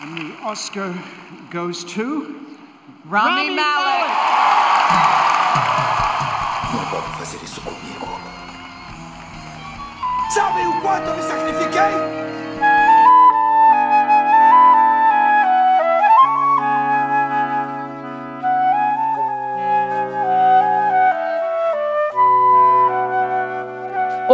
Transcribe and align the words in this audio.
And 0.00 0.16
the 0.16 0.36
Oscar 0.44 0.94
goes 1.50 1.82
to 1.82 2.36
Rami 3.06 3.50
Malek. 3.50 4.10
Não 6.72 6.84
pode 6.88 7.18
fazer 7.18 7.42
isso 7.42 7.60
comigo. 7.62 8.20
Sabe 10.30 10.66
o 10.68 10.80
quanto 10.82 11.16
me 11.16 11.22
sacrifiquei? 11.22 12.27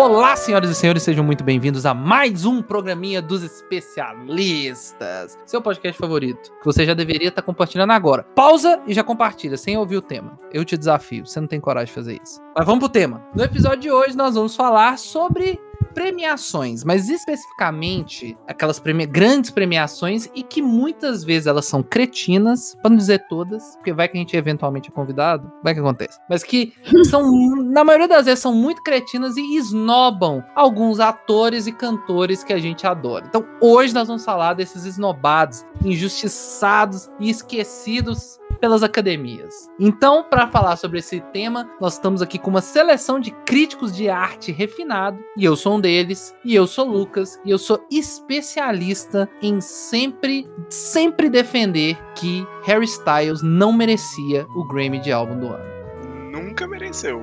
Olá, 0.05 0.37
senhoras 0.37 0.69
e 0.69 0.75
senhores, 0.75 1.03
sejam 1.03 1.25
muito 1.25 1.43
bem-vindos 1.43 1.87
a 1.87 1.95
mais 1.95 2.45
um 2.45 2.61
programinha 2.61 3.23
dos 3.23 3.43
especialistas. 3.43 5.39
Seu 5.47 5.63
podcast 5.63 5.99
favorito, 5.99 6.53
que 6.59 6.65
você 6.67 6.85
já 6.85 6.93
deveria 6.93 7.29
estar 7.29 7.41
compartilhando 7.41 7.93
agora. 7.93 8.23
Pausa 8.23 8.83
e 8.87 8.93
já 8.93 9.03
compartilha, 9.03 9.57
sem 9.57 9.79
ouvir 9.79 9.97
o 9.97 10.03
tema. 10.03 10.39
Eu 10.53 10.63
te 10.63 10.77
desafio, 10.77 11.25
você 11.25 11.41
não 11.41 11.49
tem 11.49 11.59
coragem 11.59 11.87
de 11.87 11.93
fazer 11.95 12.21
isso. 12.23 12.39
Mas 12.55 12.67
vamos 12.67 12.81
pro 12.81 12.89
tema. 12.91 13.25
No 13.35 13.43
episódio 13.43 13.81
de 13.81 13.91
hoje, 13.91 14.15
nós 14.15 14.35
vamos 14.35 14.55
falar 14.55 14.99
sobre 14.99 15.59
premiações, 15.95 16.85
mas 16.85 17.09
especificamente 17.09 18.37
aquelas 18.47 18.83
grandes 19.09 19.51
premiações 19.51 20.29
e 20.35 20.43
que 20.43 20.61
muitas 20.61 21.25
vezes 21.25 21.47
elas 21.47 21.65
são 21.65 21.83
cretinas, 21.83 22.77
para 22.83 22.91
não 22.91 22.97
dizer 22.97 23.27
todas, 23.29 23.77
porque 23.77 23.93
vai 23.93 24.09
que 24.09 24.17
a 24.17 24.21
gente 24.21 24.37
eventualmente 24.37 24.91
é 24.91 24.93
convidado, 24.93 25.51
vai 25.63 25.73
que 25.73 25.81
acontece, 25.81 26.19
mas 26.29 26.43
que 26.43 26.75
são, 27.09 27.31
na 27.65 27.85
maioria 27.85 28.09
das 28.09 28.27
vezes, 28.27 28.41
são 28.41 28.55
muito 28.55 28.83
cretinas 28.83 29.37
e 29.37 29.57
esnobam 29.57 30.43
alguns 30.55 31.01
atores 31.01 31.67
e 31.67 31.73
cantores 31.73 32.43
que 32.43 32.53
a 32.53 32.59
gente 32.59 32.87
adora. 32.87 33.25
Então 33.29 33.45
hoje 33.61 33.95
nós 33.95 34.09
vamos 34.09 34.25
falar 34.25 34.55
desses 34.55 34.85
esnobados, 34.85 35.65
injustiçados 35.85 37.09
e 37.21 37.31
esquecidos 37.31 38.39
pelas 38.65 38.83
academias. 38.83 39.71
Então, 39.79 40.25
para 40.25 40.49
falar 40.49 40.77
sobre 40.77 40.99
esse 40.99 41.21
tema, 41.35 41.69
nós 41.79 41.93
estamos 41.93 42.23
aqui 42.23 42.39
com 42.39 42.49
uma 42.49 42.63
seleção 42.63 43.21
de 43.21 43.31
críticos 43.45 43.95
de 43.95 44.09
arte 44.09 44.51
refinado, 44.51 45.19
e 45.37 45.45
eu 45.45 45.55
sou 45.55 45.75
um 45.77 45.81
deles, 45.83 46.35
e 46.43 46.55
eu 46.55 46.67
sou 46.67 46.89
Lucas, 46.89 47.39
e 47.45 47.51
eu 47.51 47.59
sou 47.59 47.87
especialista 47.91 49.29
em 49.43 49.61
sempre, 49.61 50.49
sempre 50.71 51.29
defender 51.29 51.99
que 52.15 52.47
Harry 52.65 52.87
Styles 52.87 53.43
não 53.43 53.71
merecia 53.71 54.47
o 54.57 54.67
Grammy 54.67 54.99
de 54.99 55.13
álbum 55.13 55.39
do 55.39 55.49
ano. 55.49 55.65
Nunca 56.33 56.67
mereceu. 56.67 57.23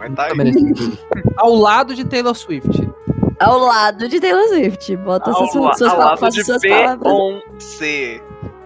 Mas 0.00 0.12
tá 0.16 0.24
aí. 0.24 0.32
Ao 1.38 1.54
lado 1.54 1.94
de 1.94 2.04
Taylor 2.04 2.34
Swift. 2.34 2.90
Ao 3.38 3.56
lado 3.56 4.08
de 4.08 4.18
Taylor 4.18 4.48
Swift. 4.48 4.96
Bota 4.96 5.30
Ao, 5.30 5.36
suas, 5.36 5.52
suas, 5.52 5.78
suas, 5.78 5.92
ao 5.92 5.98
lado 6.00 6.18
faça 6.18 6.38
de 6.38 6.44
suas 6.44 6.60
palavras. 6.60 6.98
Beyoncé. 7.00 8.20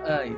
Ai. 0.07 0.35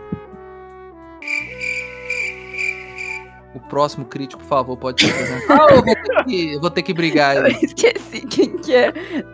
O 3.65 3.69
próximo 3.69 4.05
crítico, 4.05 4.41
por 4.43 4.49
favor, 4.49 4.77
pode 4.77 5.05
se 5.05 5.11
apresentar. 5.11 5.71
eu 5.71 5.83
vou 5.83 5.95
ter 5.95 6.25
que, 6.25 6.53
eu 6.55 6.61
vou 6.61 6.71
ter 6.71 6.83
que 6.83 6.95
brigar 6.95 7.37
Eu 7.39 7.45
aí. 7.47 7.59
esqueci 7.63 8.21
quem 8.27 8.57
que 8.59 8.75
é. 8.75 8.93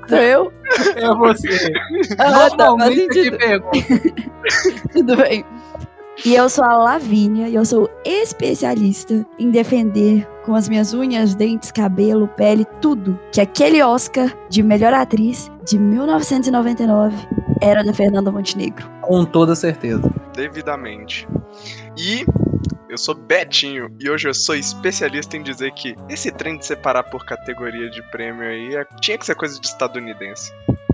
Sou 0.08 0.18
eu? 0.18 0.52
É 0.96 1.14
você. 1.14 1.72
Ah, 2.18 2.50
tá, 2.50 2.66
Normalmente 2.66 3.08
te 3.08 3.14
sentido. 3.24 3.38
pergunto. 3.38 3.78
Tudo 4.92 5.16
bem. 5.16 5.44
E 6.24 6.34
eu 6.34 6.48
sou 6.48 6.64
a 6.64 6.76
Lavínia 6.76 7.48
e 7.48 7.54
eu 7.56 7.64
sou 7.64 7.90
especialista 8.04 9.26
em 9.38 9.50
defender 9.50 10.26
com 10.44 10.54
as 10.54 10.68
minhas 10.68 10.94
unhas, 10.94 11.34
dentes, 11.34 11.72
cabelo, 11.72 12.28
pele, 12.28 12.64
tudo 12.80 13.18
que 13.32 13.40
aquele 13.40 13.82
Oscar 13.82 14.32
de 14.48 14.62
melhor 14.62 14.92
atriz 14.94 15.50
de 15.64 15.76
1999 15.78 17.16
era 17.60 17.82
da 17.82 17.92
Fernanda 17.92 18.30
Montenegro. 18.30 18.88
Com 19.00 19.24
toda 19.24 19.54
certeza. 19.56 20.08
Devidamente. 20.34 21.26
E 21.96 22.24
eu 22.94 22.98
sou 22.98 23.14
Betinho 23.14 23.88
e 24.00 24.08
hoje 24.08 24.28
eu 24.28 24.34
sou 24.34 24.54
especialista 24.54 25.36
em 25.36 25.42
dizer 25.42 25.72
que 25.72 25.94
esse 26.08 26.30
trem 26.30 26.56
de 26.56 26.64
separar 26.64 27.02
por 27.04 27.24
categoria 27.26 27.90
de 27.90 28.00
prêmio 28.10 28.44
aí 28.48 28.76
é- 28.76 28.86
tinha 29.00 29.18
que 29.18 29.26
ser 29.26 29.34
coisa 29.34 29.60
de 29.60 29.66
estadunidense. 29.66 30.52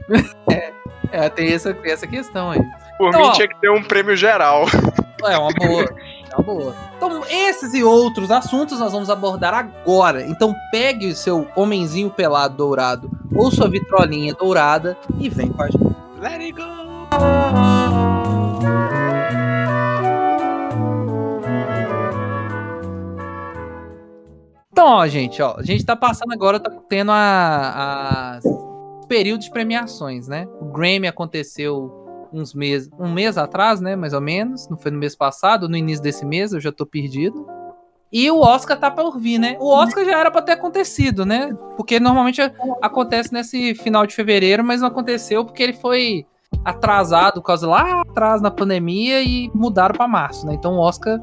É, 1.13 1.29
tem 1.29 1.53
essa, 1.53 1.75
tem 1.75 1.91
essa 1.91 2.07
questão 2.07 2.53
aí. 2.53 2.61
Por 2.97 3.09
Então, 3.09 3.21
mim 3.21 3.27
ó. 3.27 3.33
tinha 3.33 3.49
que 3.49 3.61
ter 3.61 3.69
um 3.69 3.83
prêmio 3.83 4.17
geral. 4.17 4.65
É 5.25 5.37
uma 5.37 5.53
boa. 5.53 5.85
É 6.31 6.35
uma 6.37 6.43
boa. 6.43 6.77
Então, 6.97 7.23
esses 7.29 7.75
e 7.75 7.83
outros 7.85 8.31
assuntos 8.31 8.79
nós 8.81 8.91
vamos 8.93 9.11
abordar 9.11 9.53
agora. 9.53 10.23
Então, 10.23 10.55
pegue 10.71 11.09
o 11.09 11.15
seu 11.17 11.47
homenzinho 11.55 12.09
pelado 12.11 12.57
dourado 12.57 13.11
ou 13.35 13.51
sua 13.51 13.69
vitrolinha 13.69 14.33
dourada 14.33 14.97
e 15.19 15.29
vem 15.29 15.49
com 15.51 15.63
a 15.63 15.67
gente. 15.67 15.95
Let 16.21 16.41
it 16.41 16.53
go! 16.53 18.10
Então, 24.81 24.93
ó, 24.95 25.07
gente, 25.07 25.43
ó, 25.43 25.57
a 25.59 25.63
gente 25.63 25.85
tá 25.85 25.95
passando 25.95 26.33
agora, 26.33 26.59
tá 26.59 26.71
tendo 26.89 27.13
a, 27.13 28.39
a 28.39 29.07
período 29.07 29.43
de 29.43 29.51
premiações, 29.51 30.27
né? 30.27 30.49
O 30.59 30.73
Grammy 30.73 31.07
aconteceu 31.07 32.29
uns 32.33 32.55
meses, 32.55 32.91
um 32.99 33.13
mês 33.13 33.37
atrás, 33.37 33.79
né, 33.79 33.95
mais 33.95 34.15
ou 34.15 34.23
menos, 34.23 34.71
não 34.71 34.79
foi 34.79 34.91
no 34.91 34.97
mês 34.97 35.15
passado, 35.15 35.69
no 35.69 35.77
início 35.77 36.03
desse 36.03 36.25
mês, 36.25 36.55
eu 36.55 36.61
já 36.61 36.73
tô 36.73 36.87
perdido. 36.87 37.47
E 38.11 38.31
o 38.31 38.41
Oscar 38.41 38.81
tá 38.81 38.91
por 38.91 39.19
vir, 39.19 39.37
né? 39.37 39.59
O 39.61 39.69
Oscar 39.71 40.03
já 40.03 40.19
era 40.19 40.31
pra 40.31 40.41
ter 40.41 40.53
acontecido, 40.53 41.27
né? 41.27 41.55
Porque 41.77 42.01
normalmente 42.01 42.41
acontece 42.81 43.35
nesse 43.35 43.75
final 43.75 44.07
de 44.07 44.15
fevereiro, 44.15 44.65
mas 44.65 44.81
não 44.81 44.89
aconteceu 44.89 45.45
porque 45.45 45.63
ele 45.63 45.75
foi 45.75 46.25
atrasado 46.65 47.35
por 47.43 47.49
causa 47.49 47.69
lá 47.69 48.01
atrás 48.01 48.41
na 48.41 48.51
pandemia 48.51 49.21
e 49.21 49.51
mudaram 49.55 49.95
pra 49.95 50.09
março, 50.09 50.47
né? 50.47 50.55
Então 50.55 50.77
o 50.77 50.81
Oscar 50.81 51.21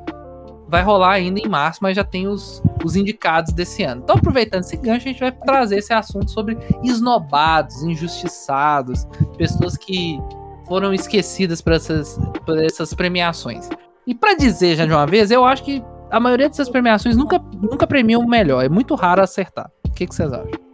vai 0.68 0.84
rolar 0.84 1.12
ainda 1.12 1.40
em 1.40 1.48
março, 1.48 1.80
mas 1.82 1.96
já 1.96 2.04
tem 2.04 2.28
os, 2.28 2.62
os 2.84 2.96
indicados 2.96 3.54
desse 3.54 3.84
ano. 3.84 4.02
Então, 4.04 4.16
aproveitando 4.18 4.62
esse 4.62 4.78
gancho, 4.78 5.08
a 5.08 5.12
gente 5.12 5.20
vai 5.20 5.32
trazer 5.32 5.78
esse 5.78 5.94
assunto 5.94 6.30
sobre 6.30 6.58
esnobados, 6.84 7.84
injustiçados, 7.84 9.06
pessoas 9.38 9.78
que 9.78 10.20
foram 10.68 10.94
esquecidas 10.94 11.62
por 11.62 11.74
essas, 11.74 12.20
por 12.46 12.58
essas 12.58 12.94
premiações. 12.94 13.70
E 14.06 14.14
pra 14.14 14.36
dizer 14.36 14.76
já 14.76 14.86
de 14.86 14.92
uma 14.92 15.06
vez, 15.06 15.32
eu 15.32 15.46
acho 15.46 15.64
que 15.64 15.84
a 16.10 16.20
maioria 16.20 16.48
dessas 16.48 16.70
premiações 16.70 17.16
nunca, 17.16 17.40
nunca 17.62 17.86
premiam 17.86 18.22
o 18.22 18.30
melhor. 18.30 18.64
É 18.64 18.70
muito 18.70 18.96
raro 18.96 19.22
acertar. 19.22 19.70
O 19.86 19.92
que, 19.92 20.08
que 20.08 20.16
vocês 20.16 20.32
acham? 20.32 20.68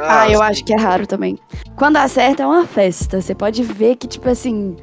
Ah, 0.00 0.30
eu 0.30 0.40
acho 0.40 0.64
que 0.64 0.72
é 0.72 0.76
raro 0.76 1.06
também. 1.06 1.38
Quando 1.76 1.96
acerta 1.96 2.42
é 2.42 2.46
uma 2.46 2.66
festa. 2.66 3.20
Você 3.20 3.34
pode 3.34 3.62
ver 3.62 3.96
que, 3.96 4.06
tipo 4.06 4.28
assim. 4.28 4.76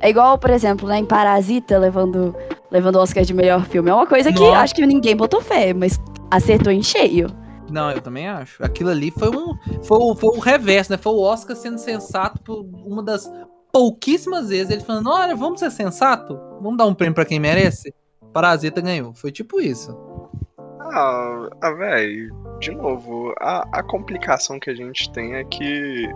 É 0.00 0.08
igual, 0.08 0.38
por 0.38 0.50
exemplo, 0.50 0.88
né, 0.88 0.98
em 0.98 1.04
Parasita, 1.04 1.78
levando, 1.78 2.34
levando 2.70 2.96
o 2.96 3.00
Oscar 3.00 3.22
de 3.22 3.34
melhor 3.34 3.64
filme. 3.66 3.90
É 3.90 3.94
uma 3.94 4.06
coisa 4.06 4.32
que 4.32 4.40
Nossa. 4.40 4.58
acho 4.60 4.74
que 4.74 4.86
ninguém 4.86 5.14
botou 5.14 5.40
fé, 5.40 5.74
mas 5.74 6.00
acertou 6.30 6.72
em 6.72 6.82
cheio. 6.82 7.28
Não, 7.70 7.90
eu 7.90 8.00
também 8.00 8.26
acho. 8.26 8.64
Aquilo 8.64 8.90
ali 8.90 9.10
foi 9.10 9.28
um. 9.28 9.54
Foi, 9.84 9.98
o- 9.98 10.14
foi 10.16 10.30
o 10.36 10.40
reverso, 10.40 10.90
né? 10.90 10.98
Foi 10.98 11.12
o 11.12 11.20
Oscar 11.20 11.54
sendo 11.54 11.78
sensato 11.78 12.40
por 12.42 12.64
uma 12.84 13.02
das 13.02 13.30
pouquíssimas 13.72 14.48
vezes. 14.48 14.70
Ele 14.70 14.80
falando: 14.82 15.08
olha, 15.10 15.36
vamos 15.36 15.60
ser 15.60 15.70
sensato? 15.70 16.36
Vamos 16.60 16.76
dar 16.78 16.86
um 16.86 16.94
prêmio 16.94 17.14
pra 17.14 17.24
quem 17.24 17.38
merece? 17.38 17.94
Parasita 18.32 18.80
ganhou. 18.80 19.14
Foi 19.14 19.30
tipo 19.30 19.60
isso. 19.60 19.96
Ah, 20.80 21.48
ah 21.60 21.70
velho, 21.72 22.34
de 22.58 22.72
novo, 22.72 23.32
a, 23.40 23.64
a 23.78 23.82
complicação 23.84 24.58
que 24.58 24.70
a 24.70 24.74
gente 24.74 25.08
tem 25.12 25.34
é 25.34 25.44
que. 25.44 26.08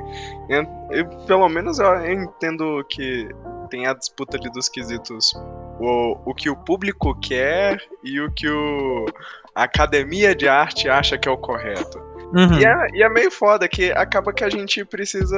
Eu, 0.49 0.67
eu- 0.91 1.09
pelo 1.27 1.49
menos 1.49 1.79
eu, 1.79 1.87
eu 1.87 2.13
entendo 2.23 2.85
que 2.89 3.29
tem 3.75 3.89
a 3.89 3.93
disputa 3.93 4.37
ali 4.37 4.49
dos 4.51 4.69
quesitos. 4.69 5.35
O, 5.81 6.17
o 6.25 6.35
que 6.35 6.49
o 6.49 6.55
público 6.55 7.19
quer 7.21 7.83
e 8.05 8.21
o 8.21 8.31
que 8.31 8.49
o, 8.49 9.07
a 9.53 9.65
academia 9.65 10.33
de 10.33 10.47
arte 10.47 10.89
acha 10.89 11.19
que 11.19 11.29
é 11.29 11.33
o 11.33 11.37
correto. 11.37 11.99
Uhum. 12.33 12.59
E, 12.61 12.65
é, 12.65 12.87
e 12.95 13.03
é 13.03 13.09
meio 13.09 13.33
foda 13.33 13.69
que 13.69 13.91
acaba 13.91 14.33
que 14.33 14.45
a 14.45 14.49
gente 14.49 14.85
precisa 14.85 15.37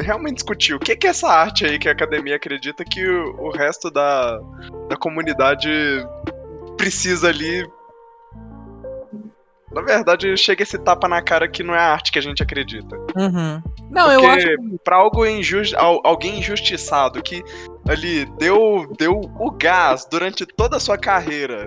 realmente 0.00 0.34
discutir 0.34 0.74
o 0.74 0.80
que, 0.80 0.96
que 0.96 1.06
é 1.06 1.10
essa 1.10 1.28
arte 1.28 1.64
aí 1.64 1.78
que 1.78 1.88
a 1.88 1.92
academia 1.92 2.34
acredita 2.34 2.84
que 2.84 3.06
o, 3.08 3.46
o 3.46 3.50
resto 3.50 3.90
da, 3.90 4.40
da 4.88 4.96
comunidade 4.96 5.70
precisa 6.76 7.28
ali. 7.28 7.64
Na 9.72 9.82
verdade, 9.82 10.36
chega 10.36 10.62
esse 10.62 10.76
tapa 10.78 11.06
na 11.08 11.22
cara 11.22 11.48
que 11.48 11.62
não 11.62 11.74
é 11.74 11.78
a 11.78 11.92
arte 11.92 12.10
que 12.10 12.18
a 12.18 12.22
gente 12.22 12.42
acredita. 12.42 12.96
Uhum. 13.16 13.62
Não, 13.90 14.10
eu 14.10 14.28
acho. 14.28 14.46
Porque 14.46 14.78
pra 14.84 14.96
algo 14.96 15.24
injus, 15.26 15.72
al- 15.74 16.00
alguém 16.04 16.38
injustiçado 16.40 17.22
que 17.22 17.42
ali 17.88 18.24
deu, 18.38 18.92
deu 18.98 19.20
o 19.38 19.50
gás 19.52 20.06
durante 20.10 20.44
toda 20.44 20.76
a 20.76 20.80
sua 20.80 20.98
carreira, 20.98 21.66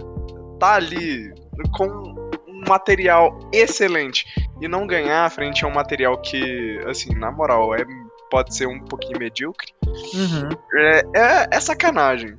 tá 0.59 0.73
ali 0.75 1.33
com 1.71 1.85
um 1.85 2.63
material 2.67 3.37
excelente 3.53 4.25
e 4.61 4.67
não 4.67 4.85
ganhar 4.87 5.29
frente 5.31 5.63
a 5.63 5.67
um 5.67 5.73
material 5.73 6.17
que, 6.17 6.79
assim, 6.87 7.13
na 7.15 7.31
moral, 7.31 7.73
é, 7.75 7.83
pode 8.29 8.55
ser 8.55 8.67
um 8.67 8.79
pouquinho 8.79 9.19
medíocre, 9.19 9.73
Uhum. 9.85 10.49
é, 10.75 11.03
é, 11.15 11.47
é 11.51 11.59
sacanagem. 11.59 12.35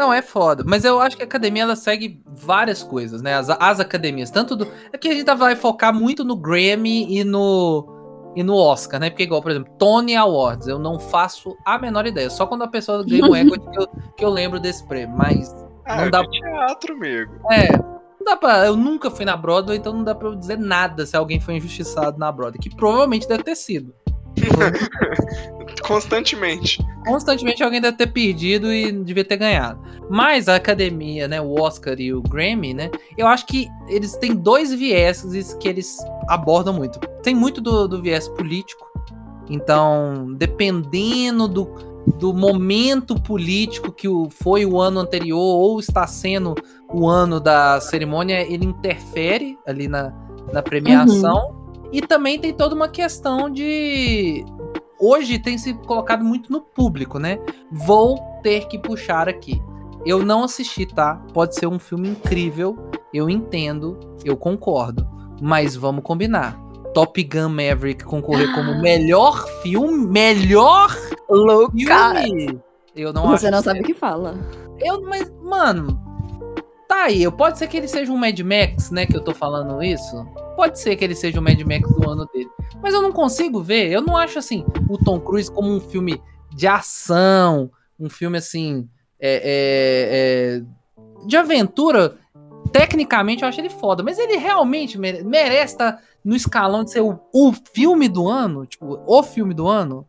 Não, 0.00 0.10
é 0.10 0.22
foda. 0.22 0.64
Mas 0.66 0.82
eu 0.82 0.98
acho 0.98 1.14
que 1.14 1.22
a 1.22 1.26
academia 1.26 1.62
ela 1.64 1.76
segue 1.76 2.22
várias 2.26 2.82
coisas, 2.82 3.20
né? 3.20 3.34
As, 3.34 3.50
as 3.50 3.80
academias. 3.80 4.30
Tanto 4.30 4.56
do. 4.56 4.66
É 4.90 4.96
que 4.96 5.08
a 5.08 5.12
gente 5.12 5.34
vai 5.34 5.54
focar 5.54 5.94
muito 5.94 6.24
no 6.24 6.34
Grammy 6.36 7.06
e 7.18 7.22
no. 7.22 8.32
e 8.34 8.42
no 8.42 8.56
Oscar, 8.56 8.98
né? 8.98 9.10
Porque, 9.10 9.24
igual, 9.24 9.42
por 9.42 9.50
exemplo, 9.50 9.70
Tony 9.78 10.16
Awards, 10.16 10.66
eu 10.66 10.78
não 10.78 10.98
faço 10.98 11.54
a 11.66 11.78
menor 11.78 12.06
ideia. 12.06 12.30
Só 12.30 12.46
quando 12.46 12.62
a 12.62 12.68
pessoa 12.68 13.04
ganha 13.04 13.26
um 13.26 13.36
Echo 13.36 13.50
que 13.60 13.78
eu, 13.78 13.88
que 14.16 14.24
eu 14.24 14.30
lembro 14.30 14.58
desse 14.58 14.82
prêmio. 14.88 15.14
Mas 15.14 15.54
Ah, 15.84 15.96
não 15.96 16.04
é 16.04 16.10
dá 16.10 16.22
de 16.22 16.30
teatro, 16.30 16.94
amigo. 16.94 17.32
É, 17.52 17.70
não 17.76 18.24
dá 18.24 18.38
pra. 18.38 18.64
Eu 18.64 18.76
nunca 18.78 19.10
fui 19.10 19.26
na 19.26 19.36
Broadway, 19.36 19.76
então 19.76 19.92
não 19.92 20.02
dá 20.02 20.14
pra 20.14 20.28
eu 20.28 20.34
dizer 20.34 20.58
nada 20.58 21.04
se 21.04 21.14
alguém 21.14 21.38
foi 21.38 21.56
injustiçado 21.56 22.18
na 22.18 22.32
Broadway, 22.32 22.58
que 22.58 22.74
provavelmente 22.74 23.28
deve 23.28 23.42
ter 23.42 23.54
sido. 23.54 23.92
Constantemente. 25.82 26.78
Constantemente 27.06 27.62
alguém 27.62 27.80
deve 27.80 27.96
ter 27.96 28.06
perdido 28.08 28.72
e 28.72 28.92
devia 28.92 29.24
ter 29.24 29.36
ganhado. 29.36 29.80
Mas 30.08 30.48
a 30.48 30.56
academia, 30.56 31.28
né, 31.28 31.40
o 31.40 31.60
Oscar 31.60 31.98
e 32.00 32.12
o 32.12 32.20
Grammy, 32.22 32.74
né, 32.74 32.90
eu 33.16 33.26
acho 33.26 33.46
que 33.46 33.68
eles 33.88 34.16
têm 34.16 34.34
dois 34.34 34.72
vieses 34.72 35.54
que 35.54 35.68
eles 35.68 35.98
abordam 36.28 36.74
muito. 36.74 36.98
Tem 37.22 37.34
muito 37.34 37.60
do, 37.60 37.86
do 37.86 38.02
viés 38.02 38.28
político, 38.28 38.90
então, 39.50 40.32
dependendo 40.36 41.48
do, 41.48 41.64
do 42.18 42.32
momento 42.32 43.20
político 43.20 43.90
que 43.92 44.06
o, 44.06 44.30
foi 44.30 44.64
o 44.64 44.80
ano 44.80 45.00
anterior 45.00 45.38
ou 45.38 45.80
está 45.80 46.06
sendo 46.06 46.54
o 46.88 47.08
ano 47.08 47.40
da 47.40 47.80
cerimônia, 47.80 48.40
ele 48.42 48.64
interfere 48.64 49.58
ali 49.66 49.88
na, 49.88 50.12
na 50.52 50.62
premiação. 50.62 51.59
E 51.92 52.00
também 52.00 52.38
tem 52.38 52.52
toda 52.52 52.74
uma 52.74 52.88
questão 52.88 53.50
de. 53.50 54.44
Hoje 54.98 55.38
tem 55.38 55.56
se 55.56 55.74
colocado 55.74 56.24
muito 56.24 56.52
no 56.52 56.60
público, 56.60 57.18
né? 57.18 57.38
Vou 57.72 58.18
ter 58.42 58.66
que 58.68 58.78
puxar 58.78 59.28
aqui. 59.28 59.60
Eu 60.04 60.24
não 60.24 60.44
assisti, 60.44 60.86
tá? 60.86 61.16
Pode 61.32 61.54
ser 61.54 61.66
um 61.66 61.78
filme 61.78 62.08
incrível, 62.08 62.76
eu 63.12 63.28
entendo, 63.28 63.98
eu 64.24 64.36
concordo. 64.36 65.06
Mas 65.40 65.74
vamos 65.74 66.02
combinar. 66.02 66.58
Top 66.94 67.22
Gun 67.22 67.48
Maverick 67.50 68.04
concorrer 68.04 68.52
como 68.54 68.80
melhor 68.80 69.46
filme, 69.62 70.06
melhor 70.06 70.94
Louca! 71.28 71.72
filme. 72.22 72.60
Eu 72.96 73.12
não 73.12 73.28
Você 73.28 73.50
não 73.50 73.62
certo. 73.62 73.76
sabe 73.76 73.80
o 73.80 73.84
que 73.84 73.94
fala. 73.94 74.34
Eu, 74.78 75.02
mas, 75.02 75.30
mano, 75.42 76.00
tá 76.90 77.04
aí. 77.04 77.30
Pode 77.30 77.58
ser 77.58 77.68
que 77.68 77.76
ele 77.76 77.86
seja 77.88 78.12
um 78.12 78.16
Mad 78.16 78.38
Max, 78.40 78.90
né? 78.90 79.06
Que 79.06 79.16
eu 79.16 79.20
tô 79.22 79.32
falando 79.32 79.82
isso. 79.82 80.24
Pode 80.56 80.78
ser 80.80 80.96
que 80.96 81.04
ele 81.04 81.14
seja 81.14 81.38
o 81.38 81.42
Mad 81.42 81.60
Max 81.62 81.88
do 81.94 82.10
ano 82.10 82.26
dele. 82.32 82.50
Mas 82.82 82.92
eu 82.92 83.00
não 83.00 83.12
consigo 83.12 83.62
ver. 83.62 83.90
Eu 83.90 84.02
não 84.02 84.16
acho 84.16 84.38
assim 84.38 84.64
o 84.88 84.98
Tom 84.98 85.20
Cruise 85.20 85.50
como 85.50 85.70
um 85.70 85.80
filme 85.80 86.20
de 86.54 86.66
ação, 86.66 87.70
um 87.98 88.10
filme 88.10 88.36
assim. 88.38 88.88
é- 89.22 89.42
é- 89.44 90.60
é, 91.22 91.26
de 91.26 91.36
aventura. 91.36 92.16
Tecnicamente 92.72 93.42
eu 93.42 93.48
acho 93.48 93.60
ele 93.60 93.68
foda, 93.68 94.02
mas 94.02 94.18
ele 94.18 94.36
realmente 94.38 94.98
mere- 94.98 95.22
merece 95.22 95.74
estar 95.74 96.00
no 96.24 96.34
escalão 96.34 96.84
de 96.84 96.90
ser 96.92 97.00
o, 97.02 97.20
o 97.34 97.52
filme 97.74 98.08
do 98.08 98.28
ano? 98.28 98.64
Tipo, 98.64 98.98
o 99.06 99.22
filme 99.22 99.52
do 99.52 99.68
ano? 99.68 100.06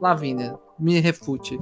Lavínia, 0.00 0.56
me 0.78 1.00
refute. 1.00 1.58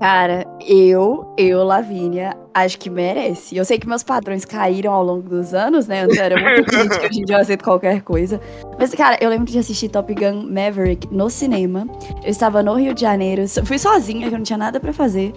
Cara, 0.00 0.46
eu, 0.66 1.34
eu, 1.36 1.62
Lavínia, 1.62 2.34
acho 2.54 2.78
que 2.78 2.88
merece. 2.88 3.54
Eu 3.54 3.66
sei 3.66 3.78
que 3.78 3.86
meus 3.86 4.02
padrões 4.02 4.46
caíram 4.46 4.94
ao 4.94 5.04
longo 5.04 5.28
dos 5.28 5.52
anos, 5.52 5.86
né? 5.86 6.04
Antes 6.04 6.16
eu 6.16 6.24
era 6.24 6.40
muito 6.40 6.64
crítica, 6.64 7.06
hoje 7.06 7.20
em 7.20 7.24
dia 7.26 7.36
eu 7.36 7.40
aceito 7.40 7.62
qualquer 7.62 8.00
coisa. 8.00 8.40
Mas, 8.78 8.94
cara, 8.94 9.18
eu 9.20 9.28
lembro 9.28 9.44
de 9.44 9.58
assistir 9.58 9.90
Top 9.90 10.12
Gun 10.14 10.48
Maverick 10.50 11.06
no 11.12 11.28
cinema. 11.28 11.86
Eu 12.24 12.30
estava 12.30 12.62
no 12.62 12.72
Rio 12.76 12.94
de 12.94 13.02
Janeiro, 13.02 13.42
fui 13.66 13.78
sozinha, 13.78 14.26
que 14.26 14.34
eu 14.34 14.38
não 14.38 14.44
tinha 14.44 14.56
nada 14.56 14.80
pra 14.80 14.90
fazer. 14.90 15.34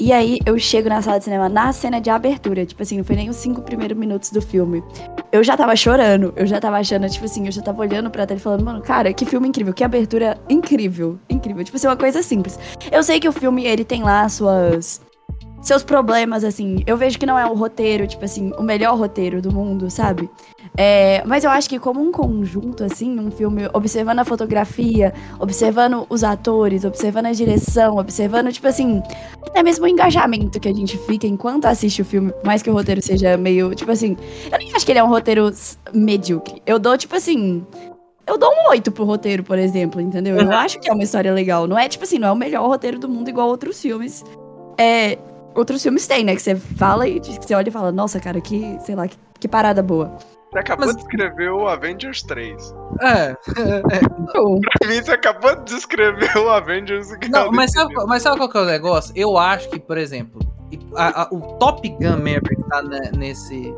E 0.00 0.14
aí 0.14 0.38
eu 0.46 0.58
chego 0.58 0.88
na 0.88 1.02
sala 1.02 1.18
de 1.18 1.24
cinema 1.24 1.46
na 1.46 1.70
cena 1.74 2.00
de 2.00 2.08
abertura, 2.08 2.64
tipo 2.64 2.82
assim, 2.82 2.96
não 2.96 3.04
foi 3.04 3.16
nem 3.16 3.28
os 3.28 3.36
cinco 3.36 3.60
primeiros 3.60 3.98
minutos 3.98 4.30
do 4.30 4.40
filme. 4.40 4.82
Eu 5.30 5.44
já 5.44 5.58
tava 5.58 5.76
chorando, 5.76 6.32
eu 6.36 6.46
já 6.46 6.58
tava 6.58 6.78
achando, 6.78 7.06
tipo 7.06 7.26
assim, 7.26 7.44
eu 7.44 7.52
já 7.52 7.60
tava 7.60 7.82
olhando 7.82 8.10
pra 8.10 8.26
tela 8.26 8.40
e 8.40 8.42
falando, 8.42 8.64
mano, 8.64 8.80
cara, 8.80 9.12
que 9.12 9.26
filme 9.26 9.46
incrível, 9.46 9.74
que 9.74 9.84
abertura 9.84 10.40
incrível, 10.48 11.18
incrível. 11.28 11.62
Tipo 11.62 11.76
assim, 11.76 11.86
uma 11.86 11.98
coisa 11.98 12.22
simples. 12.22 12.58
Eu 12.90 13.02
sei 13.02 13.20
que 13.20 13.28
o 13.28 13.32
filme, 13.32 13.66
ele 13.66 13.84
tem 13.84 14.02
lá 14.02 14.26
suas 14.26 15.02
seus 15.60 15.82
problemas, 15.82 16.44
assim. 16.44 16.82
Eu 16.86 16.96
vejo 16.96 17.18
que 17.18 17.26
não 17.26 17.38
é 17.38 17.44
o 17.44 17.52
roteiro, 17.52 18.06
tipo 18.06 18.24
assim, 18.24 18.52
o 18.56 18.62
melhor 18.62 18.96
roteiro 18.98 19.42
do 19.42 19.52
mundo, 19.52 19.90
sabe? 19.90 20.30
É, 20.82 21.22
mas 21.26 21.44
eu 21.44 21.50
acho 21.50 21.68
que 21.68 21.78
como 21.78 22.00
um 22.00 22.10
conjunto, 22.10 22.82
assim, 22.82 23.20
um 23.20 23.30
filme, 23.30 23.68
observando 23.74 24.20
a 24.20 24.24
fotografia, 24.24 25.12
observando 25.38 26.06
os 26.08 26.24
atores, 26.24 26.86
observando 26.86 27.26
a 27.26 27.32
direção, 27.32 27.98
observando, 27.98 28.50
tipo 28.50 28.66
assim, 28.66 29.02
até 29.46 29.62
mesmo 29.62 29.84
o 29.84 29.88
engajamento 29.88 30.58
que 30.58 30.70
a 30.70 30.72
gente 30.72 30.96
fica 30.96 31.26
enquanto 31.26 31.66
assiste 31.66 32.00
o 32.00 32.04
filme, 32.06 32.32
por 32.32 32.46
mais 32.46 32.62
que 32.62 32.70
o 32.70 32.72
roteiro 32.72 33.02
seja 33.02 33.36
meio, 33.36 33.74
tipo 33.74 33.90
assim, 33.90 34.16
eu 34.50 34.56
nem 34.56 34.74
acho 34.74 34.86
que 34.86 34.92
ele 34.92 35.00
é 35.00 35.04
um 35.04 35.08
roteiro 35.10 35.52
medíocre. 35.92 36.62
Eu 36.64 36.78
dou, 36.78 36.96
tipo 36.96 37.14
assim, 37.14 37.62
eu 38.26 38.38
dou 38.38 38.50
um 38.50 38.70
8 38.70 38.90
pro 38.90 39.04
roteiro, 39.04 39.44
por 39.44 39.58
exemplo, 39.58 40.00
entendeu? 40.00 40.38
Eu 40.38 40.50
acho 40.50 40.80
que 40.80 40.88
é 40.88 40.92
uma 40.94 41.02
história 41.04 41.30
legal. 41.30 41.66
Não 41.66 41.78
é, 41.78 41.90
tipo 41.90 42.04
assim, 42.04 42.18
não 42.18 42.28
é 42.28 42.32
o 42.32 42.36
melhor 42.36 42.66
roteiro 42.66 42.98
do 42.98 43.06
mundo 43.06 43.28
igual 43.28 43.48
outros 43.48 43.82
filmes. 43.82 44.24
É, 44.78 45.18
outros 45.54 45.82
filmes 45.82 46.06
têm, 46.06 46.24
né? 46.24 46.34
Que 46.34 46.40
você 46.40 46.56
fala 46.56 47.06
e 47.06 47.20
que 47.20 47.46
você 47.46 47.54
olha 47.54 47.68
e 47.68 47.70
fala, 47.70 47.92
nossa, 47.92 48.18
cara, 48.18 48.40
que, 48.40 48.78
sei 48.80 48.94
lá, 48.94 49.06
que, 49.06 49.18
que 49.38 49.46
parada 49.46 49.82
boa. 49.82 50.16
Você 50.52 50.58
acabou 50.58 50.86
Mas- 50.86 50.96
de 50.96 51.02
escrever 51.02 51.50
o 51.52 51.68
Avengers 51.68 52.22
3. 52.22 52.74
É. 53.02 53.36
Show. 54.32 54.60
Pra 54.78 54.88
mim, 54.88 55.02
você 55.02 55.12
acabou 55.12 55.56
de 55.62 55.74
escrever 55.74 56.36
o 56.36 56.48
Avengers. 56.48 57.08
Não, 57.30 57.52
mas 57.52 57.70
sabe, 57.72 57.94
mas 58.06 58.22
sabe 58.22 58.36
qual 58.36 58.48
que 58.48 58.58
é 58.58 58.60
o 58.60 58.64
negócio? 58.64 59.12
Eu 59.16 59.38
acho 59.38 59.68
que, 59.70 59.78
por 59.78 59.96
exemplo, 59.96 60.40
a- 60.96 61.22
a- 61.22 61.28
o 61.32 61.40
Top 61.58 61.88
Gun 61.88 62.16
Maverick 62.16 62.62
tá 62.68 62.82
ne- 62.82 63.12
nesse, 63.16 63.74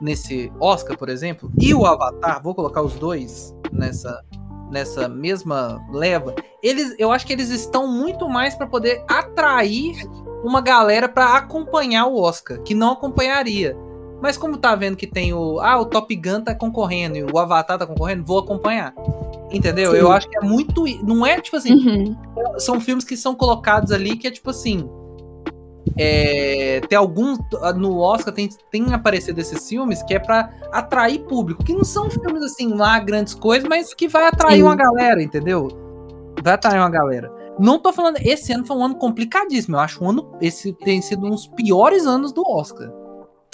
nesse 0.00 0.50
Oscar, 0.60 0.96
por 0.96 1.08
exemplo, 1.08 1.50
e 1.60 1.74
o 1.74 1.84
Avatar, 1.84 2.42
vou 2.42 2.54
colocar 2.54 2.80
os 2.82 2.94
dois 2.94 3.54
nessa, 3.70 4.22
nessa 4.70 5.08
mesma 5.08 5.78
leva. 5.92 6.34
Eles, 6.62 6.94
eu 6.98 7.12
acho 7.12 7.26
que 7.26 7.32
eles 7.34 7.50
estão 7.50 7.86
muito 7.86 8.28
mais 8.30 8.54
pra 8.54 8.66
poder 8.66 9.04
atrair 9.08 9.94
uma 10.42 10.60
galera 10.62 11.08
pra 11.08 11.36
acompanhar 11.36 12.06
o 12.06 12.18
Oscar, 12.20 12.58
que 12.62 12.74
não 12.74 12.92
acompanharia. 12.92 13.76
Mas 14.24 14.38
como 14.38 14.56
tá 14.56 14.74
vendo 14.74 14.96
que 14.96 15.06
tem 15.06 15.34
o. 15.34 15.60
Ah, 15.60 15.78
o 15.78 15.84
Top 15.84 16.16
Gun 16.16 16.40
tá 16.40 16.54
concorrendo 16.54 17.18
e 17.18 17.22
o 17.24 17.38
Avatar 17.38 17.76
tá 17.76 17.86
concorrendo, 17.86 18.24
vou 18.24 18.38
acompanhar. 18.38 18.94
Entendeu? 19.52 19.90
Sim. 19.90 19.98
Eu 19.98 20.10
acho 20.10 20.26
que 20.30 20.38
é 20.38 20.40
muito. 20.40 20.82
Não 21.04 21.26
é 21.26 21.38
tipo 21.42 21.58
assim 21.58 21.74
Uhum. 21.74 22.16
são 22.58 22.80
filmes 22.80 23.04
que 23.04 23.18
são 23.18 23.34
colocados 23.34 23.92
ali 23.92 24.16
que 24.16 24.26
é 24.26 24.30
tipo 24.30 24.48
assim. 24.48 24.88
É, 25.98 26.80
tem 26.88 26.96
alguns. 26.96 27.38
No 27.76 27.98
Oscar 27.98 28.32
tem, 28.32 28.48
tem 28.70 28.94
aparecido 28.94 29.38
esses 29.42 29.68
filmes 29.68 30.02
que 30.04 30.14
é 30.14 30.18
pra 30.18 30.48
atrair 30.72 31.18
público. 31.24 31.62
Que 31.62 31.74
não 31.74 31.84
são 31.84 32.08
filmes 32.08 32.42
assim 32.44 32.72
lá, 32.72 32.98
grandes 33.00 33.34
coisas, 33.34 33.68
mas 33.68 33.92
que 33.92 34.08
vai 34.08 34.26
atrair 34.26 34.56
Sim. 34.56 34.62
uma 34.62 34.74
galera, 34.74 35.22
entendeu? 35.22 35.68
Vai 36.42 36.54
atrair 36.54 36.78
uma 36.78 36.88
galera. 36.88 37.30
Não 37.58 37.78
tô 37.78 37.92
falando. 37.92 38.16
Esse 38.22 38.54
ano 38.54 38.64
foi 38.64 38.74
um 38.74 38.84
ano 38.86 38.94
complicadíssimo. 38.96 39.76
Eu 39.76 39.80
acho 39.80 40.02
um 40.02 40.08
ano. 40.08 40.32
Esse 40.40 40.72
tem 40.72 41.02
sido 41.02 41.26
um 41.26 41.30
dos 41.30 41.46
piores 41.46 42.06
anos 42.06 42.32
do 42.32 42.42
Oscar. 42.48 42.90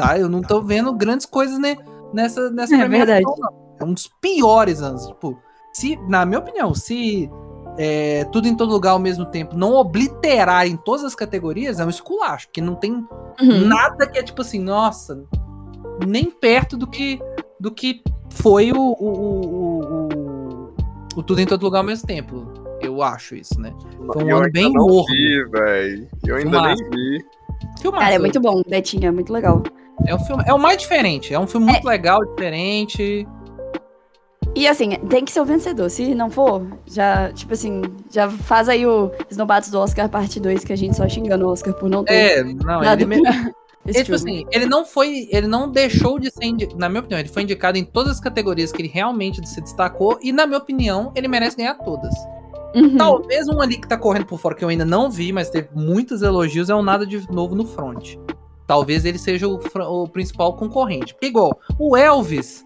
Tá? 0.01 0.19
Eu 0.19 0.29
não 0.29 0.41
tô 0.43 0.63
vendo 0.63 0.93
grandes 0.93 1.27
coisas 1.27 1.59
né, 1.59 1.77
nessa, 2.13 2.51
nessa 2.51 2.75
É 2.75 2.79
premiação, 2.79 3.07
verdade. 3.07 3.25
não. 3.41 3.61
É 3.81 3.85
um 3.85 3.93
dos 3.95 4.09
piores 4.21 4.83
anos. 4.83 5.07
Tipo, 5.07 5.39
se, 5.73 5.97
na 6.09 6.25
minha 6.27 6.39
opinião, 6.39 6.75
se 6.75 7.31
é, 7.79 8.25
tudo 8.33 8.47
em 8.49 8.55
todo 8.57 8.71
lugar 8.73 8.91
ao 8.91 8.99
mesmo 8.99 9.25
tempo 9.27 9.57
não 9.57 9.73
obliterar 9.75 10.67
em 10.67 10.77
todas 10.77 11.05
as 11.05 11.15
categorias, 11.15 11.81
é 11.81 11.85
um 11.85 11.89
esculacho, 11.91 12.49
que 12.53 12.61
não 12.61 12.75
tem 12.75 12.93
Uhum. 13.41 13.67
nada 13.67 14.07
que 14.07 14.19
é 14.19 14.23
tipo 14.23 14.43
assim, 14.43 14.59
nossa, 14.59 15.25
nem 16.07 16.31
perto 16.31 16.77
do 16.77 16.87
que 16.87 17.19
do 17.59 17.71
que 17.71 18.03
foi 18.31 18.71
o, 18.73 18.77
o, 18.77 19.07
o, 19.07 19.41
o- 19.51 20.09
o- 20.15 20.75
o 21.17 21.23
tudo 21.23 21.41
em 21.41 21.47
todo 21.47 21.63
lugar 21.63 21.79
ao 21.79 21.85
mesmo 21.85 22.07
tempo. 22.07 22.47
Eu 22.81 23.03
acho 23.03 23.35
isso, 23.35 23.59
né? 23.61 23.73
Foi 24.13 24.25
um 24.25 24.29
eu 24.31 24.37
ano 24.37 24.47
ainda 24.47 24.53
bem 24.61 24.73
não 24.73 24.87
morno. 24.87 25.05
vi, 25.15 25.45
velho. 25.51 26.09
Eu 26.27 26.37
ainda 26.37 26.51
Filmaço. 26.51 26.83
nem 26.83 26.91
vi. 27.19 27.25
Filmaço. 27.81 28.03
Cara, 28.05 28.15
é 28.15 28.19
muito 28.19 28.41
bom, 28.41 28.63
Betinho, 28.67 29.07
é 29.07 29.11
muito 29.11 29.33
legal. 29.33 29.63
É 30.07 30.15
um 30.15 30.19
filme, 30.19 30.43
é 30.47 30.53
o 30.55 30.59
mais 30.59 30.79
diferente, 30.79 31.33
é 31.35 31.39
um 31.39 31.47
filme 31.47 31.67
muito 31.67 31.85
legal, 31.85 32.25
diferente. 32.25 33.27
E 34.55 34.67
assim, 34.67 34.91
tem 35.09 35.25
que 35.25 35.31
ser 35.31 35.41
o 35.41 35.45
vencedor. 35.45 35.89
Se 35.91 36.15
não 36.15 36.29
for, 36.31 36.67
já, 36.87 37.33
tipo 37.33 37.53
assim, 37.53 37.83
já 38.11 38.29
faz 38.29 38.69
aí 38.69 38.85
o 38.87 39.11
Snobatos 39.31 39.71
do 39.71 39.79
Oscar 39.79 40.09
parte 40.09 40.41
2, 40.41 40.65
que 40.65 40.73
a 40.73 40.77
gente 40.77 40.97
só 40.97 41.09
xinga 41.09 41.37
no 41.37 41.49
Oscar 41.49 41.73
por 41.75 41.89
não 41.89 42.03
ter 42.05 42.39
É, 42.39 42.43
não, 42.43 42.83
ele, 42.83 43.05
me- 43.05 43.17
esse 43.17 43.53
Ele, 43.87 44.05
tipo 44.05 44.15
assim, 44.15 44.45
ele 44.51 44.67
não 44.67 44.85
foi. 44.85 45.29
Ele 45.31 45.47
não 45.47 45.71
deixou 45.71 46.19
de 46.19 46.31
ser. 46.31 46.45
indi- 46.45 46.69
Na 46.77 46.89
minha 46.89 47.01
opinião, 47.01 47.19
ele 47.19 47.29
foi 47.29 47.43
indicado 47.45 47.79
em 47.79 47.85
todas 47.85 48.13
as 48.13 48.21
categorias 48.21 48.73
que 48.73 48.83
ele 48.83 48.89
realmente 48.93 49.47
se 49.49 49.61
destacou. 49.61 50.19
E, 50.23 50.33
na 50.33 50.47
minha 50.47 50.59
opinião, 50.59 51.13
ele 51.15 51.29
merece 51.29 51.57
ganhar 51.57 51.75
todas. 51.77 52.13
Uhum. 52.75 52.97
Talvez 52.97 53.49
um 53.49 53.61
ali 53.61 53.79
que 53.79 53.89
tá 53.89 53.97
correndo 53.97 54.27
por 54.27 54.39
fora, 54.39 54.55
que 54.55 54.65
eu 54.65 54.69
ainda 54.69 54.85
não 54.85 55.11
vi, 55.11 55.33
mas 55.33 55.51
teve 55.51 55.69
muitos 55.75 56.23
elogios, 56.23 56.71
é 56.71 56.75
o 56.75 56.83
Nada 56.83 57.07
de 57.07 57.31
Novo 57.31 57.55
no 57.55 57.67
Front. 57.67 58.17
Talvez 58.67 59.05
ele 59.05 59.19
seja 59.19 59.49
o, 59.49 59.59
o 59.59 60.09
principal 60.09 60.55
concorrente. 60.55 61.13
Porque, 61.13 61.27
igual, 61.27 61.59
o 61.77 61.97
Elvis. 61.97 62.65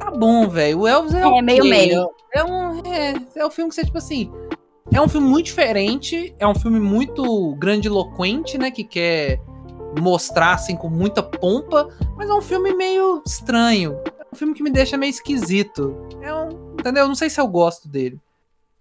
Tá 0.00 0.10
bom, 0.10 0.48
velho. 0.48 0.80
O 0.80 0.86
Elvis 0.88 1.14
é. 1.14 1.20
É, 1.20 1.42
meio 1.42 1.64
meio. 1.64 2.10
É 2.34 2.42
um. 2.42 2.80
É, 2.84 3.14
é 3.36 3.46
um 3.46 3.50
filme 3.50 3.68
que 3.68 3.76
você, 3.76 3.84
tipo 3.84 3.98
assim. 3.98 4.32
É 4.92 5.00
um 5.00 5.06
filme 5.06 5.28
muito 5.28 5.46
diferente. 5.46 6.34
É 6.40 6.46
um 6.46 6.56
filme 6.56 6.80
muito 6.80 7.54
grandiloquente, 7.54 8.58
né? 8.58 8.72
Que 8.72 8.82
quer 8.82 9.40
mostrar, 10.00 10.54
assim, 10.54 10.74
com 10.74 10.88
muita 10.88 11.22
pompa. 11.22 11.88
Mas 12.16 12.28
é 12.28 12.34
um 12.34 12.42
filme 12.42 12.74
meio 12.74 13.22
estranho. 13.24 13.96
um 14.32 14.36
filme 14.36 14.54
que 14.54 14.62
me 14.62 14.70
deixa 14.70 14.96
meio 14.96 15.10
esquisito. 15.10 15.94
É 16.20 16.34
um, 16.34 16.48
entendeu? 16.72 17.04
Eu 17.04 17.08
não 17.08 17.14
sei 17.14 17.30
se 17.30 17.40
eu 17.40 17.46
gosto 17.46 17.88
dele. 17.88 18.18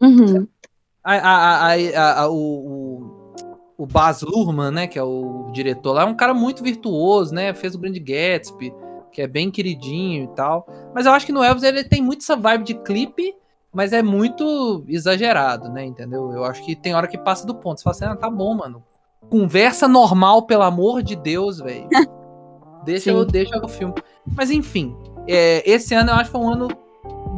Uhum. 0.02 0.48
A, 1.04 1.14
a, 1.16 1.74
a, 1.74 2.22
a- 2.24 2.30
o, 2.30 3.34
o, 3.78 3.86
Baz 3.86 4.22
Luhrmann, 4.22 4.72
né, 4.72 4.88
que 4.88 5.00
é 5.00 5.04
o 5.04 5.50
diretor 5.54 5.94
lá, 5.94 6.02
é 6.02 6.06
um 6.06 6.16
cara 6.16 6.34
muito 6.34 6.64
virtuoso, 6.64 7.34
né? 7.34 7.54
Fez 7.54 7.76
o 7.76 7.80
Grande 7.80 8.00
Gatsby, 8.00 8.74
que 9.12 9.22
é 9.22 9.28
bem 9.28 9.50
queridinho 9.50 10.26
e 10.26 10.28
tal. 10.36 10.68
Mas 10.94 11.06
eu 11.06 11.12
acho 11.14 11.26
que 11.26 11.32
no 11.32 11.44
Elvis 11.44 11.64
ele 11.64 11.84
tem 11.84 12.02
muito 12.02 12.22
essa 12.22 12.36
vibe 12.36 12.64
de 12.66 12.74
clipe, 12.76 13.34
mas 13.74 13.94
é 13.94 14.02
muito 14.04 14.84
exagerado, 14.88 15.70
né? 15.70 15.86
Entendeu? 15.86 16.32
Eu 16.32 16.44
acho 16.44 16.64
que 16.66 16.76
tem 16.76 16.94
hora 16.94 17.08
que 17.08 17.18
passa 17.18 17.46
do 17.46 17.56
ponto. 17.56 17.78
Você 17.80 17.84
fala 17.84 17.96
assim, 17.96 18.06
ah, 18.06 18.16
tá 18.16 18.30
bom, 18.30 18.54
mano. 18.56 18.84
Conversa 19.30 19.88
normal, 19.88 20.44
pelo 20.44 20.64
amor 20.64 21.02
de 21.02 21.16
Deus, 21.16 21.60
velho. 21.60 21.88
Deixa, 22.84 23.10
eu, 23.10 23.26
deixa 23.26 23.58
o 23.62 23.68
filme. 23.68 23.94
Mas 24.34 24.50
enfim, 24.50 24.96
é, 25.28 25.62
esse 25.70 25.94
ano 25.94 26.12
eu 26.12 26.16
acho 26.16 26.26
que 26.26 26.32
foi 26.32 26.40
um 26.42 26.50
ano 26.54 26.70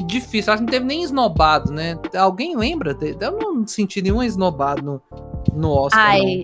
difícil. 0.05 0.53
Acho 0.53 0.61
que 0.61 0.65
não 0.65 0.71
teve 0.71 0.85
nem 0.85 1.03
esnobado, 1.03 1.71
né? 1.71 1.97
Alguém 2.17 2.55
lembra? 2.55 2.97
Eu 3.19 3.31
não 3.37 3.65
senti 3.67 4.01
nenhum 4.01 4.21
esnobado 4.23 4.81
no, 4.81 5.01
no 5.53 5.71
Oscar. 5.71 5.99
Ai, 6.11 6.43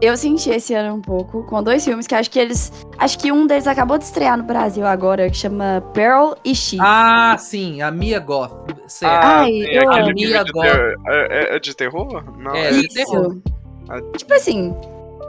eu 0.00 0.16
senti 0.16 0.48
esse 0.50 0.72
ano 0.74 0.94
um 0.96 1.00
pouco 1.00 1.42
com 1.44 1.62
dois 1.62 1.84
filmes 1.84 2.06
que 2.06 2.14
acho 2.14 2.30
que 2.30 2.38
eles. 2.38 2.72
Acho 2.98 3.18
que 3.18 3.30
um 3.30 3.46
deles 3.46 3.66
acabou 3.66 3.98
de 3.98 4.04
estrear 4.04 4.36
no 4.36 4.44
Brasil 4.44 4.86
agora, 4.86 5.28
que 5.28 5.36
chama 5.36 5.82
Pearl 5.92 6.32
e 6.44 6.54
X. 6.54 6.78
não. 6.78 6.84
Ah, 6.86 7.36
sim, 7.38 7.82
a 7.82 7.90
Mia 7.90 8.18
Goth. 8.18 8.52
Certo. 8.86 9.12
Ah, 9.24 9.40
Ai, 9.40 9.46
sim, 9.52 9.60
eu 9.64 10.14
de 10.14 10.34
Agora. 10.36 10.72
ter- 10.72 10.98
é, 11.06 11.52
é- 11.52 11.56
é 11.56 11.58
de 11.58 11.74
terror? 11.76 12.24
Não, 12.38 12.54
É, 12.54 12.68
é, 12.68 12.70
de 12.72 12.86
Isso. 12.86 12.94
terror. 12.94 13.36
Ah. 13.88 14.00
Tipo 14.16 14.34
assim, 14.34 14.74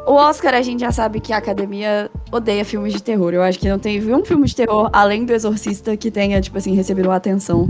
o 0.08 0.14
Oscar 0.14 0.54
a 0.56 0.62
gente 0.62 0.80
já 0.82 0.92
sabe 0.92 1.20
que 1.20 1.32
a 1.34 1.38
academia 1.38 2.10
odeia 2.32 2.66
filmes 2.66 2.94
de 2.94 3.02
terror. 3.04 3.34
Eu 3.34 3.42
acho 3.44 3.60
que 3.60 3.70
não 3.70 3.80
teve 3.80 4.14
um 4.14 4.26
filme 4.26 4.46
de 4.48 4.56
terror, 4.56 4.90
além 4.92 5.26
do 5.26 5.34
Exorcista, 5.34 5.96
que 5.96 6.10
tenha, 6.12 6.42
tipo 6.42 6.58
assim, 6.58 6.74
recebido 6.76 7.08
uma 7.10 7.16
atenção 7.16 7.70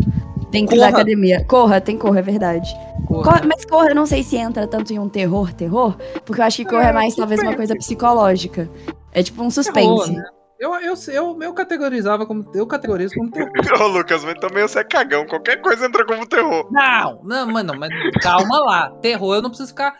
dentro 0.50 0.76
da 0.78 0.86
Corra. 0.88 0.98
academia. 0.98 1.46
Corra, 1.46 1.82
tem 1.82 1.98
Corra, 1.98 2.20
é 2.20 2.22
verdade. 2.22 2.70
Porra. 3.08 3.24
Corra- 3.24 3.42
mas 3.46 3.66
Corra 3.66 3.90
eu 3.90 3.96
não 3.96 4.06
sei 4.06 4.24
se 4.24 4.38
entra 4.38 4.66
tanto 4.68 4.92
em 4.94 5.00
um 5.00 5.10
terror, 5.10 5.54
terror, 5.54 5.96
porque 6.26 6.42
eu 6.42 6.46
acho 6.46 6.58
que 6.58 6.66
Corra 6.66 6.90
é 6.90 6.94
mais 6.94 7.16
talvez 7.16 7.42
uma 7.42 7.56
coisa 7.56 7.76
psicológica. 7.76 8.70
É 9.12 9.22
tipo 9.22 9.44
um 9.44 9.50
suspense. 9.52 10.06
Terror, 10.06 10.12
né? 10.12 10.24
Eu, 10.60 10.76
eu, 10.76 10.94
eu, 11.12 11.38
eu 11.42 11.54
categorizava 11.54 12.24
como. 12.26 12.46
Eu 12.54 12.68
categorizo 12.68 13.16
como 13.16 13.32
terror. 13.32 13.50
Ô, 13.82 13.88
Lucas, 13.88 14.24
mas 14.24 14.36
também 14.36 14.62
você 14.62 14.80
é 14.80 14.84
cagão. 14.84 15.26
Qualquer 15.26 15.60
coisa 15.60 15.88
entra 15.88 16.06
como 16.06 16.26
terror. 16.28 16.68
Não, 16.72 17.20
não, 17.24 17.48
mano, 17.52 17.74
mas 17.80 17.90
calma 18.22 18.60
lá. 18.60 18.92
Terror, 19.02 19.36
eu 19.36 19.42
não 19.42 19.50
preciso 19.50 19.70
ficar 19.70 19.96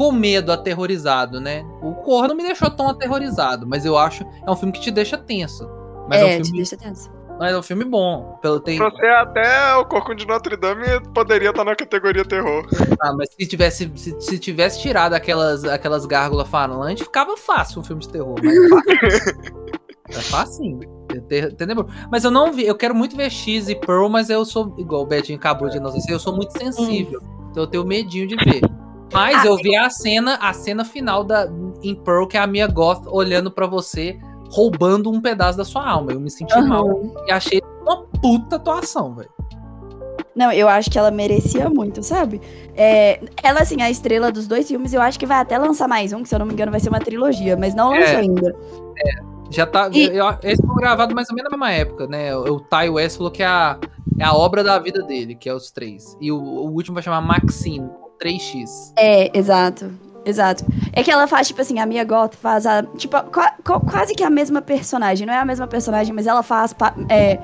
com 0.00 0.12
medo, 0.12 0.50
aterrorizado, 0.50 1.42
né? 1.42 1.62
O 1.82 1.92
Corra 1.92 2.28
não 2.28 2.34
me 2.34 2.42
deixou 2.42 2.70
tão 2.70 2.88
aterrorizado, 2.88 3.66
mas 3.66 3.84
eu 3.84 3.98
acho 3.98 4.24
é 4.46 4.50
um 4.50 4.56
filme 4.56 4.72
que 4.72 4.80
te 4.80 4.90
deixa 4.90 5.18
tenso. 5.18 5.68
Mas 6.08 6.22
é, 6.22 6.22
é, 6.22 6.24
um 6.24 6.40
te 6.40 6.44
filme, 6.44 6.56
deixa 6.56 6.74
tenso. 6.74 7.12
mas 7.38 7.52
é 7.52 7.58
um 7.58 7.62
filme 7.62 7.84
bom. 7.84 8.38
Pelo, 8.40 8.60
tem, 8.60 8.78
você, 8.78 9.06
até 9.08 9.74
o 9.74 9.84
Corcunda 9.84 10.14
de 10.14 10.26
Notre 10.26 10.56
Dame 10.56 10.86
poderia 11.12 11.50
estar 11.50 11.64
na 11.64 11.76
categoria 11.76 12.24
terror. 12.24 12.66
ah, 12.98 13.12
mas 13.12 13.28
se 13.28 13.46
tivesse, 13.46 13.92
se, 13.94 14.18
se 14.18 14.38
tivesse 14.38 14.80
tirado 14.80 15.12
aquelas, 15.12 15.64
aquelas 15.66 16.06
gárgulas 16.06 16.48
falantes, 16.48 17.04
ficava 17.04 17.36
fácil 17.36 17.82
um 17.82 17.84
filme 17.84 18.00
de 18.00 18.08
terror. 18.08 18.36
Mas 18.42 18.56
é 18.56 18.68
fácil. 18.70 19.60
é 20.08 20.12
fácil. 20.12 20.80
Entendeu? 21.52 21.86
Mas 22.10 22.24
eu 22.24 22.30
não 22.30 22.54
vi, 22.54 22.66
eu 22.66 22.74
quero 22.74 22.94
muito 22.94 23.14
ver 23.14 23.28
X 23.28 23.68
e 23.68 23.74
Pearl, 23.74 24.08
mas 24.08 24.30
eu 24.30 24.46
sou, 24.46 24.74
igual 24.78 25.02
o 25.02 25.06
Betinho 25.06 25.36
acabou 25.38 25.68
de 25.68 25.78
nos 25.78 25.92
dizer, 25.92 26.14
eu 26.14 26.18
sou 26.18 26.34
muito 26.34 26.56
sensível. 26.56 27.20
Então 27.50 27.64
eu 27.64 27.66
tenho 27.66 27.84
medinho 27.84 28.26
de 28.26 28.36
ver. 28.36 28.62
Mas 29.12 29.42
Ah, 29.44 29.46
eu 29.46 29.56
vi 29.56 29.76
a 29.76 29.90
cena, 29.90 30.36
a 30.40 30.52
cena 30.52 30.84
final 30.84 31.24
da, 31.24 31.48
em 31.82 31.94
Pearl, 31.94 32.26
que 32.26 32.36
é 32.36 32.40
a 32.40 32.46
Mia 32.46 32.66
Goth 32.66 33.06
olhando 33.08 33.50
pra 33.50 33.66
você, 33.66 34.18
roubando 34.50 35.10
um 35.10 35.20
pedaço 35.20 35.58
da 35.58 35.64
sua 35.64 35.88
alma. 35.88 36.12
Eu 36.12 36.20
me 36.20 36.30
senti 36.30 36.56
mal 36.62 36.86
Aham. 36.88 37.12
e 37.26 37.32
achei 37.32 37.60
uma 37.82 38.04
puta 38.20 38.56
atuação, 38.56 39.14
velho. 39.14 39.30
Não, 40.34 40.52
eu 40.52 40.68
acho 40.68 40.88
que 40.90 40.98
ela 40.98 41.10
merecia 41.10 41.68
muito, 41.68 42.02
sabe? 42.04 42.40
É, 42.76 43.20
ela, 43.42 43.60
assim, 43.60 43.82
a 43.82 43.90
estrela 43.90 44.30
dos 44.30 44.46
dois 44.46 44.68
filmes, 44.68 44.94
eu 44.94 45.02
acho 45.02 45.18
que 45.18 45.26
vai 45.26 45.38
até 45.38 45.58
lançar 45.58 45.88
mais 45.88 46.12
um, 46.12 46.22
que 46.22 46.28
se 46.28 46.34
eu 46.34 46.38
não 46.38 46.46
me 46.46 46.52
engano 46.52 46.70
vai 46.70 46.80
ser 46.80 46.88
uma 46.88 47.00
trilogia, 47.00 47.56
mas 47.56 47.74
não 47.74 47.90
lançou 47.90 48.04
É. 48.04 48.16
ainda. 48.16 48.54
Já 49.50 49.66
tá. 49.66 49.88
E- 49.92 50.16
eu- 50.16 50.38
esse 50.42 50.64
foi 50.64 50.76
gravado 50.76 51.14
mais 51.14 51.28
ou 51.28 51.34
menos 51.34 51.50
na 51.50 51.56
mesma 51.56 51.72
época, 51.72 52.06
né? 52.06 52.34
O, 52.36 52.60
Ty 52.60 52.88
West 52.90 53.16
falou 53.16 53.30
que 53.32 53.42
é 53.42 53.46
a, 53.46 53.78
é 54.18 54.24
a 54.24 54.32
obra 54.34 54.62
da 54.62 54.78
vida 54.78 55.02
dele, 55.02 55.34
que 55.34 55.48
é 55.48 55.54
os 55.54 55.70
três. 55.70 56.16
E 56.20 56.30
o, 56.30 56.36
o 56.38 56.70
último 56.72 56.94
vai 56.94 57.02
chamar 57.02 57.20
Maxine, 57.20 57.88
3x. 58.22 58.92
É, 58.96 59.36
exato. 59.36 59.90
Exato. 60.24 60.64
É 60.92 61.02
que 61.02 61.10
ela 61.10 61.26
faz, 61.26 61.48
tipo 61.48 61.60
assim, 61.62 61.78
a 61.78 61.86
Mia 61.86 62.04
Goth 62.04 62.34
faz 62.34 62.66
a. 62.66 62.82
Tipo, 62.82 63.20
qua- 63.30 63.54
qua- 63.64 63.80
quase 63.80 64.14
que 64.14 64.22
a 64.22 64.28
mesma 64.28 64.60
personagem. 64.60 65.26
Não 65.26 65.32
é 65.32 65.38
a 65.38 65.44
mesma 65.46 65.66
personagem, 65.66 66.12
mas 66.14 66.26
ela 66.26 66.42
faz. 66.42 66.74
é, 67.08 67.38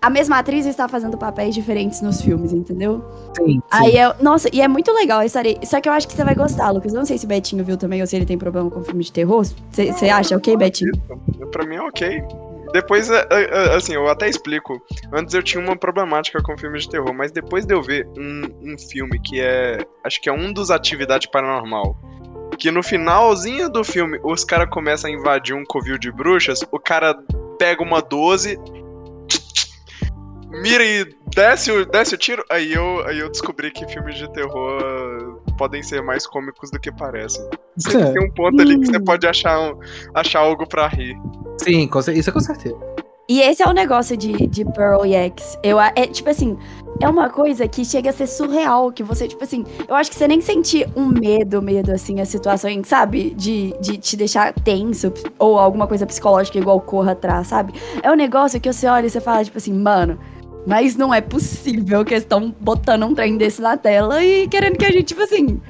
a 0.00 0.08
mesma 0.08 0.38
atriz 0.38 0.64
está 0.64 0.88
fazendo 0.88 1.18
papéis 1.18 1.54
diferentes 1.54 2.00
nos 2.00 2.20
filmes, 2.20 2.52
entendeu? 2.52 3.04
Sim. 3.36 3.60
Aí 3.70 3.96
é. 3.96 4.14
Nossa, 4.20 4.48
e 4.52 4.60
é 4.60 4.68
muito 4.68 4.92
legal 4.92 5.20
a 5.20 5.26
história. 5.26 5.58
Só 5.64 5.80
que 5.80 5.88
eu 5.88 5.92
acho 5.92 6.06
que 6.06 6.14
você 6.14 6.24
vai 6.24 6.34
gostar, 6.34 6.70
Lucas. 6.70 6.92
Eu 6.92 6.98
não 6.98 7.06
sei 7.06 7.18
se 7.18 7.24
o 7.24 7.28
Betinho 7.28 7.64
viu 7.64 7.76
também 7.76 8.00
ou 8.00 8.06
se 8.06 8.14
ele 8.14 8.26
tem 8.26 8.38
problema 8.38 8.70
com 8.70 8.82
filme 8.82 9.02
de 9.02 9.12
terror. 9.12 9.44
Você 9.70 10.08
acha 10.08 10.36
ok, 10.36 10.56
Betinho? 10.56 10.92
Pra 11.50 11.66
mim 11.66 11.76
é 11.76 11.82
ok. 11.82 12.22
Depois, 12.72 13.10
é, 13.10 13.26
é, 13.30 13.42
é, 13.44 13.74
assim, 13.74 13.94
eu 13.94 14.06
até 14.08 14.28
explico. 14.28 14.80
Antes 15.12 15.34
eu 15.34 15.42
tinha 15.42 15.62
uma 15.62 15.76
problemática 15.76 16.42
com 16.42 16.56
filmes 16.56 16.82
de 16.82 16.90
terror, 16.90 17.12
mas 17.14 17.32
depois 17.32 17.64
de 17.64 17.74
eu 17.74 17.82
ver 17.82 18.06
um, 18.16 18.72
um 18.72 18.78
filme 18.78 19.18
que 19.20 19.40
é. 19.40 19.78
Acho 20.04 20.20
que 20.20 20.28
é 20.28 20.32
um 20.32 20.52
dos 20.52 20.70
Atividade 20.70 21.28
Paranormal. 21.30 21.96
Que 22.58 22.70
no 22.70 22.82
finalzinho 22.82 23.70
do 23.70 23.84
filme 23.84 24.18
os 24.22 24.44
caras 24.44 24.68
começam 24.70 25.10
a 25.10 25.12
invadir 25.12 25.54
um 25.54 25.64
covil 25.64 25.98
de 25.98 26.10
bruxas, 26.10 26.60
o 26.70 26.78
cara 26.78 27.16
pega 27.58 27.82
uma 27.82 28.00
12, 28.00 28.58
mira 30.50 30.84
e 30.84 31.04
desce, 31.34 31.70
o- 31.70 31.84
desce 31.86 32.14
o 32.14 32.18
tiro. 32.18 32.44
Aí 32.50 32.72
eu, 32.72 33.06
aí 33.06 33.18
eu 33.18 33.30
descobri 33.30 33.70
que 33.70 33.86
filmes 33.86 34.16
de 34.16 34.30
terror 34.32 35.40
podem 35.56 35.82
ser 35.82 36.02
mais 36.02 36.26
cômicos 36.26 36.70
do 36.70 36.78
que 36.80 36.90
parecem. 36.92 37.44
Sempre 37.76 38.12
tem 38.12 38.24
um 38.24 38.30
ponto 38.32 38.60
ali 38.60 38.78
que 38.78 38.86
você 38.86 38.96
Hum. 38.98 39.04
pode 39.04 39.26
achar, 39.26 39.58
um- 39.60 39.78
achar 40.14 40.40
algo 40.40 40.66
pra 40.66 40.88
rir. 40.88 41.16
Sim, 41.58 41.88
isso 42.14 42.30
é 42.30 42.32
com 42.32 42.40
certeza. 42.40 42.76
E 43.30 43.42
esse 43.42 43.62
é 43.62 43.66
o 43.68 43.72
negócio 43.72 44.16
de, 44.16 44.46
de 44.46 44.64
Pearl 44.64 45.04
e 45.04 45.12
X. 45.14 45.58
Eu, 45.62 45.78
a- 45.78 45.92
é 45.94 46.06
tipo 46.06 46.30
assim, 46.30 46.56
é 46.98 47.06
uma 47.06 47.28
coisa 47.28 47.68
que 47.68 47.84
chega 47.84 48.08
a 48.08 48.12
ser 48.12 48.26
surreal, 48.26 48.90
que 48.90 49.02
você, 49.02 49.28
tipo 49.28 49.44
assim, 49.44 49.66
eu 49.86 49.94
acho 49.94 50.10
que 50.10 50.16
você 50.16 50.26
nem 50.26 50.40
sentir 50.40 50.88
um 50.96 51.06
medo, 51.08 51.60
medo, 51.60 51.92
assim, 51.92 52.22
as 52.22 52.28
situações, 52.30 52.88
sabe? 52.88 53.30
De, 53.36 53.74
de 53.82 53.98
te 53.98 54.16
deixar 54.16 54.54
tenso, 54.54 55.12
ou 55.38 55.58
alguma 55.58 55.86
coisa 55.86 56.06
psicológica 56.06 56.56
igual 56.56 56.80
corra 56.80 57.12
atrás, 57.12 57.48
sabe? 57.48 57.74
É 58.02 58.10
um 58.10 58.14
negócio 58.16 58.58
que 58.58 58.72
você 58.72 58.86
olha 58.86 59.06
e 59.06 59.10
você 59.10 59.20
fala, 59.20 59.44
tipo 59.44 59.58
assim, 59.58 59.74
mano, 59.74 60.18
mas 60.68 60.94
não 60.96 61.12
é 61.12 61.20
possível 61.22 62.04
que 62.04 62.12
eles 62.12 62.24
estão 62.24 62.54
botando 62.60 63.04
um 63.06 63.14
trem 63.14 63.36
desse 63.38 63.60
na 63.62 63.76
tela 63.76 64.22
e 64.22 64.46
querendo 64.48 64.76
que 64.76 64.84
a 64.84 64.90
gente, 64.92 65.04
tipo 65.04 65.22
assim. 65.22 65.60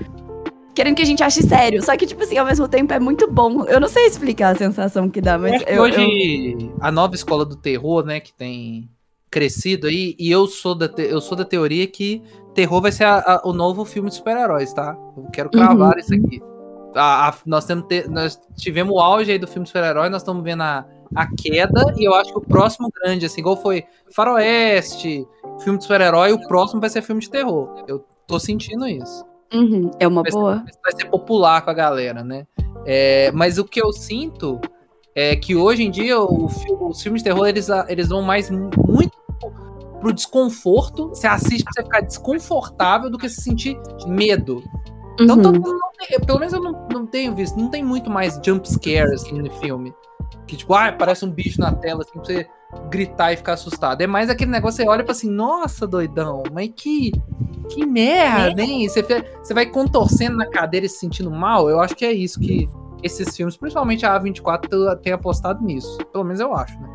Querendo 0.75 0.95
que 0.97 1.03
a 1.03 1.07
gente 1.07 1.23
ache 1.25 1.43
sério. 1.43 1.83
Só 1.85 1.97
que, 1.97 2.07
tipo 2.07 2.23
assim, 2.23 2.37
ao 2.39 2.47
mesmo 2.47 2.69
tempo 2.69 2.93
é 2.93 3.01
muito 3.01 3.29
bom. 3.31 3.65
Eu 3.65 3.81
não 3.81 3.89
sei 3.89 4.07
explicar 4.07 4.55
a 4.55 4.59
sensação 4.59 5.09
que 5.09 5.21
dá, 5.21 5.37
mas 5.39 5.63
eu, 5.67 5.83
hoje 5.83 6.71
a 6.81 6.93
nova 6.93 7.15
escola 7.17 7.45
do 7.45 7.57
terror, 7.57 8.05
né, 8.05 8.21
que 8.21 8.33
tem 8.33 8.89
crescido 9.31 9.87
aí, 9.89 10.15
e 10.19 10.31
eu 10.31 10.47
sou 10.47 10.75
da, 10.75 10.89
te- 10.89 11.03
eu 11.03 11.21
sou 11.21 11.37
da 11.37 11.45
teoria 11.45 11.87
que 11.87 12.23
terror 12.55 12.81
vai 12.81 12.91
ser 12.93 13.05
a- 13.05 13.19
a- 13.19 13.43
o 13.45 13.53
novo 13.53 13.85
filme 13.85 14.09
de 14.09 14.15
super-heróis, 14.17 14.73
tá? 14.73 14.97
Eu 15.17 15.25
quero 15.33 15.51
cravar 15.51 15.95
Uhum. 15.95 15.99
isso 15.99 16.15
aqui. 16.15 16.41
A- 16.95 17.29
a- 17.29 17.35
nós, 17.45 17.65
temos 17.65 17.85
te- 17.87 18.09
nós 18.09 18.41
tivemos 18.57 18.95
o 18.95 19.01
auge 19.01 19.31
aí 19.33 19.39
do 19.39 19.47
filme 19.47 19.65
de 19.65 19.69
super-herói, 19.71 20.09
nós 20.09 20.23
estamos 20.23 20.43
vendo 20.43 20.63
a, 20.63 20.85
a 21.15 21.27
queda, 21.27 21.93
e 21.97 22.05
eu 22.07 22.15
acho 22.15 22.33
que 22.33 22.39
o 22.39 22.43
próximo 22.43 22.91
grande, 23.03 23.27
assim, 23.27 23.41
igual 23.41 23.57
foi 23.57 23.85
Faroeste, 24.15 25.27
filme 25.63 25.79
de 25.79 25.85
super-herói, 25.85 26.33
o 26.33 26.47
próximo 26.47 26.81
vai 26.81 26.91
ser 26.91 27.03
filme 27.03 27.21
de 27.21 27.31
terror. 27.31 27.85
Eu 27.89 28.05
tô 28.27 28.39
sentindo 28.39 28.87
isso 28.87 29.25
Uhum, 29.53 29.91
é 29.99 30.07
uma 30.07 30.23
vai, 30.23 30.31
boa. 30.31 30.65
ser, 30.67 30.79
vai 30.83 30.93
ser 31.01 31.05
popular 31.11 31.63
com 31.63 31.71
a 31.71 31.75
galera, 31.75 32.23
né? 32.23 32.47
É, 32.85 33.31
mas 33.33 33.57
o 33.59 33.65
que 33.65 33.81
eu 33.83 33.93
sinto 33.93 34.61
é 35.15 35.35
que 35.35 35.57
hoje 35.57 35.83
em 35.83 35.91
dia 35.91 36.21
o 36.21 36.47
os 36.89 37.03
filmes 37.03 37.23
de 37.23 37.25
terror 37.31 37.47
eles, 37.49 37.69
eles 37.89 38.09
vão 38.09 38.23
mais 38.23 38.51
mu- 38.51 38.71
muito 38.87 39.13
pro 40.01 40.13
desconforto. 40.13 41.09
Você 41.09 41.27
assiste 41.27 41.65
pra 41.65 41.73
você 41.73 41.83
ficar 41.83 42.01
desconfortável 42.03 43.11
do 43.11 43.19
que 43.19 43.29
se 43.29 43.41
sentir 43.43 43.79
medo. 44.07 44.63
Então, 45.21 45.37
Uhum. 45.37 45.53
não 45.61 45.79
pelo 46.27 46.39
menos 46.39 46.53
eu 46.55 46.63
não, 46.63 46.87
não 46.93 47.07
tenho 47.07 47.35
visto, 47.35 47.59
não 47.59 47.69
tem 47.69 47.83
muito 47.83 48.09
mais 48.11 48.39
jump 48.45 48.69
scare 48.71 49.13
assim 49.15 49.33
no 49.43 49.51
filme. 49.55 49.93
Que 50.49 50.57
tipo, 50.57 50.75
ah, 50.75 50.91
parece 50.91 51.25
um 51.25 51.31
bicho 51.31 51.61
na 51.61 51.73
tela, 51.73 52.03
assim, 52.03 52.13
pra 52.13 52.25
você 52.25 52.49
gritar 52.91 53.33
e 53.33 53.37
ficar 53.37 53.53
assustado. 53.53 54.01
É 54.01 54.07
mais 54.07 54.31
aquele 54.31 54.51
negócio, 54.51 54.83
você 54.83 54.89
olha 54.89 55.03
e 55.03 55.05
fala 55.05 55.13
assim, 55.13 55.31
nossa, 55.31 55.87
doidão, 55.87 56.43
mas 56.53 56.71
que. 56.75 57.13
Que 57.69 57.85
merda, 57.85 58.63
hein? 58.63 58.87
E 58.87 58.89
Você, 58.89 59.03
você 59.03 59.53
vai 59.53 59.67
contorcendo 59.67 60.39
na 60.39 60.47
cadeira 60.47 60.87
e 60.87 60.89
se 60.89 61.01
sentindo 61.01 61.31
mal. 61.31 61.69
Eu 61.69 61.81
acho 61.81 61.95
que 61.95 62.05
é 62.05 62.13
isso 62.13 62.41
que 62.41 62.67
esses 63.03 63.37
filmes, 63.37 63.59
principalmente 63.59 64.07
a 64.07 64.19
A24, 64.19 64.99
tem 65.03 65.13
apostado 65.13 65.63
nisso. 65.63 65.99
Pelo 66.11 66.25
menos 66.25 66.41
eu 66.41 66.55
acho, 66.55 66.81
né? 66.81 66.89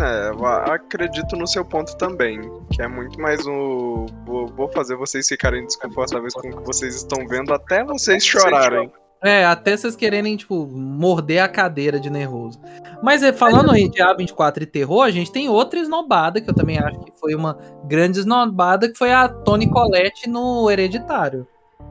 É, 0.00 0.30
eu 0.30 0.46
acredito 0.46 1.36
no 1.36 1.46
seu 1.46 1.64
ponto 1.64 1.96
também. 1.96 2.40
Que 2.72 2.82
é 2.82 2.88
muito 2.88 3.20
mais 3.20 3.46
o. 3.46 4.06
Vou, 4.26 4.46
vou 4.48 4.68
fazer 4.72 4.96
vocês 4.96 5.28
ficarem 5.28 5.64
desconfortáveis 5.64 6.34
com 6.34 6.48
o 6.48 6.56
que 6.56 6.66
vocês 6.66 6.96
estão 6.96 7.26
vendo 7.28 7.52
até 7.52 7.84
vocês 7.84 8.24
chorarem. 8.24 8.90
É, 9.24 9.44
até 9.44 9.76
vocês 9.76 9.94
quererem, 9.94 10.36
tipo, 10.36 10.66
morder 10.66 11.42
a 11.42 11.48
cadeira 11.48 12.00
de 12.00 12.10
nervoso. 12.10 12.60
Mas 13.02 13.22
é, 13.22 13.32
falando 13.32 13.70
aí 13.70 13.88
de 13.88 14.02
A24 14.02 14.62
e 14.62 14.66
terror, 14.66 15.02
a 15.02 15.10
gente 15.10 15.30
tem 15.30 15.48
outra 15.48 15.78
esnobada, 15.78 16.40
que 16.40 16.50
eu 16.50 16.54
também 16.54 16.78
acho 16.78 16.98
que 17.00 17.12
foi 17.20 17.34
uma 17.34 17.56
grande 17.84 18.18
esnobada, 18.18 18.90
que 18.90 18.98
foi 18.98 19.12
a 19.12 19.28
Toni 19.28 19.70
Collette 19.70 20.28
no 20.28 20.68
Hereditário. 20.68 21.46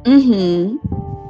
Uhum. 0.06 0.78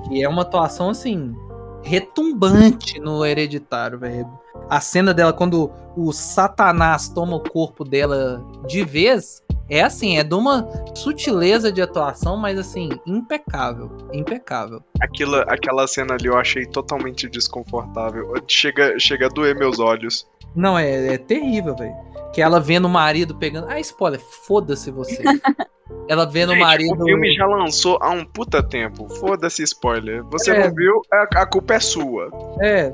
Que 0.07 0.23
é 0.23 0.27
uma 0.27 0.41
atuação, 0.41 0.89
assim, 0.89 1.35
retumbante 1.83 2.99
no 2.99 3.23
Hereditário, 3.23 3.99
velho. 3.99 4.27
A 4.67 4.79
cena 4.79 5.13
dela 5.13 5.33
quando 5.33 5.71
o 5.95 6.11
Satanás 6.11 7.09
toma 7.09 7.35
o 7.35 7.49
corpo 7.49 7.83
dela 7.83 8.43
de 8.67 8.83
vez, 8.83 9.43
é 9.69 9.81
assim, 9.81 10.17
é 10.17 10.23
de 10.23 10.33
uma 10.33 10.67
sutileza 10.95 11.71
de 11.71 11.81
atuação, 11.81 12.37
mas 12.37 12.59
assim, 12.59 12.89
impecável. 13.05 13.89
Impecável. 14.13 14.83
Aquilo, 15.01 15.37
aquela 15.47 15.87
cena 15.87 16.15
ali 16.15 16.27
eu 16.27 16.37
achei 16.37 16.65
totalmente 16.65 17.29
desconfortável. 17.29 18.33
Chega, 18.47 18.99
chega 18.99 19.27
a 19.27 19.29
doer 19.29 19.55
meus 19.57 19.79
olhos. 19.79 20.27
Não, 20.55 20.77
é, 20.77 21.13
é 21.13 21.17
terrível, 21.17 21.75
velho. 21.75 21.93
Que 22.33 22.41
ela 22.41 22.59
vendo 22.59 22.85
o 22.85 22.89
marido 22.89 23.35
pegando. 23.35 23.67
Ah, 23.69 23.79
spoiler, 23.79 24.19
foda-se 24.19 24.89
você. 24.91 25.21
ela 26.07 26.25
vendo 26.25 26.49
o 26.49 26.53
Gente, 26.53 26.61
marido. 26.63 27.01
O 27.01 27.05
filme 27.05 27.33
já 27.33 27.45
lançou 27.45 27.97
há 28.01 28.09
um 28.09 28.23
puta 28.25 28.63
tempo. 28.63 29.07
Foda-se 29.15 29.63
spoiler. 29.63 30.23
Você 30.31 30.51
É. 30.51 30.67
não 30.67 30.73
viu, 30.75 31.01
a, 31.11 31.41
a 31.41 31.45
culpa 31.45 31.75
é 31.75 31.79
sua. 31.79 32.29
É. 32.61 32.93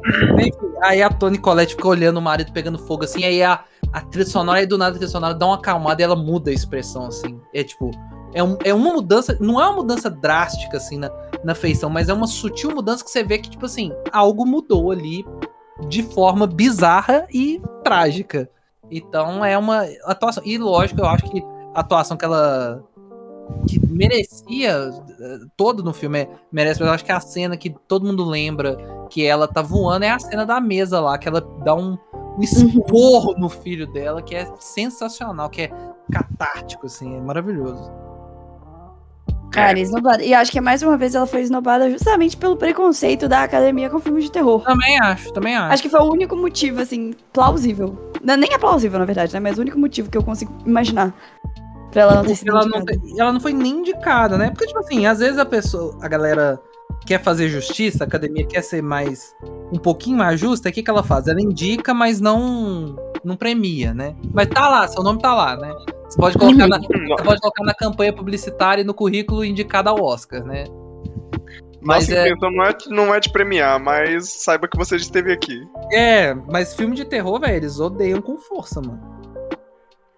Aí 0.81 1.01
a 1.01 1.09
Toni 1.09 1.37
Collette 1.37 1.75
fica 1.75 1.87
olhando 1.87 2.17
o 2.17 2.21
marido 2.21 2.51
pegando 2.51 2.77
fogo 2.79 3.03
assim, 3.03 3.23
aí 3.23 3.41
a, 3.43 3.63
a 3.93 4.01
trilha 4.01 4.25
sonora, 4.25 4.59
aí 4.59 4.65
do 4.65 4.77
nada 4.77 4.91
a 4.91 4.97
trilha 4.97 5.09
sonora 5.11 5.33
dá 5.33 5.45
uma 5.45 5.55
acalmada 5.55 6.01
e 6.01 6.03
ela 6.03 6.15
muda 6.15 6.49
a 6.49 6.53
expressão, 6.53 7.05
assim. 7.05 7.39
É 7.53 7.63
tipo. 7.63 7.91
É, 8.33 8.43
um, 8.43 8.57
é 8.63 8.73
uma 8.73 8.91
mudança. 8.93 9.37
Não 9.39 9.59
é 9.61 9.65
uma 9.65 9.77
mudança 9.77 10.09
drástica, 10.09 10.77
assim, 10.77 10.97
na, 10.97 11.09
na 11.43 11.55
feição, 11.55 11.89
mas 11.89 12.09
é 12.09 12.13
uma 12.13 12.27
sutil 12.27 12.71
mudança 12.71 13.03
que 13.03 13.09
você 13.09 13.23
vê 13.23 13.37
que, 13.37 13.49
tipo 13.49 13.65
assim, 13.65 13.91
algo 14.11 14.45
mudou 14.45 14.91
ali 14.91 15.25
de 15.88 16.03
forma 16.03 16.48
bizarra 16.48 17.27
e 17.34 17.62
trágica. 17.84 18.50
Então 18.89 19.43
é 19.43 19.57
uma 19.57 19.86
atuação. 20.05 20.43
E 20.46 20.57
lógico, 20.57 21.01
eu 21.01 21.05
acho 21.05 21.29
que 21.29 21.43
a 21.74 21.79
atuação 21.81 22.15
que 22.17 22.25
ela. 22.25 22.84
que 23.67 23.79
merecia. 23.88 24.72
eh, 25.19 25.39
Todo 25.55 25.84
no 25.84 25.93
filme 25.93 26.19
é- 26.22 26.29
merece, 26.51 26.79
mas 26.79 26.88
eu 26.88 26.93
acho 26.93 27.05
que 27.05 27.12
a 27.12 27.19
cena 27.19 27.57
que 27.57 27.69
todo 27.88 28.05
mundo 28.05 28.24
lembra 28.25 28.77
que 29.10 29.25
ela 29.25 29.48
tá 29.48 29.62
voando 29.62 30.03
é 30.05 30.10
a 30.10 30.19
cena 30.19 30.46
da 30.46 30.60
mesa 30.60 31.00
lá, 31.00 31.17
que 31.17 31.27
ela 31.27 31.41
dá 31.63 31.74
um, 31.75 31.98
um 32.38 32.41
esporro 32.41 33.34
no 33.38 33.50
filho 33.50 33.88
dela, 33.91 34.22
que 34.22 34.36
é 34.36 34.48
sensacional, 34.60 35.50
que 35.50 35.63
é 35.63 35.72
catártico, 36.12 36.86
assim, 36.86 37.15
é 37.15 37.19
maravilhoso. 37.22 37.91
Cara, 39.51 39.79
esnobada. 39.79 40.23
E 40.23 40.33
acho 40.33 40.51
que 40.51 40.59
mais 40.61 40.83
uma 40.83 40.97
vez 40.97 41.15
ela 41.15 41.25
foi 41.25 41.41
esnobada 41.41 41.89
justamente 41.89 42.35
pelo 42.35 42.55
preconceito 42.55 43.27
da 43.27 43.43
academia 43.43 43.89
com 43.89 43.99
filmes 43.99 44.25
de 44.25 44.31
terror. 44.31 44.61
Também 44.63 44.99
acho, 44.99 45.31
também 45.33 45.55
acho. 45.55 45.73
Acho 45.73 45.83
que 45.83 45.89
foi 45.89 45.99
o 45.99 46.11
único 46.11 46.35
motivo, 46.35 46.81
assim, 46.81 47.13
plausível. 47.31 47.97
Não, 48.21 48.35
nem 48.35 48.53
é 48.53 48.57
plausível, 48.57 48.99
na 48.99 49.05
verdade, 49.05 49.33
né? 49.33 49.39
Mas 49.39 49.57
o 49.57 49.61
único 49.61 49.79
motivo 49.79 50.09
que 50.09 50.17
eu 50.17 50.23
consigo 50.23 50.53
imaginar 50.65 51.13
pra 51.91 52.01
ela 52.01 52.15
não 52.15 52.25
ter 52.25 52.35
sido 52.35 52.51
ela 52.51 52.65
não, 52.65 52.79
indicada. 52.79 53.01
ela 53.17 53.33
não 53.33 53.39
foi 53.39 53.53
nem 53.53 53.79
indicada, 53.79 54.37
né? 54.37 54.49
Porque, 54.49 54.67
tipo 54.67 54.79
assim, 54.79 55.05
às 55.05 55.19
vezes 55.19 55.37
a 55.37 55.45
pessoa, 55.45 55.97
a 56.01 56.07
galera 56.07 56.59
quer 57.05 57.21
fazer 57.23 57.47
justiça, 57.49 58.03
a 58.03 58.07
academia 58.07 58.45
quer 58.45 58.61
ser 58.61 58.81
mais. 58.81 59.33
um 59.71 59.79
pouquinho 59.79 60.17
mais 60.17 60.39
justa, 60.39 60.69
o 60.69 60.71
que, 60.71 60.83
que 60.83 60.89
ela 60.89 61.03
faz? 61.03 61.27
Ela 61.27 61.41
indica, 61.41 61.93
mas 61.93 62.19
não 62.19 62.95
não 63.23 63.35
premia, 63.35 63.93
né? 63.93 64.15
Mas 64.33 64.47
tá 64.47 64.69
lá, 64.69 64.87
seu 64.87 65.03
nome 65.03 65.19
tá 65.19 65.33
lá, 65.33 65.57
né? 65.57 65.73
Você 66.09 66.17
pode 66.17 66.37
colocar, 66.37 66.67
na, 66.67 66.79
você 66.79 67.23
pode 67.23 67.41
colocar 67.41 67.63
na 67.63 67.73
campanha 67.73 68.13
publicitária 68.13 68.81
e 68.81 68.85
no 68.85 68.93
currículo 68.93 69.43
indicado 69.43 69.89
ao 69.89 70.01
Oscar, 70.01 70.43
né? 70.43 70.63
Mas 71.81 72.07
Nossa 72.09 72.19
é- 72.19 72.29
intenção 72.29 72.51
não 72.51 72.63
é, 72.63 72.77
não 72.87 73.15
é 73.15 73.19
te 73.19 73.29
premiar, 73.29 73.79
mas 73.79 74.29
saiba 74.29 74.67
que 74.67 74.77
você 74.77 74.97
já 74.97 75.03
esteve 75.05 75.31
aqui. 75.31 75.61
É, 75.93 76.33
mas 76.33 76.73
filme 76.75 76.95
de 76.95 77.05
terror, 77.05 77.39
velho, 77.39 77.55
eles 77.55 77.79
odeiam 77.79 78.21
com 78.21 78.37
força, 78.37 78.81
mano. 78.81 78.99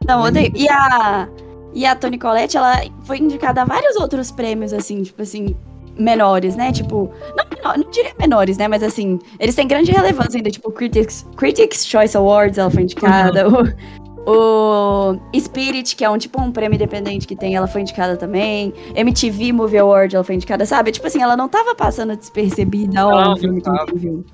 Não, 0.08 0.24
odeio. 0.24 0.52
E 0.56 0.68
a, 0.70 1.28
e 1.74 1.86
a 1.86 1.96
Toni 1.96 2.18
Collette, 2.18 2.58
ela 2.58 2.82
foi 3.04 3.18
indicada 3.18 3.62
a 3.62 3.66
vários 3.66 3.96
outros 3.98 4.32
prêmios, 4.32 4.74
assim, 4.74 5.04
tipo 5.04 5.22
assim, 5.22 5.56
menores, 5.98 6.56
né? 6.56 6.72
Tipo, 6.72 7.12
não, 7.36 7.46
menor- 7.56 7.78
não 7.78 7.92
diria 7.92 8.14
menores, 8.18 8.58
né? 8.58 8.68
Mas 8.68 8.82
assim, 8.82 9.20
eles 9.40 9.54
têm 9.54 9.68
grande 9.68 9.92
relevância 9.92 10.38
ainda, 10.38 10.50
tipo, 10.50 10.72
Critics, 10.72 11.28
Critics 11.36 11.86
Choice 11.86 12.16
Awards, 12.16 12.58
ela 12.58 12.72
foi 12.72 12.84
indicada. 12.84 13.48
O, 13.48 13.64
o 14.26 15.18
Spirit, 15.38 15.96
que 15.96 16.04
é 16.04 16.10
um 16.10 16.18
tipo 16.18 16.42
um 16.42 16.52
prêmio 16.52 16.76
independente 16.76 17.28
que 17.28 17.36
tem, 17.36 17.56
ela 17.56 17.68
foi 17.68 17.82
indicada 17.82 18.18
também. 18.18 18.74
MTV 18.96 19.52
Movie 19.54 19.78
Award, 19.78 20.16
ela 20.16 20.24
foi 20.24 20.36
indicada, 20.36 20.66
sabe? 20.66 20.92
Tipo 20.92 21.08
assim, 21.08 21.22
ela 21.22 21.36
não 21.36 21.48
tava 21.48 21.76
passando 21.76 22.16
despercebida, 22.16 23.08
ó, 23.08 23.26
Não, 23.26 23.38
filme 23.38 23.62
que 23.62 23.96
viu. 23.96 24.26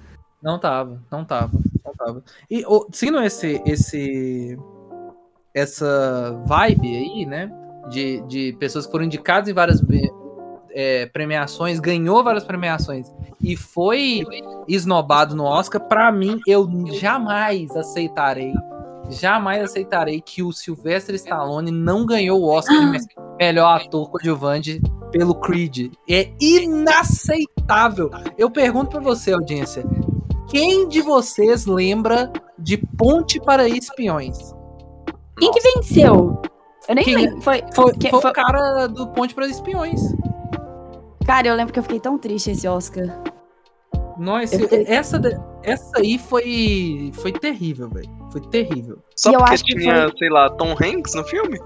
Não 0.42 0.60
tava, 0.60 1.02
não 1.12 1.26
tava, 1.26 1.52
não 1.84 1.94
tava. 1.94 2.24
E 2.50 2.64
ô, 2.66 2.88
seguindo 2.92 3.22
esse, 3.22 3.62
esse, 3.66 4.58
essa 5.54 6.40
vibe 6.46 6.88
aí, 6.88 7.26
né, 7.26 7.52
de, 7.90 8.22
de 8.28 8.54
pessoas 8.60 8.86
que 8.86 8.92
foram 8.92 9.06
indicadas 9.06 9.50
em 9.50 9.54
várias 9.54 9.82
é, 10.72 11.06
premiações, 11.08 11.80
ganhou 11.80 12.24
várias 12.24 12.44
premiações 12.44 13.08
e 13.42 13.56
foi 13.56 14.24
esnobado 14.68 15.36
no 15.36 15.44
Oscar, 15.44 15.82
pra 15.88 16.12
mim, 16.12 16.40
eu 16.48 16.70
jamais 17.00 17.76
aceitarei, 17.76 18.54
jamais 19.10 19.64
aceitarei 19.64 20.22
que 20.22 20.42
o 20.44 20.52
Sylvester 20.52 21.16
Stallone 21.16 21.72
não 21.72 22.06
ganhou 22.06 22.42
o 22.42 22.48
Oscar 22.50 22.78
de 22.80 22.86
me- 22.88 23.00
melhor 23.40 23.82
ator 23.82 24.10
coadjuvante 24.10 24.82
pelo 25.12 25.36
Creed. 25.36 25.94
É 26.10 26.32
inaceitável. 26.40 28.10
Eu 28.38 28.50
pergunto 28.50 28.90
pra 28.92 29.00
você, 29.00 29.32
audiência, 29.34 29.84
quem 30.50 30.88
de 30.88 31.02
vocês 31.02 31.66
lembra 31.66 32.32
de 32.58 32.78
Ponte 32.78 33.40
para 33.40 33.68
Espiões? 33.68 34.38
Quem 35.38 35.52
que 35.52 35.62
venceu? 35.62 36.42
Eu 36.88 36.96
nem 36.96 37.04
Quem- 37.04 37.16
lembro. 37.16 37.42
Foi, 37.42 37.64
Foi, 37.74 37.94
que- 37.94 38.10
foi 38.10 38.22
foi- 38.22 38.32
o 38.32 38.34
cara 38.34 38.88
do 38.88 39.08
Ponte 39.10 39.34
para 39.34 39.48
Espiões. 39.48 40.00
Cara, 41.26 41.48
eu 41.48 41.56
lembro 41.56 41.74
que 41.74 41.80
eu 41.80 41.84
fiquei 41.84 42.00
tão 42.00 42.18
triste 42.18 42.52
esse 42.52 42.68
Oscar. 42.68 43.22
Nossa, 44.18 44.56
Eu 44.56 44.86
essa, 44.88 45.20
essa 45.64 45.98
aí 45.98 46.18
foi, 46.18 47.12
foi 47.16 47.32
terrível, 47.34 47.90
velho. 47.90 48.10
Foi 48.36 48.42
terrível. 48.50 48.98
Só 49.16 49.32
E 49.32 49.34
eu 49.34 49.40
porque 49.40 49.64
que 49.64 49.76
tinha, 49.78 50.12
sei 50.20 50.30
lá, 50.30 50.50
Tom 50.50 50.72
Hanks 50.72 51.16
no 51.16 51.24
filme? 51.24 51.58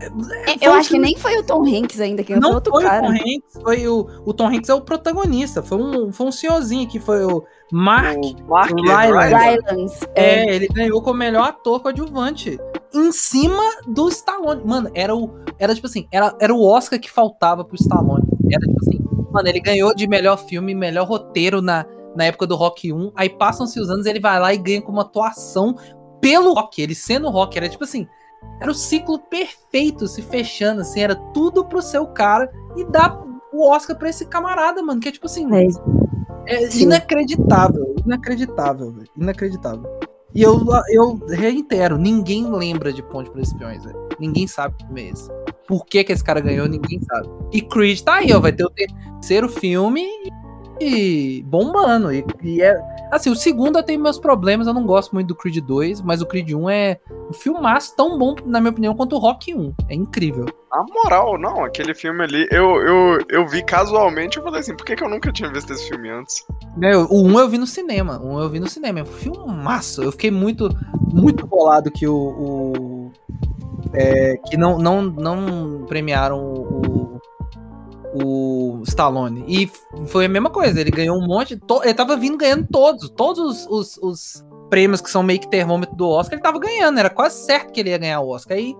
Eu 0.00 0.10
Foi 0.58 0.68
um 0.68 0.72
acho 0.72 0.90
que 0.90 0.98
nem 0.98 1.16
foi 1.16 1.38
o 1.38 1.44
Tom 1.44 1.64
Hanks 1.64 2.00
ainda, 2.00 2.24
quem 2.24 2.34
foi 2.34 2.42
Não 2.42 2.54
outro 2.56 2.72
foi 2.72 2.82
cara. 2.82 3.04
o 3.04 3.06
Tom 3.06 3.12
Hanks, 3.12 3.62
foi 3.62 3.86
o, 3.86 4.08
o 4.26 4.34
Tom 4.34 4.48
Hanks 4.48 4.68
é 4.68 4.74
o 4.74 4.80
protagonista. 4.80 5.62
Foi 5.62 5.78
um, 5.78 6.12
foi 6.12 6.26
um 6.26 6.32
senhorzinho 6.32 6.88
que 6.88 6.98
foi 6.98 7.24
o 7.24 7.44
Mark. 7.70 8.18
O 8.18 8.50
Mark. 8.50 8.72
Rylance. 8.74 10.04
É. 10.16 10.50
É, 10.50 10.56
ele 10.56 10.66
ganhou 10.66 11.00
como 11.02 11.20
melhor 11.20 11.44
ator 11.50 11.78
coadjuvante. 11.80 12.58
Em 12.92 13.12
cima 13.12 13.62
do 13.86 14.08
Stallone. 14.08 14.64
Mano, 14.64 14.90
era 14.92 15.14
o. 15.14 15.30
Era 15.56 15.72
tipo 15.72 15.86
assim, 15.86 16.08
era, 16.10 16.34
era 16.40 16.52
o 16.52 16.66
Oscar 16.66 16.98
que 16.98 17.08
faltava 17.08 17.64
pro 17.64 17.76
Stallone. 17.76 18.26
Era 18.50 18.66
tipo 18.66 18.78
assim, 18.80 18.98
mano, 19.30 19.48
ele 19.48 19.60
ganhou 19.60 19.94
de 19.94 20.08
melhor 20.08 20.36
filme, 20.36 20.74
melhor 20.74 21.06
roteiro 21.06 21.62
na, 21.62 21.86
na 22.16 22.24
época 22.24 22.46
do 22.46 22.56
Rock 22.56 22.92
1. 22.92 23.12
Aí 23.14 23.28
passam-se 23.28 23.78
os 23.80 23.90
anos, 23.90 24.06
ele 24.06 24.20
vai 24.20 24.38
lá 24.38 24.52
e 24.52 24.58
ganha 24.58 24.82
como 24.82 25.00
atuação 25.00 25.76
pelo 26.20 26.54
Rock. 26.54 26.80
Ele 26.80 26.94
sendo 26.94 27.30
Rock, 27.30 27.56
era 27.56 27.68
tipo 27.68 27.84
assim. 27.84 28.06
Era 28.60 28.70
o 28.70 28.74
ciclo 28.74 29.18
perfeito 29.18 30.06
se 30.08 30.20
fechando, 30.20 30.80
assim, 30.80 31.00
era 31.00 31.14
tudo 31.32 31.64
pro 31.64 31.80
seu 31.80 32.06
cara 32.06 32.50
e 32.76 32.84
dá 32.84 33.22
o 33.52 33.68
Oscar 33.70 33.96
pra 33.96 34.08
esse 34.08 34.26
camarada, 34.26 34.82
mano, 34.82 35.00
que 35.00 35.08
é 35.08 35.12
tipo 35.12 35.26
assim, 35.26 35.46
É. 36.46 36.64
é 36.64 36.76
inacreditável, 36.76 37.94
inacreditável, 38.04 38.92
velho, 38.92 39.08
inacreditável. 39.16 39.88
E 40.34 40.42
eu, 40.42 40.58
eu 40.88 41.20
reitero, 41.28 41.98
ninguém 41.98 42.50
lembra 42.50 42.92
de 42.92 43.02
Ponte 43.02 43.30
para 43.30 43.42
Espiões, 43.42 43.84
velho. 43.84 44.08
Ninguém 44.18 44.46
sabe 44.46 44.74
como 44.84 44.98
é 44.98 45.08
esse. 45.10 45.28
Por 45.68 45.84
que, 45.84 46.02
que 46.02 46.12
esse 46.12 46.24
cara 46.24 46.40
ganhou, 46.40 46.66
ninguém 46.66 47.00
sabe. 47.02 47.28
E 47.52 47.60
Creed 47.60 48.00
tá 48.00 48.14
aí, 48.14 48.32
ó, 48.32 48.40
vai 48.40 48.52
ter 48.52 48.64
o 48.64 48.70
terceiro 48.70 49.48
filme 49.48 50.00
e 50.00 50.31
bombando. 51.44 52.12
E, 52.12 52.24
e 52.42 52.62
é. 52.62 52.74
Assim, 53.10 53.30
o 53.30 53.36
segundo 53.36 53.78
eu 53.78 53.82
tenho 53.82 54.00
meus 54.00 54.18
problemas, 54.18 54.66
eu 54.66 54.74
não 54.74 54.86
gosto 54.86 55.12
muito 55.12 55.28
do 55.28 55.34
Creed 55.34 55.58
2, 55.58 56.00
mas 56.00 56.22
o 56.22 56.26
Creed 56.26 56.50
1 56.52 56.70
é 56.70 56.98
um 57.28 57.32
filmaço 57.32 57.94
tão 57.96 58.18
bom, 58.18 58.34
na 58.44 58.60
minha 58.60 58.70
opinião, 58.70 58.94
quanto 58.94 59.16
o 59.16 59.18
Rock 59.18 59.54
1. 59.54 59.74
É 59.88 59.94
incrível. 59.94 60.46
Na 60.70 60.82
moral, 60.84 61.38
não, 61.38 61.62
aquele 61.64 61.94
filme 61.94 62.22
ali, 62.24 62.46
eu, 62.50 62.76
eu, 62.82 63.18
eu 63.28 63.46
vi 63.46 63.62
casualmente 63.62 64.38
e 64.38 64.42
falei 64.42 64.60
assim, 64.60 64.74
por 64.74 64.86
que, 64.86 64.96
que 64.96 65.04
eu 65.04 65.08
nunca 65.10 65.30
tinha 65.30 65.50
visto 65.52 65.70
esse 65.72 65.86
filme 65.88 66.08
antes? 66.08 66.46
Né, 66.76 66.96
O 66.96 67.22
1 67.26 67.38
eu 67.40 67.48
vi 67.48 67.58
no 67.58 67.66
cinema. 67.66 68.18
O 68.18 68.36
1 68.36 68.40
eu 68.40 68.48
vi 68.48 68.58
no 68.60 68.68
cinema. 68.68 69.00
É 69.00 69.02
um 69.02 69.06
filmaço. 69.06 70.02
Eu 70.02 70.10
fiquei 70.12 70.30
muito, 70.30 70.70
muito 71.12 71.46
bolado 71.46 71.90
que 71.90 72.06
o. 72.08 72.14
o- 72.16 73.12
é, 73.94 74.36
que 74.46 74.56
não, 74.56 74.78
não, 74.78 75.02
não 75.02 75.84
premiaram 75.86 76.38
o, 76.42 76.81
o, 78.14 78.82
Stallone. 78.86 79.44
E 79.46 79.70
foi 80.06 80.26
a 80.26 80.28
mesma 80.28 80.50
coisa. 80.50 80.80
Ele 80.80 80.90
ganhou 80.90 81.16
um 81.16 81.26
monte. 81.26 81.58
ele 81.82 81.94
tava 81.94 82.16
vindo 82.16 82.36
ganhando 82.36 82.66
todos. 82.70 83.08
Todos 83.10 83.38
os, 83.38 83.66
os, 83.66 83.98
os 84.02 84.44
prêmios 84.68 85.00
que 85.00 85.10
são 85.10 85.22
meio 85.22 85.40
que 85.40 85.48
termômetro 85.48 85.94
do 85.96 86.08
Oscar, 86.08 86.34
ele 86.34 86.42
tava 86.42 86.58
ganhando. 86.58 86.98
Era 86.98 87.10
quase 87.10 87.44
certo 87.44 87.72
que 87.72 87.80
ele 87.80 87.90
ia 87.90 87.98
ganhar 87.98 88.20
o 88.20 88.28
Oscar. 88.28 88.56
Aí 88.56 88.74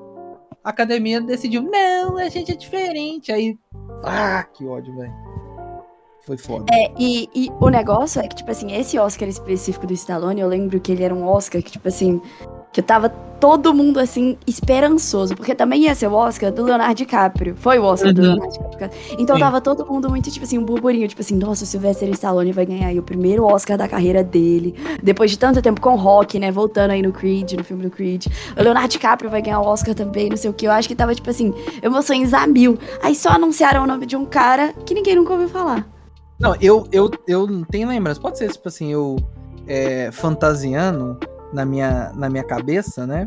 a 0.63 0.71
academia 0.71 1.21
decidiu: 1.21 1.63
não, 1.63 2.19
a 2.19 2.29
gente 2.29 2.53
é 2.53 2.57
diferente. 2.57 3.33
Aí. 3.33 3.59
Ah, 4.05 4.45
que 4.45 4.65
ódio, 4.67 4.95
velho. 4.97 5.13
Foi 6.25 6.39
foda. 6.39 6.67
É, 6.73 6.93
e, 6.97 7.29
e 7.35 7.51
o 7.61 7.69
negócio 7.69 8.21
é 8.21 8.29
que, 8.29 8.37
tipo 8.37 8.51
assim, 8.51 8.73
esse 8.73 8.97
Oscar 8.97 9.29
específico 9.29 9.87
do 9.89 9.93
Stallone, 9.93 10.41
eu 10.41 10.47
lembro 10.47 10.81
que 10.81 10.93
ele 10.93 11.03
era 11.03 11.13
um 11.13 11.27
Oscar 11.27 11.61
que, 11.61 11.73
tipo 11.73 11.89
assim, 11.89 12.21
que 12.73 12.81
tava 12.81 13.09
todo 13.09 13.75
mundo, 13.75 13.99
assim, 13.99 14.39
esperançoso. 14.47 15.35
Porque 15.35 15.53
também 15.53 15.83
ia 15.83 15.95
ser 15.97 16.07
o 16.07 16.13
Oscar 16.15 16.53
do 16.53 16.63
Leonardo 16.63 16.95
DiCaprio. 16.95 17.57
Foi 17.57 17.77
o 17.77 17.83
Oscar 17.83 18.13
do 18.13 18.23
Uhum. 18.23 18.29
Leonardo 18.29 18.53
DiCaprio. 18.71 18.91
Então 19.19 19.37
Sim. 19.37 19.43
tava 19.43 19.61
todo 19.61 19.85
mundo 19.85 20.09
muito, 20.09 20.31
tipo 20.31 20.45
assim, 20.45 20.59
um 20.59 20.65
burburinho. 20.65 21.09
Tipo 21.09 21.21
assim, 21.21 21.35
nossa, 21.35 21.65
o 21.65 21.67
Sylvester 21.67 22.09
Stallone 22.11 22.53
vai 22.53 22.65
ganhar 22.65 22.87
aí 22.87 22.99
o 23.01 23.03
primeiro 23.03 23.45
Oscar 23.45 23.77
da 23.77 23.89
carreira 23.89 24.23
dele. 24.23 24.77
Depois 25.03 25.31
de 25.31 25.39
tanto 25.39 25.61
tempo 25.61 25.81
com 25.81 25.97
rock, 25.97 26.39
né? 26.39 26.53
Voltando 26.53 26.93
aí 26.93 27.03
no 27.03 27.13
Creed, 27.13 27.55
no 27.55 27.65
filme 27.65 27.83
do 27.83 27.91
Creed. 27.91 28.27
O 28.57 28.63
Leonardo 28.63 28.89
DiCaprio 28.89 29.29
vai 29.29 29.43
ganhar 29.43 29.61
o 29.61 29.67
Oscar 29.67 29.93
também, 29.93 30.31
não 30.31 30.37
sei 30.37 30.49
o 30.49 30.53
que. 30.53 30.67
Eu 30.67 30.71
acho 30.71 30.87
que 30.87 30.95
tava, 30.95 31.13
tipo 31.13 31.29
assim, 31.29 31.53
emoções 31.83 32.33
a 32.33 32.47
mil. 32.47 32.79
Aí 33.03 33.15
só 33.15 33.31
anunciaram 33.31 33.83
o 33.83 33.87
nome 33.87 34.07
de 34.07 34.15
um 34.17 34.25
cara 34.25 34.73
que 34.87 34.95
ninguém 34.95 35.17
nunca 35.17 35.33
ouviu 35.33 35.49
falar. 35.49 35.85
Não, 36.39 36.55
eu, 36.61 36.87
eu, 36.93 37.11
eu 37.27 37.47
não 37.47 37.65
tenho 37.65 37.89
lembrança. 37.89 38.21
Pode 38.21 38.39
ser, 38.39 38.53
tipo 38.53 38.69
assim, 38.69 38.93
eu 38.93 39.17
é, 39.67 40.11
fantasiando 40.13 41.19
na 41.53 41.65
minha, 41.65 42.13
na 42.15 42.29
minha 42.31 42.45
cabeça, 42.45 43.07
né? 43.07 43.25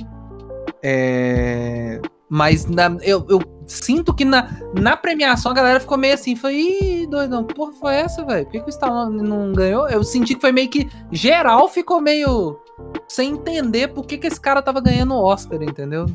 É, 0.83 1.99
mas 2.29 2.65
na- 2.65 2.97
eu, 3.01 3.25
eu 3.29 3.39
sinto 3.67 4.13
que 4.13 4.23
na, 4.25 4.47
na 4.79 4.95
premiação 4.95 5.51
a 5.51 5.55
galera 5.55 5.79
ficou 5.79 5.97
meio 5.97 6.13
assim, 6.13 6.35
foi, 6.35 6.55
ih, 6.55 7.07
doidão, 7.07 7.43
porra 7.43 7.73
foi 7.73 7.95
essa, 7.95 8.23
velho? 8.23 8.45
Por 8.45 8.51
que, 8.51 8.59
que 8.61 8.67
o 8.67 8.69
Stallone 8.69 9.21
não 9.21 9.51
ganhou? 9.53 9.88
Eu 9.89 10.03
senti 10.03 10.35
que 10.35 10.41
foi 10.41 10.51
meio 10.51 10.69
que 10.69 10.88
geral 11.11 11.67
ficou 11.67 11.99
meio 12.01 12.59
sem 13.07 13.31
entender 13.31 13.89
por 13.89 14.05
que, 14.05 14.17
que 14.17 14.27
esse 14.27 14.39
cara 14.39 14.61
tava 14.61 14.79
ganhando 14.81 15.13
o 15.15 15.23
Oscar, 15.23 15.61
entendeu? 15.63 16.05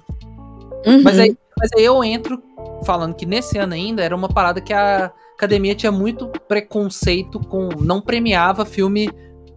Mas 1.05 1.16
Uhum. 1.16 1.23
aí, 1.25 1.37
mas 1.59 1.70
aí 1.77 1.85
eu 1.85 2.03
entro 2.05 2.42
falando 2.85 3.14
que 3.14 3.27
nesse 3.27 3.59
ano 3.59 3.75
ainda 3.75 4.03
era 4.03 4.14
uma 4.16 4.29
parada 4.29 4.61
que 4.61 4.73
a 4.73 5.12
academia 5.35 5.75
tinha 5.75 5.92
muito 5.92 6.29
preconceito 6.49 7.38
com. 7.40 7.68
Não 7.81 8.01
premiava 8.01 8.64
filme 8.64 9.11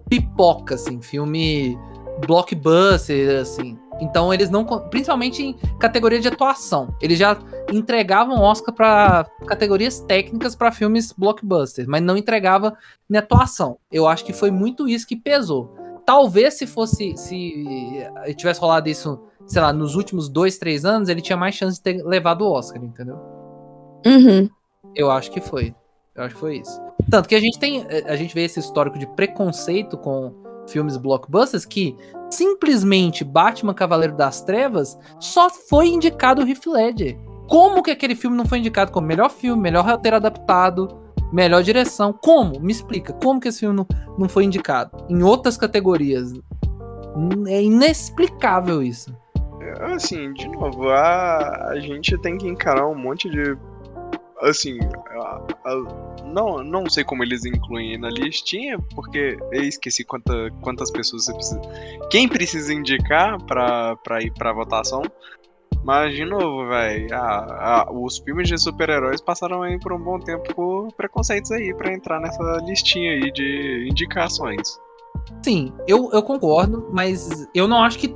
pipoca, 0.10 0.76
assim, 0.76 1.02
filme 1.02 1.78
blockbuster, 2.19 3.41
assim. 3.41 3.78
Então 3.99 4.34
eles 4.34 4.49
não. 4.49 4.65
Principalmente 4.65 5.43
em 5.43 5.54
categoria 5.80 6.19
de 6.19 6.28
atuação. 6.28 6.93
Eles 7.02 7.17
já 7.17 7.38
entregavam 7.71 8.41
Oscar 8.41 8.73
para 8.73 9.26
categorias 9.45 9.99
técnicas 9.99 10.56
para 10.56 10.71
filmes 10.71 11.12
blockbusters, 11.12 11.88
mas 11.88 12.02
não 12.02 12.17
entregava 12.17 12.76
em 13.10 13.17
atuação. 13.17 13.78
Eu 13.91 14.08
acho 14.08 14.26
que 14.26 14.34
foi 14.34 14.52
muito 14.52 14.88
isso 14.88 15.08
que 15.08 15.15
pesou. 15.15 15.73
Talvez 16.06 16.56
se 16.56 16.67
fosse. 16.67 17.15
Se 17.15 18.06
tivesse 18.36 18.60
rolado 18.60 18.89
isso 18.89 19.19
sei 19.45 19.62
lá, 19.62 19.73
nos 19.73 19.95
últimos 19.95 20.30
dois, 20.30 20.58
três 20.58 20.86
anos, 20.86 21.10
ele 21.10 21.21
tinha 21.21 21.38
mais 21.38 21.56
chance 21.56 21.78
de 21.78 21.84
ter 21.84 22.04
levado 22.06 22.41
o 22.41 22.52
Oscar, 22.52 22.84
entendeu? 22.84 23.17
Uhum. 24.06 24.49
Eu 24.95 25.10
acho 25.12 25.32
que 25.32 25.41
foi. 25.41 25.73
Eu 26.15 26.23
acho 26.23 26.36
que 26.36 26.41
foi 26.41 26.58
isso. 26.58 26.82
Tanto 27.10 27.28
que 27.28 27.36
a 27.36 27.39
gente 27.39 27.60
tem. 27.60 27.86
eh, 27.89 28.04
A 28.06 28.15
gente 28.15 28.34
vê 28.34 28.43
esse 28.43 28.60
histórico 28.60 28.97
de 28.97 29.08
preconceito 29.08 29.97
com 29.97 30.34
filmes 30.67 30.97
blockbusters 30.97 31.65
que 31.65 31.95
simplesmente 32.30 33.23
Batman 33.23 33.73
Cavaleiro 33.73 34.15
das 34.15 34.41
Trevas 34.41 34.97
só 35.19 35.49
foi 35.49 35.88
indicado 35.88 36.41
o 36.41 36.47
Heath 36.47 36.65
Ledger. 36.65 37.17
Como 37.47 37.84
que 37.84 37.91
aquele 37.91 38.15
filme 38.15 38.38
não 38.38 38.45
foi 38.45 38.60
indicado 38.60 38.91
como 38.91 39.06
melhor 39.06 39.30
filme, 39.30 39.62
melhor 39.62 39.86
roteiro 39.86 40.17
adaptado, 40.17 40.88
melhor 41.32 41.62
direção? 41.62 42.13
Como? 42.13 42.60
Me 42.60 42.71
explica. 42.71 43.13
Como 43.13 43.39
que 43.39 43.47
esse 43.47 43.60
filme 43.60 43.76
não, 43.76 43.88
não 44.17 44.30
foi 44.30 44.45
indicado? 44.45 45.06
Em 45.10 45.21
outras 45.23 45.58
categorias. 45.58 46.34
É 47.47 47.62
inexplicável 47.62 48.82
isso. 48.82 49.15
Assim, 49.82 50.34
de 50.34 50.47
novo, 50.47 50.89
a, 50.89 51.69
a 51.69 51.80
gente 51.80 52.17
tem 52.19 52.38
que 52.38 52.47
encarar 52.47 52.88
um 52.88 52.95
monte 52.95 53.30
de. 53.30 53.58
Assim, 54.44 54.78
a- 55.12 55.42
a- 55.66 56.24
não, 56.26 56.64
não 56.64 56.90
sei 56.90 57.04
como 57.04 57.24
eles 57.24 57.46
incluem 57.46 57.98
na 57.98 58.10
listinha, 58.10 58.78
porque 58.96 59.38
eu 59.52 59.62
esqueci 59.64 60.04
quanta, 60.04 60.34
quantas 60.62 60.92
pessoas 60.92 61.26
você 61.26 61.34
precisa. 61.34 61.62
Quem 62.10 62.28
precisa 62.28 62.74
indicar 62.74 63.42
pra, 63.46 63.96
pra 63.98 64.22
ir 64.22 64.32
pra 64.34 64.52
votação. 64.54 65.02
Mas, 65.84 66.16
de 66.16 66.24
novo, 66.24 66.66
velho, 66.70 67.08
os 67.92 68.18
filmes 68.20 68.48
de 68.48 68.58
super-heróis 68.58 69.20
passaram 69.20 69.64
aí 69.64 69.78
por 69.80 69.92
um 69.92 70.00
bom 70.00 70.18
tempo 70.18 70.44
por 70.56 70.94
preconceitos 70.94 71.52
aí 71.52 71.74
pra 71.76 71.94
entrar 71.94 72.22
nessa 72.22 72.42
listinha 72.66 73.12
aí 73.12 73.32
de 73.34 73.88
indicações. 73.90 74.80
Sim, 75.44 75.74
eu, 75.86 76.10
eu 76.14 76.24
concordo, 76.24 76.90
mas 76.94 77.48
eu 77.54 77.68
não 77.68 77.84
acho 77.84 78.00
que 78.00 78.16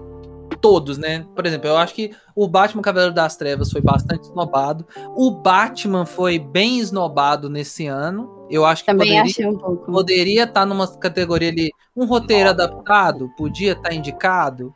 todos, 0.62 0.97
né? 0.97 1.25
Por 1.36 1.45
exemplo, 1.45 1.67
eu 1.67 1.77
acho 1.77 1.93
que 1.93 2.12
o 2.36 2.47
Batman 2.47 2.81
Cavaleiro 2.81 3.13
das 3.13 3.36
Trevas 3.36 3.71
foi 3.71 3.81
bastante 3.81 4.23
esnobado. 4.23 4.86
O 5.15 5.31
Batman 5.31 6.05
foi 6.05 6.39
bem 6.39 6.79
esnobado 6.79 7.49
nesse 7.49 7.88
ano. 7.88 8.45
Eu 8.49 8.65
acho 8.65 8.83
que 8.83 8.91
Também 8.91 9.07
poderia 9.07 9.23
achei 9.23 9.45
um 9.45 9.57
pouco. 9.57 9.91
poderia 9.91 10.43
estar 10.43 10.65
numa 10.65 10.88
categoria 10.88 11.49
ali, 11.49 11.69
um 11.95 12.05
roteiro 12.05 12.49
adaptado, 12.49 13.29
podia 13.38 13.73
estar 13.73 13.93
indicado, 13.93 14.73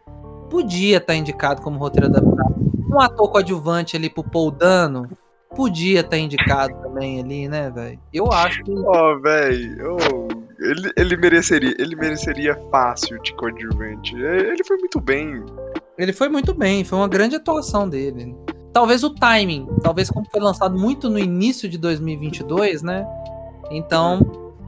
podia 0.49 0.97
estar 0.97 1.15
indicado 1.15 1.61
como 1.61 1.79
roteiro 1.79 2.07
adaptado. 2.07 2.55
Um 2.89 2.99
ator 2.99 3.31
coadjuvante 3.31 3.95
ali 3.95 4.09
pro 4.09 4.23
Paul 4.23 4.51
Dano, 4.51 5.07
podia 5.55 6.01
estar 6.01 6.17
indicado 6.17 6.73
também 6.81 7.19
ali, 7.19 7.47
né, 7.47 7.69
velho? 7.69 7.99
Eu 8.13 8.31
acho 8.31 8.63
que 8.63 8.73
Ó, 8.73 9.19
véi, 9.19 9.75
ô, 9.81 10.27
ele, 10.61 10.91
ele 10.95 11.17
mereceria, 11.17 11.75
ele 11.79 11.95
mereceria 11.95 12.55
fácil 12.69 13.19
de 13.21 13.33
coadjuvante. 13.33 14.15
É, 14.23 14.51
Ele 14.51 14.63
foi 14.63 14.77
muito 14.77 15.01
bem. 15.01 15.43
Ele 15.97 16.13
foi 16.13 16.29
muito 16.29 16.53
bem, 16.53 16.83
foi 16.83 16.99
uma 16.99 17.07
grande 17.07 17.35
atuação 17.35 17.89
dele. 17.89 18.35
Talvez 18.71 19.03
o 19.03 19.13
timing, 19.13 19.67
talvez 19.83 20.09
como 20.09 20.25
foi 20.31 20.39
lançado 20.39 20.77
muito 20.77 21.09
no 21.09 21.19
início 21.19 21.67
de 21.67 21.77
2022, 21.77 22.83
né? 22.83 23.05
Então 23.69 24.21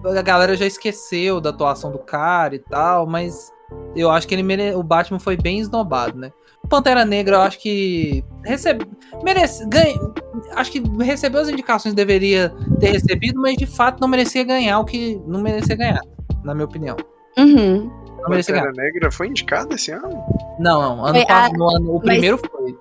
a 0.04 0.22
galera 0.22 0.58
já 0.58 0.66
esqueceu 0.66 1.40
da 1.40 1.52
atuação 1.52 1.92
do 1.92 2.00
cara 2.00 2.56
e 2.56 2.60
tal, 2.60 3.06
mas 3.08 3.52
eu 3.96 4.12
acho 4.12 4.28
que 4.28 4.36
ele 4.36 4.44
mere... 4.44 4.76
o 4.76 4.84
Batman 4.84 5.20
foi 5.20 5.38
bem 5.38 5.60
esnobado, 5.60 6.18
né? 6.18 6.34
Pantera 6.70 7.06
Negra, 7.06 7.36
eu 7.38 7.42
acho 7.42 7.60
que 7.60 8.24
recebe, 8.44 8.86
merece, 9.24 9.68
ganha, 9.68 9.96
acho 10.56 10.72
que 10.72 10.82
recebeu 11.04 11.42
as 11.42 11.50
indicações 11.50 11.94
que 11.94 11.96
deveria 11.98 12.54
ter 12.80 12.92
recebido, 12.92 13.40
mas 13.40 13.56
de 13.58 13.66
fato 13.66 14.00
não 14.00 14.08
merecia 14.08 14.44
ganhar 14.44 14.80
o 14.80 14.86
que 14.86 15.22
não 15.28 15.42
merecia 15.42 15.76
ganhar, 15.76 16.02
na 16.44 16.54
minha 16.54 16.66
opinião. 16.66 16.96
Uhum. 17.38 17.92
Não. 18.22 18.30
Pantera 18.30 18.72
Negra 18.72 19.12
foi 19.12 19.28
indicado 19.28 19.76
esse 19.76 19.92
ano? 19.92 20.10
Não, 20.60 20.82
não, 20.82 21.06
ano, 21.06 21.14
Foi 21.16 21.24
a- 21.24 21.28
passado, 21.28 21.58
no 21.58 21.70
ano- 21.76 21.92
o 21.92 21.96
mas- 21.98 22.06
primeiro 22.06 22.38
foi. 22.38 22.76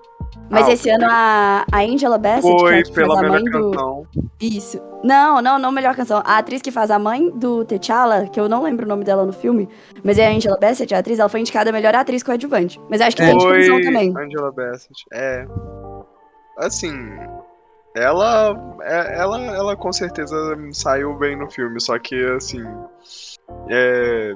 Mas 0.53 0.67
Ah, 0.67 0.71
esse 0.71 0.89
ano 0.89 1.05
a, 1.09 1.65
a 1.71 1.79
Angela 1.81 2.17
Bassett, 2.17 2.43
que 2.55 2.63
é 2.65 2.67
Foi 2.69 2.83
que 2.83 2.91
pela 2.93 3.15
faz 3.15 3.19
a 3.19 3.21
melhor 3.23 3.41
mãe 3.41 3.51
do... 3.51 3.71
canção. 3.71 4.07
Isso. 4.39 4.81
Não, 5.03 5.41
não, 5.41 5.57
não 5.59 5.71
melhor 5.71 5.95
canção. 5.95 6.21
A 6.25 6.37
atriz 6.37 6.61
que 6.61 6.71
faz 6.71 6.91
a 6.91 6.99
mãe 6.99 7.29
do 7.31 7.65
T'Challa, 7.65 8.27
que 8.27 8.39
eu 8.39 8.47
não 8.47 8.63
lembro 8.63 8.85
o 8.85 8.89
nome 8.89 9.03
dela 9.03 9.25
no 9.25 9.33
filme, 9.33 9.67
mas 10.03 10.17
é 10.17 10.27
a 10.27 10.31
Angela 10.31 10.57
Bassett, 10.59 10.93
a 10.93 10.99
atriz, 10.99 11.19
ela 11.19 11.27
foi 11.29 11.39
indicada 11.39 11.69
a 11.69 11.73
melhor 11.73 11.93
atriz 11.95 12.21
coadjuvante. 12.23 12.79
Mas 12.89 13.01
acho 13.01 13.15
que 13.15 13.23
tem 13.23 13.37
de 13.37 13.43
canção 13.43 13.73
Foi 13.75 13.81
também. 13.81 14.13
Angela 14.17 14.51
Bassett. 14.51 15.03
É. 15.11 15.45
Assim, 16.57 16.93
ela, 17.95 18.55
é- 18.83 19.19
ela, 19.19 19.41
ela 19.41 19.75
com 19.75 19.91
certeza 19.91 20.35
saiu 20.71 21.15
bem 21.17 21.35
no 21.35 21.49
filme, 21.49 21.79
só 21.81 21.97
que 21.99 22.15
assim, 22.35 22.63
é, 23.69 24.33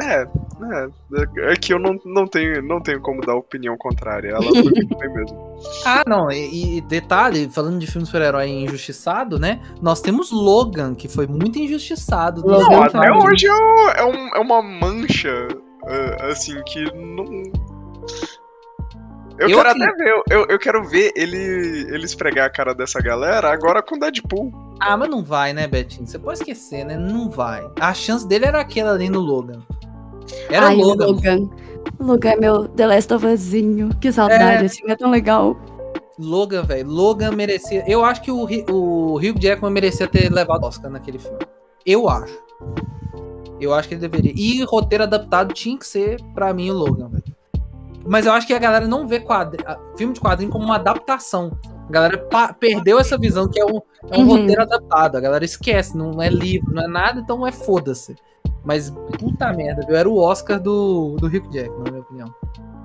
é, 0.00 0.22
é, 0.22 1.52
é 1.52 1.56
que 1.56 1.72
eu 1.72 1.78
não, 1.78 1.98
não 2.04 2.26
tenho, 2.26 2.62
não 2.62 2.80
tenho 2.80 3.00
como 3.00 3.20
dar 3.20 3.34
opinião 3.34 3.76
contrária. 3.76 4.30
Ela 4.30 4.42
foi 4.42 4.62
muito 4.62 4.96
bem 4.98 5.12
mesmo. 5.14 5.48
Ah, 5.84 6.04
não, 6.06 6.30
e, 6.30 6.76
e 6.76 6.80
detalhe, 6.82 7.48
falando 7.48 7.80
de 7.80 7.86
filme 7.88 8.06
super-herói 8.06 8.48
injustiçado, 8.48 9.40
né? 9.40 9.60
Nós 9.82 10.00
temos 10.00 10.30
Logan, 10.30 10.94
que 10.94 11.08
foi 11.08 11.26
muito 11.26 11.58
injustiçado. 11.58 12.42
Não, 12.46 12.54
anos 12.80 12.94
até 12.94 13.08
90. 13.08 13.26
hoje 13.32 13.46
é, 13.48 13.52
um- 13.54 13.88
é, 13.90 14.04
um- 14.04 14.28
é 14.36 14.38
uma 14.38 14.62
mancha, 14.62 15.48
é, 15.86 16.26
assim, 16.30 16.62
que 16.64 16.84
não. 16.94 17.24
Eu, 19.38 19.48
Eu 19.48 19.56
quero 19.58 19.68
até 19.70 19.92
ver, 19.96 20.22
eu, 20.30 20.46
eu 20.48 20.58
quero 20.58 20.84
ver 20.84 21.12
ele, 21.16 21.36
ele 21.36 22.04
esfregar 22.04 22.46
a 22.46 22.50
cara 22.50 22.74
dessa 22.74 23.00
galera 23.00 23.52
agora 23.52 23.80
com 23.82 23.96
Deadpool. 23.98 24.52
Ah, 24.80 24.96
mas 24.96 25.08
não 25.08 25.22
vai, 25.22 25.52
né, 25.52 25.66
Betinho? 25.68 26.06
Você 26.08 26.18
pode 26.18 26.38
esquecer, 26.38 26.84
né? 26.84 26.96
Não 26.96 27.30
vai. 27.30 27.64
A 27.80 27.94
chance 27.94 28.26
dele 28.26 28.46
era 28.46 28.60
aquela 28.60 28.92
ali 28.92 29.08
no 29.08 29.20
Logan. 29.20 29.60
Era 30.50 30.66
Ai, 30.68 30.76
Logan. 30.76 31.06
Logan. 31.06 31.50
Logan 32.00 32.30
é 32.30 32.36
meu 32.36 32.68
The 32.68 32.86
Last 32.86 33.12
of 33.14 33.26
Usinho. 33.26 33.90
Que 34.00 34.12
saudade, 34.12 34.62
É. 34.62 34.66
assim, 34.66 34.82
é 34.88 34.96
tão 34.96 35.10
legal. 35.10 35.56
Logan, 36.18 36.62
velho. 36.62 36.88
Logan 36.88 37.32
merecia. 37.32 37.84
Eu 37.86 38.04
acho 38.04 38.20
que 38.22 38.30
o, 38.30 38.44
o 38.70 39.16
Hugh 39.16 39.38
Jackman 39.40 39.70
merecia 39.72 40.06
ter 40.06 40.30
levado 40.32 40.64
Oscar 40.64 40.90
naquele 40.90 41.18
filme. 41.18 41.38
Eu 41.86 42.08
acho. 42.08 42.36
Eu 43.60 43.72
acho 43.74 43.88
que 43.88 43.94
ele 43.94 44.00
deveria. 44.00 44.32
E 44.34 44.62
roteiro 44.64 45.04
adaptado 45.04 45.52
tinha 45.54 45.76
que 45.78 45.86
ser, 45.86 46.20
pra 46.34 46.52
mim, 46.52 46.70
o 46.70 46.74
Logan, 46.74 47.08
velho. 47.08 47.24
Mas 48.06 48.24
eu 48.26 48.32
acho 48.32 48.46
que 48.46 48.54
a 48.54 48.58
galera 48.58 48.86
não 48.86 49.06
vê 49.06 49.20
quadri... 49.20 49.62
filme 49.96 50.14
de 50.14 50.20
quadrinho 50.20 50.50
como 50.50 50.64
uma 50.64 50.76
adaptação. 50.76 51.56
A 51.88 51.92
galera 51.92 52.26
perdeu 52.58 52.98
essa 52.98 53.18
visão 53.18 53.48
que 53.48 53.60
é 53.60 53.64
um, 53.64 53.80
é 54.10 54.18
um 54.18 54.22
Uhum. 54.22 54.36
roteiro 54.40 54.62
adaptado. 54.62 55.16
A 55.16 55.20
galera 55.20 55.44
esquece, 55.44 55.96
não 55.96 56.20
é 56.22 56.28
livro, 56.28 56.72
não 56.72 56.82
é 56.84 56.86
nada, 56.88 57.20
então 57.20 57.46
é 57.46 57.52
foda-se. 57.52 58.14
Mas 58.68 58.90
puta 59.18 59.50
merda, 59.54 59.80
viu? 59.86 59.96
Era 59.96 60.06
o 60.06 60.18
Oscar 60.18 60.60
do, 60.60 61.16
do 61.18 61.26
Hugh 61.26 61.50
Jackman, 61.50 61.84
na 61.84 61.90
minha 61.90 62.02
opinião. 62.02 62.34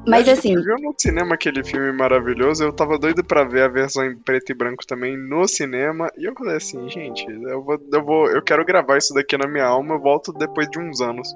Mas 0.07 0.29
assim, 0.29 0.55
viu 0.55 0.77
no 0.81 0.95
cinema 0.97 1.35
aquele 1.35 1.61
filme 1.61 1.91
maravilhoso, 1.91 2.63
eu 2.63 2.71
tava 2.71 2.97
doido 2.97 3.21
pra 3.21 3.43
ver 3.43 3.63
a 3.63 3.67
versão 3.67 4.05
em 4.05 4.15
preto 4.17 4.53
e 4.53 4.55
branco 4.55 4.87
também 4.87 5.17
no 5.17 5.45
cinema, 5.45 6.09
e 6.17 6.23
eu 6.23 6.33
falei 6.37 6.55
assim, 6.55 6.89
gente, 6.89 7.25
eu 7.29 7.61
vou, 7.61 7.77
eu 7.91 8.05
vou, 8.05 8.27
eu 8.27 8.41
quero 8.41 8.63
gravar 8.63 8.97
isso 8.97 9.13
daqui 9.13 9.37
na 9.37 9.45
minha 9.45 9.65
alma, 9.65 9.95
eu 9.95 9.99
volto 9.99 10.31
depois 10.31 10.69
de 10.69 10.79
uns 10.79 11.01
anos. 11.01 11.27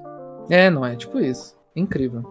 É, 0.48 0.70
não 0.70 0.84
é? 0.84 0.96
Tipo 0.96 1.18
isso. 1.18 1.54
Incrível. 1.76 2.22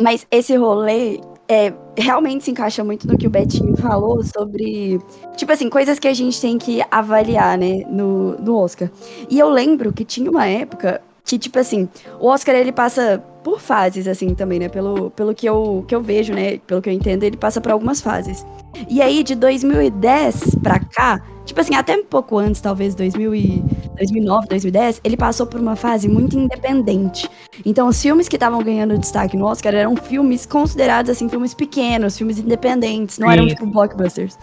Mas 0.00 0.26
esse 0.28 0.56
rolê 0.56 1.20
é, 1.48 1.72
realmente 1.96 2.44
se 2.44 2.50
encaixa 2.50 2.82
muito 2.82 3.06
no 3.06 3.16
que 3.16 3.28
o 3.28 3.30
Betinho 3.30 3.76
falou 3.76 4.24
sobre, 4.24 4.98
tipo 5.36 5.52
assim, 5.52 5.70
coisas 5.70 6.00
que 6.00 6.08
a 6.08 6.14
gente 6.14 6.40
tem 6.40 6.58
que 6.58 6.82
avaliar, 6.90 7.56
né, 7.56 7.84
no, 7.88 8.36
no 8.38 8.56
Oscar. 8.56 8.90
E 9.28 9.38
eu 9.38 9.48
lembro 9.48 9.92
que 9.92 10.04
tinha 10.04 10.28
uma 10.30 10.46
época 10.46 11.00
que, 11.30 11.38
tipo 11.38 11.60
assim, 11.60 11.88
o 12.18 12.26
Oscar 12.26 12.56
ele 12.56 12.72
passa 12.72 13.22
por 13.44 13.60
fases, 13.60 14.08
assim, 14.08 14.34
também, 14.34 14.58
né, 14.58 14.68
pelo, 14.68 15.12
pelo 15.12 15.32
que, 15.32 15.48
eu, 15.48 15.84
que 15.86 15.94
eu 15.94 16.02
vejo, 16.02 16.34
né, 16.34 16.58
pelo 16.66 16.82
que 16.82 16.88
eu 16.88 16.92
entendo, 16.92 17.22
ele 17.22 17.36
passa 17.36 17.60
por 17.60 17.70
algumas 17.70 18.00
fases. 18.00 18.44
E 18.88 19.00
aí, 19.00 19.22
de 19.22 19.36
2010 19.36 20.56
pra 20.56 20.80
cá, 20.80 21.22
tipo 21.46 21.60
assim, 21.60 21.76
até 21.76 21.94
um 21.96 22.04
pouco 22.04 22.36
antes, 22.36 22.60
talvez 22.60 22.96
2000 22.96 23.32
e 23.32 23.64
2009, 23.96 24.48
2010, 24.48 25.00
ele 25.04 25.16
passou 25.16 25.46
por 25.46 25.60
uma 25.60 25.76
fase 25.76 26.08
muito 26.08 26.36
independente. 26.36 27.30
Então, 27.64 27.86
os 27.86 28.02
filmes 28.02 28.26
que 28.28 28.34
estavam 28.34 28.60
ganhando 28.60 28.98
destaque 28.98 29.36
no 29.36 29.46
Oscar 29.46 29.72
eram 29.72 29.94
filmes 29.94 30.44
considerados, 30.44 31.12
assim, 31.12 31.28
filmes 31.28 31.54
pequenos, 31.54 32.18
filmes 32.18 32.40
independentes, 32.40 33.18
não 33.18 33.30
eram, 33.30 33.44
Sim. 33.44 33.54
tipo, 33.54 33.66
blockbusters. 33.66 34.36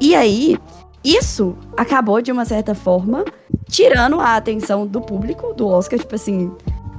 E 0.00 0.16
aí, 0.16 0.58
isso 1.04 1.56
acabou, 1.76 2.20
de 2.22 2.30
uma 2.32 2.44
certa 2.44 2.74
forma, 2.74 3.24
tirando 3.68 4.20
a 4.20 4.36
atenção 4.36 4.86
do 4.86 5.00
público 5.00 5.52
do 5.54 5.66
Oscar, 5.68 5.98
tipo 5.98 6.14
assim... 6.14 6.50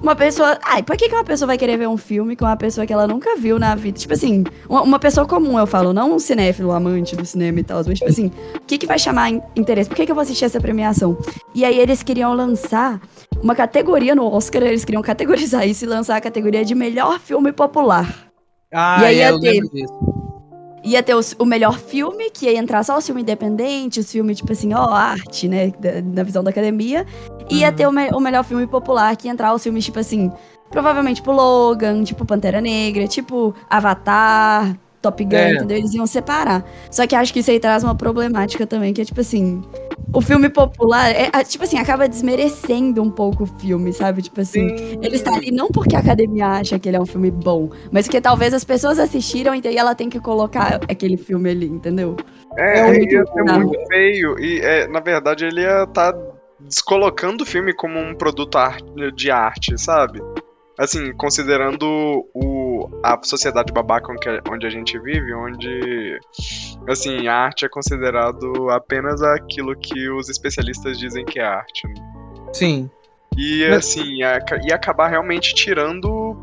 Uma 0.02 0.18
pessoa. 0.18 0.60
Ai, 0.66 0.84
por 0.84 0.98
que, 0.98 1.08
que 1.08 1.16
uma 1.16 1.24
pessoa 1.24 1.48
vai 1.48 1.58
querer 1.58 1.78
ver 1.78 1.88
um 1.88 1.96
filme 1.96 2.36
com 2.36 2.44
uma 2.44 2.58
pessoa 2.58 2.86
que 2.86 2.92
ela 2.92 3.08
nunca 3.08 3.38
viu 3.38 3.58
na 3.58 3.74
vida? 3.74 3.98
Tipo 3.98 4.14
assim, 4.14 4.44
uma, 4.68 4.82
uma 4.82 5.00
pessoa 5.00 5.26
comum, 5.26 5.58
eu 5.58 5.66
falo, 5.66 5.94
não 5.94 6.16
um 6.16 6.20
cinéfilo, 6.20 6.74
amante 6.74 7.16
do 7.16 7.26
cinema 7.26 7.62
e 7.62 7.64
tal, 7.64 7.82
mas 7.88 8.00
tipo 8.00 8.12
assim, 8.12 8.30
o 8.54 8.60
que, 8.68 8.78
que 8.78 8.86
vai 8.86 9.00
chamar 9.00 9.30
in- 9.30 9.42
interesse? 9.56 9.90
Por 9.90 9.96
que, 9.96 10.06
que 10.06 10.12
eu 10.12 10.16
vou 10.16 10.22
assistir 10.24 10.44
essa 10.44 10.60
premiação? 10.60 11.18
E 11.56 11.64
aí 11.64 11.80
eles 11.80 12.04
queriam 12.04 12.34
lançar 12.34 13.00
uma 13.42 13.56
categoria 13.56 14.14
no 14.14 14.26
Oscar, 14.30 14.62
eles 14.64 14.84
queriam 14.84 15.02
categorizar 15.02 15.66
isso 15.66 15.86
e 15.86 15.88
lançar 15.88 16.18
a 16.18 16.22
categoria 16.22 16.66
de 16.66 16.76
melhor 16.76 17.18
filme 17.18 17.54
popular. 17.54 18.14
Ah, 18.74 18.98
E 19.04 19.06
aí 19.06 19.16
é, 19.16 19.18
ia 19.20 19.30
eu 19.30 19.40
ter- 19.40 19.52
lembro 19.52 19.70
disso. 19.70 19.94
Ia 20.84 21.02
ter 21.02 21.16
os- 21.16 21.34
o 21.40 21.46
melhor 21.46 21.78
filme, 21.80 22.30
que 22.30 22.46
ia 22.46 22.58
entrar 22.60 22.84
só 22.84 22.98
os 22.98 23.06
filmes 23.06 23.22
independentes, 23.24 24.06
os 24.06 24.12
filmes, 24.12 24.38
tipo 24.38 24.52
assim, 24.52 24.74
ó, 24.74 24.90
arte, 24.90 25.48
né? 25.48 25.72
da- 25.80 26.02
Na 26.04 26.24
visão 26.24 26.44
da 26.44 26.50
academia. 26.50 27.06
E 27.50 27.60
ia 27.60 27.70
Uhum. 27.70 27.74
ter 27.76 27.88
o, 27.88 27.92
me- 27.92 28.10
o 28.10 28.20
melhor 28.20 28.44
filme 28.44 28.68
popular, 28.68 29.16
que 29.16 29.28
ia 29.28 29.32
entrar 29.32 29.54
os 29.54 29.64
filmes, 29.64 29.86
tipo 29.86 30.00
assim, 30.00 30.32
provavelmente 30.70 31.18
tipo 31.18 31.32
Logan, 31.32 32.04
tipo 32.04 32.26
Pantera 32.26 32.60
Negra, 32.60 33.08
tipo 33.08 33.54
Avatar, 33.70 34.78
Top 35.04 35.24
Gun, 35.24 35.36
É. 35.36 35.54
entendeu? 35.54 35.78
Eles 35.78 35.94
iam 35.94 36.08
separar. 36.08 36.66
Só 36.90 37.06
que 37.06 37.14
acho 37.14 37.32
que 37.34 37.40
isso 37.42 37.52
aí 37.52 37.60
traz 37.60 37.84
uma 37.84 37.94
problemática 37.94 38.66
também, 38.66 38.94
que 38.94 39.02
é 39.02 39.06
tipo 39.06 39.20
assim. 39.22 39.62
O 40.14 40.22
filme 40.22 40.48
popular, 40.48 41.10
é, 41.10 41.30
é, 41.34 41.44
tipo 41.44 41.64
assim, 41.64 41.78
acaba 41.78 42.08
desmerecendo 42.08 43.02
um 43.02 43.10
pouco 43.10 43.44
o 43.44 43.48
filme, 43.48 43.92
sabe? 43.92 44.22
Tipo 44.22 44.42
assim. 44.42 44.68
Ele 45.02 45.16
está 45.16 45.34
ali 45.36 45.52
não 45.52 45.68
porque 45.68 45.96
a 45.96 46.00
academia 46.00 46.48
acha 46.48 46.80
que 46.80 46.88
ele 46.88 46.98
é 46.98 47.02
um 47.02 47.06
filme 47.06 47.30
bom, 47.32 47.70
mas 47.92 48.06
porque 48.06 48.22
talvez 48.22 48.54
as 48.54 48.64
pessoas 48.64 48.98
assistiram 49.00 49.54
e 49.56 49.62
daí 49.62 49.76
ela 49.76 49.94
tem 49.96 50.10
que 50.10 50.20
colocar 50.20 50.80
aquele 50.88 51.18
filme 51.18 51.50
ali, 51.50 51.66
entendeu? 51.66 52.16
É, 52.58 52.80
É 52.80 52.88
muito 52.94 53.14
ia 53.14 53.26
ser 53.26 53.44
muito 53.44 53.88
feio. 53.88 54.40
E, 54.40 54.60
é, 54.62 54.88
na 54.88 55.00
verdade, 55.00 55.46
ele 55.46 55.62
ia 55.62 55.84
estar 55.84 56.14
descolocando 56.60 57.44
o 57.44 57.48
filme 57.48 57.74
como 57.74 58.00
um 58.00 58.16
produto 58.16 58.58
de 59.16 59.30
arte, 59.32 59.78
sabe? 59.78 60.22
Assim, 60.78 61.12
considerando 61.14 61.86
o, 62.34 62.42
a 63.04 63.20
sociedade 63.24 63.72
babaca 63.74 64.12
onde 64.52 64.66
a- 64.68 64.70
gente 64.70 64.98
vive, 65.00 65.34
onde, 65.34 66.20
assim, 66.90 67.28
a 67.28 67.36
arte 67.36 67.66
é 67.66 67.70
considerado 67.70 68.70
apenas 68.72 69.22
aquilo 69.22 69.76
que 69.76 70.10
os 70.10 70.30
especialistas 70.30 70.98
dizem 70.98 71.26
que 71.26 71.40
é 71.40 71.46
arte. 71.46 71.88
né? 71.88 71.94
Sim. 72.54 72.90
E, 73.38 73.66
Mas- 73.70 73.78
assim, 73.88 74.04
ia, 74.20 74.40
ia 74.68 74.76
acabar 74.76 75.08
realmente 75.08 75.54
tirando... 75.56 76.36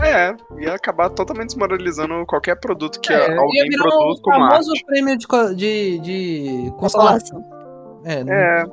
É, 0.00 0.32
ia 0.60 0.74
acabar 0.74 1.10
totalmente 1.10 1.48
desmoralizando 1.48 2.24
qualquer 2.26 2.54
produto 2.60 3.00
que 3.00 3.12
É, 3.12 3.36
alguém 3.36 3.68
produz 3.70 4.18
o 4.20 4.22
como 4.22 4.48
famoso 4.48 4.70
arte. 4.70 4.84
prêmio 4.86 5.16
de, 5.18 5.26
de, 5.56 5.98
de 5.98 6.72
consolação. 6.78 7.40
Consolação. 7.42 8.02
É, 8.04 8.22
não- 8.22 8.32
É, 8.32 8.64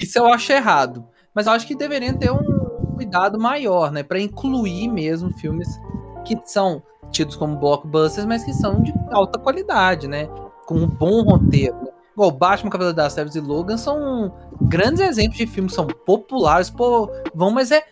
Isso 0.00 0.18
eu 0.18 0.26
acho 0.26 0.52
errado. 0.52 1.06
Mas 1.34 1.46
eu 1.46 1.52
acho 1.52 1.66
que 1.68 1.76
deveriam 1.76 2.14
ter 2.18 2.30
um 2.32 2.61
cuidado 3.02 3.38
maior, 3.38 3.90
né? 3.90 4.02
Pra 4.02 4.20
incluir 4.20 4.88
mesmo 4.88 5.32
filmes 5.32 5.80
que 6.24 6.38
são 6.44 6.82
tidos 7.10 7.36
como 7.36 7.56
blockbusters, 7.56 8.26
mas 8.26 8.44
que 8.44 8.52
são 8.54 8.80
de 8.80 8.94
alta 9.10 9.38
qualidade, 9.38 10.06
né? 10.06 10.28
Com 10.66 10.76
um 10.76 10.86
bom 10.86 11.22
roteiro. 11.22 11.74
Né? 11.76 11.88
Igual 12.12 12.30
Batman, 12.30 12.70
Cavaleiro 12.70 12.96
das 12.96 13.14
Trevas 13.14 13.34
e 13.34 13.40
Logan 13.40 13.76
são 13.76 14.32
grandes 14.62 15.00
exemplos 15.00 15.38
de 15.38 15.46
filmes, 15.46 15.74
são 15.74 15.86
populares, 15.86 16.70
pô, 16.70 17.10
vão, 17.34 17.50
mas 17.50 17.70
é, 17.70 17.82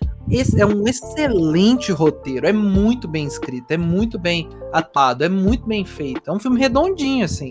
é 0.58 0.66
um 0.66 0.86
excelente 0.86 1.90
roteiro, 1.90 2.46
é 2.46 2.52
muito 2.52 3.08
bem 3.08 3.26
escrito, 3.26 3.70
é 3.70 3.78
muito 3.78 4.18
bem 4.18 4.48
atuado, 4.72 5.24
é 5.24 5.28
muito 5.28 5.66
bem 5.66 5.84
feito. 5.84 6.30
É 6.30 6.32
um 6.32 6.38
filme 6.38 6.60
redondinho, 6.60 7.24
assim. 7.24 7.50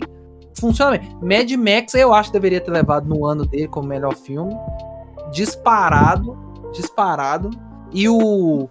Funciona 0.58 0.98
bem. 0.98 1.18
Mad 1.20 1.50
Max 1.52 1.94
eu 1.94 2.14
acho 2.14 2.30
que 2.30 2.34
deveria 2.34 2.60
ter 2.60 2.70
levado 2.70 3.08
no 3.08 3.26
ano 3.26 3.44
dele 3.44 3.68
como 3.68 3.88
melhor 3.88 4.14
filme. 4.14 4.54
Disparado. 5.32 6.49
Disparado. 6.72 7.50
E 7.92 8.08
o 8.08 8.68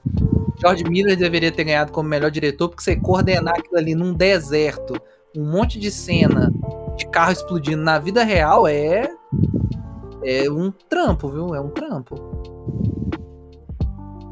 George 0.59 0.83
Miller 0.83 1.17
deveria 1.17 1.51
ter 1.51 1.63
ganhado 1.63 1.91
como 1.91 2.07
melhor 2.07 2.31
diretor, 2.31 2.69
porque 2.69 2.83
você 2.83 2.95
coordenar 2.95 3.55
aquilo 3.57 3.77
ali 3.77 3.95
num 3.95 4.13
deserto, 4.13 4.93
um 5.35 5.49
monte 5.49 5.79
de 5.79 5.91
cena 5.91 6.51
de 6.97 7.05
carro 7.07 7.31
explodindo 7.31 7.81
na 7.81 7.99
vida 7.99 8.23
real 8.23 8.67
é. 8.67 9.09
É 10.23 10.49
um 10.51 10.71
trampo, 10.89 11.29
viu? 11.29 11.55
É 11.55 11.61
um 11.61 11.69
trampo. 11.69 12.15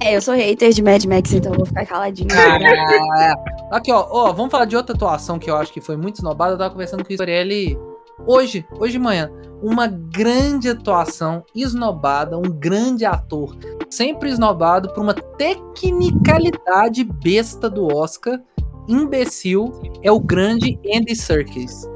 É, 0.02 0.16
eu 0.16 0.22
sou 0.22 0.36
hater 0.36 0.72
de 0.72 0.84
Mad 0.84 1.04
Max, 1.06 1.34
então 1.34 1.52
eu 1.52 1.58
vou 1.58 1.66
ficar 1.66 1.86
caladinha. 1.86 2.28
Ah, 2.32 3.78
aqui, 3.78 3.92
ó, 3.92 4.08
ó, 4.10 4.34
vamos 4.34 4.52
falar 4.52 4.66
de 4.66 4.76
outra 4.76 4.96
atuação 4.96 5.40
que 5.40 5.50
eu 5.50 5.56
acho 5.56 5.74
que 5.74 5.82
foi 5.82 5.98
muito 5.98 6.18
esnobada. 6.18 6.54
Eu 6.54 6.58
tava 6.58 6.72
conversando 6.72 7.04
com 7.04 7.10
o 7.10 7.14
Isorielli 7.14 7.78
hoje, 8.26 8.66
hoje 8.80 8.94
de 8.94 9.00
manhã. 9.00 9.32
Uma 9.62 9.88
grande 9.88 10.70
atuação, 10.70 11.44
esnobada, 11.56 12.38
um 12.38 12.44
grande 12.44 13.06
ator, 13.06 13.58
sempre 13.90 14.30
esnobado 14.30 14.94
por 14.94 15.02
uma 15.02 15.14
tecnicalidade 15.14 17.04
besta 17.04 17.70
do 17.70 17.88
Oscar, 17.88 18.40
imbecil, 18.88 19.74
é 20.04 20.12
o 20.12 20.20
grande 20.20 20.80
Andy 20.94 21.16
Serkis. 21.16 21.90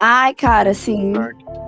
Ai, 0.00 0.34
cara, 0.34 0.70
assim. 0.70 1.12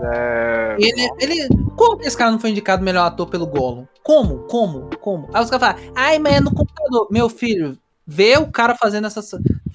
é, 0.02 0.76
Ele, 0.78 1.10
ele, 1.20 1.48
como 1.76 1.98
que 1.98 2.06
esse 2.06 2.16
cara 2.16 2.30
não 2.30 2.38
foi 2.38 2.50
indicado 2.50 2.82
melhor 2.82 3.06
ator 3.06 3.28
pelo 3.28 3.46
Gollum? 3.46 3.86
Como? 4.02 4.38
Como? 4.48 4.88
Como? 5.00 5.28
Aí 5.34 5.42
os 5.44 5.50
caras 5.50 5.76
falam, 5.76 5.92
ai, 5.94 6.18
mas 6.18 6.34
é 6.34 6.40
no 6.40 6.54
computador. 6.54 7.08
Meu 7.10 7.28
filho, 7.28 7.76
vê 8.06 8.36
o 8.36 8.50
cara 8.50 8.74
fazendo 8.74 9.06
essa. 9.06 9.20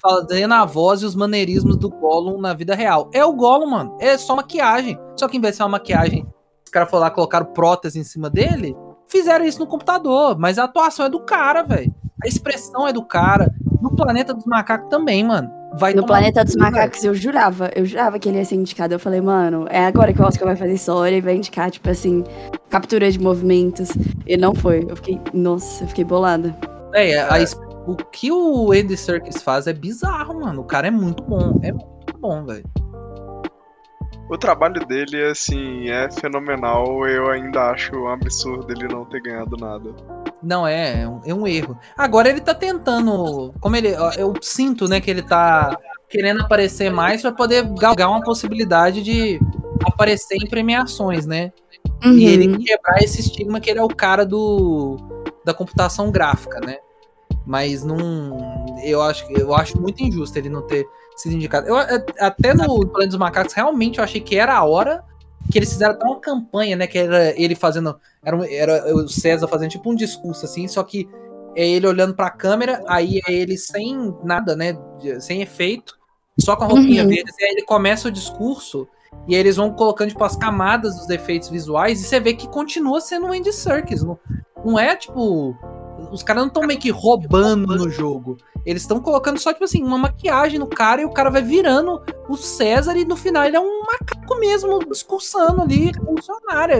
fazendo 0.00 0.54
a 0.54 0.64
voz 0.64 1.02
e 1.02 1.06
os 1.06 1.14
maneirismos 1.14 1.76
do 1.76 1.88
Gollum 1.90 2.40
na 2.40 2.54
vida 2.54 2.74
real. 2.74 3.10
É 3.12 3.24
o 3.24 3.32
Gollum, 3.32 3.66
mano. 3.70 3.96
É 4.00 4.16
só 4.16 4.36
maquiagem. 4.36 4.98
Só 5.18 5.26
que 5.28 5.36
em 5.36 5.40
vez 5.40 5.52
de 5.54 5.56
ser 5.58 5.62
uma 5.64 5.70
maquiagem, 5.70 6.26
os 6.64 6.70
caras 6.70 6.88
foram 6.90 7.02
lá 7.02 7.10
colocaram 7.10 7.46
prótese 7.46 7.98
em 7.98 8.04
cima 8.04 8.28
dele, 8.30 8.76
fizeram 9.08 9.44
isso 9.44 9.58
no 9.58 9.66
computador. 9.66 10.38
Mas 10.38 10.58
a 10.58 10.64
atuação 10.64 11.06
é 11.06 11.08
do 11.08 11.20
cara, 11.20 11.62
velho. 11.62 11.92
A 12.22 12.28
expressão 12.28 12.86
é 12.86 12.92
do 12.92 13.04
cara. 13.04 13.52
No 13.80 13.94
Planeta 13.94 14.34
dos 14.34 14.44
Macacos 14.44 14.88
também, 14.90 15.24
mano. 15.24 15.50
Vai 15.78 15.94
No 15.94 16.04
Planeta 16.06 16.44
dos 16.44 16.54
velho. 16.54 16.64
Macacos, 16.72 17.04
eu 17.04 17.14
jurava, 17.14 17.70
eu 17.76 17.84
jurava 17.84 18.18
que 18.18 18.28
ele 18.28 18.38
ia 18.38 18.44
ser 18.44 18.54
indicado. 18.56 18.94
Eu 18.94 18.98
falei, 18.98 19.20
mano, 19.20 19.66
é 19.70 19.84
agora 19.86 20.12
que 20.12 20.20
o 20.20 20.24
Oscar 20.24 20.46
vai 20.48 20.56
fazer 20.56 20.72
história 20.74 21.16
e 21.16 21.20
vai 21.20 21.36
indicar, 21.36 21.70
tipo 21.70 21.88
assim, 21.90 22.24
captura 22.70 23.10
de 23.10 23.18
movimentos. 23.20 23.90
E 24.26 24.36
não 24.36 24.54
foi. 24.54 24.84
Eu 24.88 24.96
fiquei, 24.96 25.20
nossa, 25.32 25.84
eu 25.84 25.88
fiquei 25.88 26.04
bolada. 26.04 26.56
É, 26.94 27.20
a 27.20 27.38
es- 27.40 27.58
o 27.88 27.96
que 27.96 28.30
o 28.30 28.70
Andy 28.70 28.98
Serkis 28.98 29.42
faz 29.42 29.66
é 29.66 29.72
bizarro, 29.72 30.40
mano. 30.40 30.60
O 30.60 30.64
cara 30.64 30.88
é 30.88 30.90
muito 30.90 31.22
bom. 31.22 31.58
É 31.62 31.72
muito 31.72 32.18
bom, 32.18 32.44
velho. 32.44 32.64
O 34.28 34.36
trabalho 34.36 34.84
dele, 34.86 35.22
assim, 35.24 35.88
é 35.88 36.10
fenomenal. 36.10 37.08
Eu 37.08 37.30
ainda 37.30 37.70
acho 37.70 37.96
um 37.96 38.08
absurdo 38.08 38.70
ele 38.70 38.86
não 38.86 39.06
ter 39.06 39.22
ganhado 39.22 39.56
nada. 39.56 39.90
Não, 40.42 40.66
é, 40.66 41.00
é 41.00 41.08
um, 41.08 41.20
é 41.24 41.34
um 41.34 41.46
erro. 41.46 41.78
Agora 41.96 42.28
ele 42.28 42.42
tá 42.42 42.54
tentando. 42.54 43.54
Como 43.58 43.74
ele. 43.74 43.88
Eu 44.18 44.34
sinto, 44.42 44.86
né, 44.86 45.00
que 45.00 45.10
ele 45.10 45.22
tá 45.22 45.74
querendo 46.10 46.42
aparecer 46.42 46.90
mais 46.90 47.22
pra 47.22 47.32
poder 47.32 47.64
galgar 47.78 48.10
uma 48.10 48.22
possibilidade 48.22 49.02
de 49.02 49.40
aparecer 49.86 50.36
em 50.36 50.46
premiações, 50.46 51.24
né? 51.24 51.52
Uhum. 52.04 52.12
E 52.12 52.26
ele 52.26 52.58
quebrar 52.58 52.98
esse 52.98 53.20
estigma 53.20 53.60
que 53.60 53.70
ele 53.70 53.80
é 53.80 53.82
o 53.82 53.88
cara 53.88 54.26
do 54.26 54.96
da 55.42 55.54
computação 55.54 56.10
gráfica, 56.10 56.60
né? 56.60 56.76
Mas 57.48 57.82
não. 57.82 58.76
Eu 58.84 59.00
acho, 59.00 59.24
eu 59.32 59.54
acho 59.54 59.80
muito 59.80 60.02
injusto 60.02 60.36
ele 60.38 60.50
não 60.50 60.66
ter 60.66 60.86
sido 61.16 61.34
indicado. 61.34 61.66
Eu, 61.66 61.76
a- 61.76 61.86
até 62.20 62.52
no 62.52 62.66
Planeta 62.86 63.06
dos 63.08 63.16
Macacos, 63.16 63.54
realmente 63.54 63.98
eu 63.98 64.04
achei 64.04 64.20
que 64.20 64.36
era 64.36 64.54
a 64.54 64.62
hora 64.64 65.02
que 65.50 65.58
eles 65.58 65.72
fizeram 65.72 65.94
até 65.94 66.04
uma 66.04 66.20
campanha, 66.20 66.76
né? 66.76 66.86
Que 66.86 66.98
era 66.98 67.32
ele 67.40 67.54
fazendo. 67.54 67.98
Era, 68.22 68.36
um- 68.36 68.44
era 68.44 68.94
o 68.94 69.08
César 69.08 69.48
fazendo 69.48 69.70
tipo 69.70 69.90
um 69.90 69.94
discurso 69.94 70.44
assim, 70.44 70.68
só 70.68 70.82
que 70.84 71.08
é 71.56 71.66
ele 71.66 71.86
olhando 71.86 72.14
pra 72.14 72.28
câmera, 72.30 72.84
aí 72.86 73.18
é 73.26 73.32
ele 73.32 73.56
sem 73.56 74.14
nada, 74.22 74.54
né? 74.54 74.76
Sem 75.18 75.40
efeito, 75.40 75.98
só 76.38 76.54
com 76.54 76.64
a 76.64 76.66
roupinha 76.66 77.02
Uhum. 77.02 77.08
verde. 77.08 77.32
E 77.40 77.44
aí 77.44 77.50
ele 77.52 77.62
começa 77.64 78.08
o 78.08 78.12
discurso 78.12 78.86
e 79.26 79.34
aí 79.34 79.40
eles 79.40 79.56
vão 79.56 79.72
colocando, 79.72 80.10
tipo, 80.10 80.22
as 80.22 80.36
camadas 80.36 80.96
dos 80.98 81.08
efeitos 81.08 81.48
visuais 81.48 81.98
e 82.00 82.04
você 82.04 82.20
vê 82.20 82.34
que 82.34 82.46
continua 82.46 83.00
sendo 83.00 83.26
um 83.26 83.32
Andy 83.32 83.52
Serkis. 83.54 84.02
Não, 84.04 84.18
não 84.62 84.78
é, 84.78 84.94
tipo. 84.94 85.56
Os 86.10 86.22
caras 86.22 86.42
não 86.42 86.48
estão 86.48 86.66
meio 86.66 86.78
que 86.78 86.90
roubando 86.90 87.76
no 87.76 87.90
jogo. 87.90 88.36
Eles 88.64 88.82
estão 88.82 89.00
colocando 89.00 89.38
só, 89.38 89.52
tipo 89.52 89.64
assim, 89.64 89.82
uma 89.82 89.98
maquiagem 89.98 90.58
no 90.58 90.66
cara 90.66 91.02
e 91.02 91.04
o 91.04 91.10
cara 91.10 91.30
vai 91.30 91.42
virando 91.42 92.02
o 92.28 92.36
César 92.36 92.96
e 92.96 93.04
no 93.04 93.16
final 93.16 93.44
ele 93.44 93.56
é 93.56 93.60
um 93.60 93.82
macaco 93.82 94.38
mesmo, 94.38 94.78
discursando 94.90 95.62
ali, 95.62 95.92
revolucionário. 95.92 96.74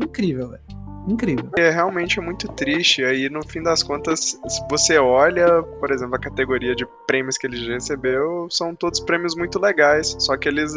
É 0.00 0.04
incrível, 0.04 0.48
velho. 0.50 0.66
Incrível. 1.08 1.50
É 1.56 1.70
realmente 1.70 2.20
muito 2.20 2.48
triste. 2.48 3.04
Aí, 3.04 3.28
no 3.28 3.46
fim 3.46 3.62
das 3.62 3.82
contas, 3.82 4.38
se 4.46 4.60
você 4.68 4.98
olha, 4.98 5.62
por 5.62 5.92
exemplo, 5.92 6.16
a 6.16 6.18
categoria 6.18 6.74
de 6.74 6.84
prêmios 7.06 7.38
que 7.38 7.46
ele 7.46 7.56
já 7.56 7.74
recebeu, 7.74 8.48
são 8.50 8.74
todos 8.74 8.98
prêmios 8.98 9.36
muito 9.36 9.58
legais. 9.60 10.16
Só 10.18 10.36
que 10.36 10.48
eles 10.48 10.72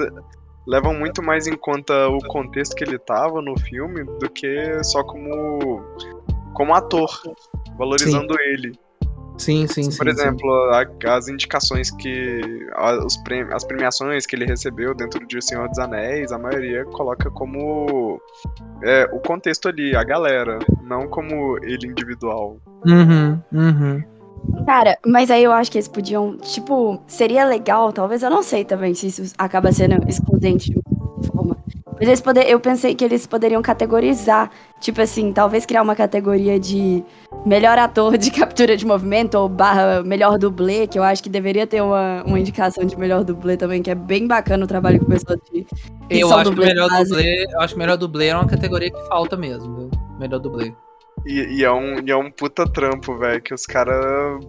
levam 0.68 0.94
muito 0.94 1.24
mais 1.24 1.48
em 1.48 1.56
conta 1.56 2.08
o 2.10 2.20
contexto 2.28 2.76
que 2.76 2.84
ele 2.84 3.00
tava 3.00 3.42
no 3.42 3.60
filme 3.60 4.04
do 4.04 4.30
que 4.30 4.84
só 4.84 5.04
como, 5.04 5.84
como 6.60 6.74
ator, 6.76 7.10
valorizando 7.78 8.36
ele. 8.42 8.74
Sim, 9.38 9.66
sim, 9.68 9.84
sim. 9.90 9.98
Por 9.98 10.08
sim. 10.08 10.12
exemplo, 10.12 10.52
a- 10.74 11.16
as 11.16 11.30
indicações 11.30 11.90
que. 11.90 12.42
a- 12.74 12.98
os 13.06 13.16
prêmios, 13.16 13.56
as 13.56 13.64
premiações 13.64 14.26
que 14.26 14.36
ele 14.36 14.46
recebeu 14.46 14.94
dentro 14.94 15.26
de 15.26 15.38
O 15.38 15.42
Senhor 15.42 15.70
dos 15.70 15.80
Anéis, 15.80 16.34
a 16.34 16.38
maioria 16.38 16.84
coloca 16.84 17.32
como 17.32 18.20
é, 18.84 19.06
o 19.14 19.20
contexto 19.22 19.70
ali, 19.70 19.96
a 19.96 20.04
galera, 20.04 20.60
não 20.84 21.08
como 21.08 21.58
ele 21.64 21.88
individual. 21.88 22.58
Uhum, 22.86 23.40
uhum. 23.54 24.04
Cara, 24.66 24.98
mas 25.06 25.32
aí 25.32 25.46
eu 25.46 25.54
acho 25.54 25.72
que 25.72 25.78
eles 25.78 25.88
podiam, 25.88 26.36
tipo, 26.40 27.02
seria 27.08 27.46
legal, 27.46 27.94
talvez, 27.94 28.22
eu 28.22 28.30
não 28.30 28.44
sei 28.44 28.66
também 28.66 28.94
se 28.94 29.08
isso 29.08 29.34
acaba 29.38 29.72
sendo 29.72 30.06
excludente 30.10 30.72
de 30.74 30.80
uma 30.80 31.24
forma. 31.24 31.59
Mas 32.00 32.08
eles 32.08 32.22
poder, 32.22 32.50
eu 32.50 32.60
pensei 32.62 32.96
que 32.96 33.04
eles 33.04 33.28
poderiam 33.28 33.62
categorizar, 33.62 34.50
tipo 34.80 35.02
assim, 35.02 35.34
talvez 35.34 35.66
criar 35.66 35.82
uma 35.82 35.96
categoria 35.96 36.58
de 36.58 37.04
melhor 37.46 37.78
ator 37.78 38.18
de 38.18 38.32
captura 38.32 38.78
de 38.78 38.86
movimento 38.86 39.36
ou 39.36 39.50
barra 39.50 40.02
melhor 40.02 40.38
dublê, 40.38 40.88
que 40.88 40.98
eu 40.98 41.04
acho 41.04 41.22
que 41.22 41.30
deveria 41.30 41.68
ter 41.68 41.82
uma, 41.82 42.24
uma 42.26 42.40
indicação 42.40 42.86
de 42.86 42.98
melhor 42.98 43.26
dublê 43.26 43.58
também, 43.58 43.84
que 43.84 43.92
é 43.92 43.96
bem 43.96 44.26
bacana 44.26 44.64
o 44.64 44.68
trabalho 44.68 45.00
que 45.00 45.06
o 45.06 45.10
pessoal 45.10 45.38
de 45.38 45.52
que 45.52 45.68
Eu 46.10 46.30
são 46.30 46.38
acho 46.38 46.46
que 46.46 46.54
o 46.54 46.56
dublê 46.56 46.68
melhor 46.68 46.90
fazem. 46.90 47.18
dublê, 47.18 47.46
eu 47.52 47.60
acho 47.60 47.74
que 47.74 47.80
melhor 47.80 47.98
dublê 47.98 48.28
é 48.28 48.36
uma 48.36 48.48
categoria 48.48 48.90
que 48.90 49.08
falta 49.08 49.36
mesmo, 49.36 49.76
viu? 49.76 49.92
Melhor 50.18 50.40
dublê. 50.40 50.74
E, 51.26 51.60
e 51.60 51.66
é, 51.66 51.72
um, 51.72 52.00
e 52.00 52.10
é 52.10 52.16
um 52.16 52.32
puta 52.32 52.66
trampo, 52.66 53.18
velho, 53.18 53.42
que 53.42 53.54
os 53.54 53.66
caras. 53.66 54.40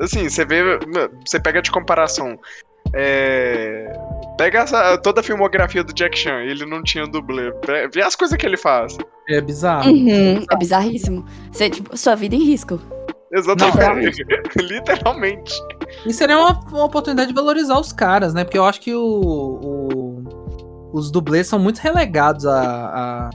Assim, 0.00 0.28
você 0.28 0.44
vê. 0.44 0.78
Você 1.24 1.38
pega 1.38 1.62
de 1.62 1.70
comparação. 1.70 2.36
É. 2.94 3.92
Pega 4.36 4.60
essa- 4.60 4.98
toda 4.98 5.20
a 5.20 5.24
filmografia 5.24 5.84
do 5.84 5.92
Jack 5.92 6.18
Chan, 6.18 6.40
ele 6.40 6.66
não 6.66 6.82
tinha 6.82 7.06
dublê. 7.06 7.52
Vê- 7.92 8.02
as 8.02 8.16
coisas 8.16 8.36
que 8.36 8.44
ele 8.44 8.56
faz. 8.56 8.96
É 9.28 9.40
bizarro. 9.40 9.90
Uhum, 9.90 10.44
é 10.50 10.56
bizarríssimo. 10.56 11.24
Você, 11.52 11.70
tipo, 11.70 11.96
sua 11.96 12.14
vida 12.16 12.34
em 12.34 12.42
risco. 12.44 12.80
Exatamente. 13.32 14.24
Literalmente. 14.60 15.52
E 16.06 16.12
seria 16.12 16.38
uma, 16.38 16.58
uma 16.70 16.84
oportunidade 16.84 17.28
de 17.28 17.34
valorizar 17.34 17.78
os 17.78 17.92
caras, 17.92 18.34
né? 18.34 18.42
Porque 18.42 18.58
eu 18.58 18.64
acho 18.64 18.80
que 18.80 18.92
o, 18.94 19.00
o- 19.00 20.90
os 20.92 21.10
dublês 21.10 21.46
são 21.46 21.58
muito 21.58 21.78
relegados 21.78 22.44
a, 22.46 22.60
a, 22.60 23.30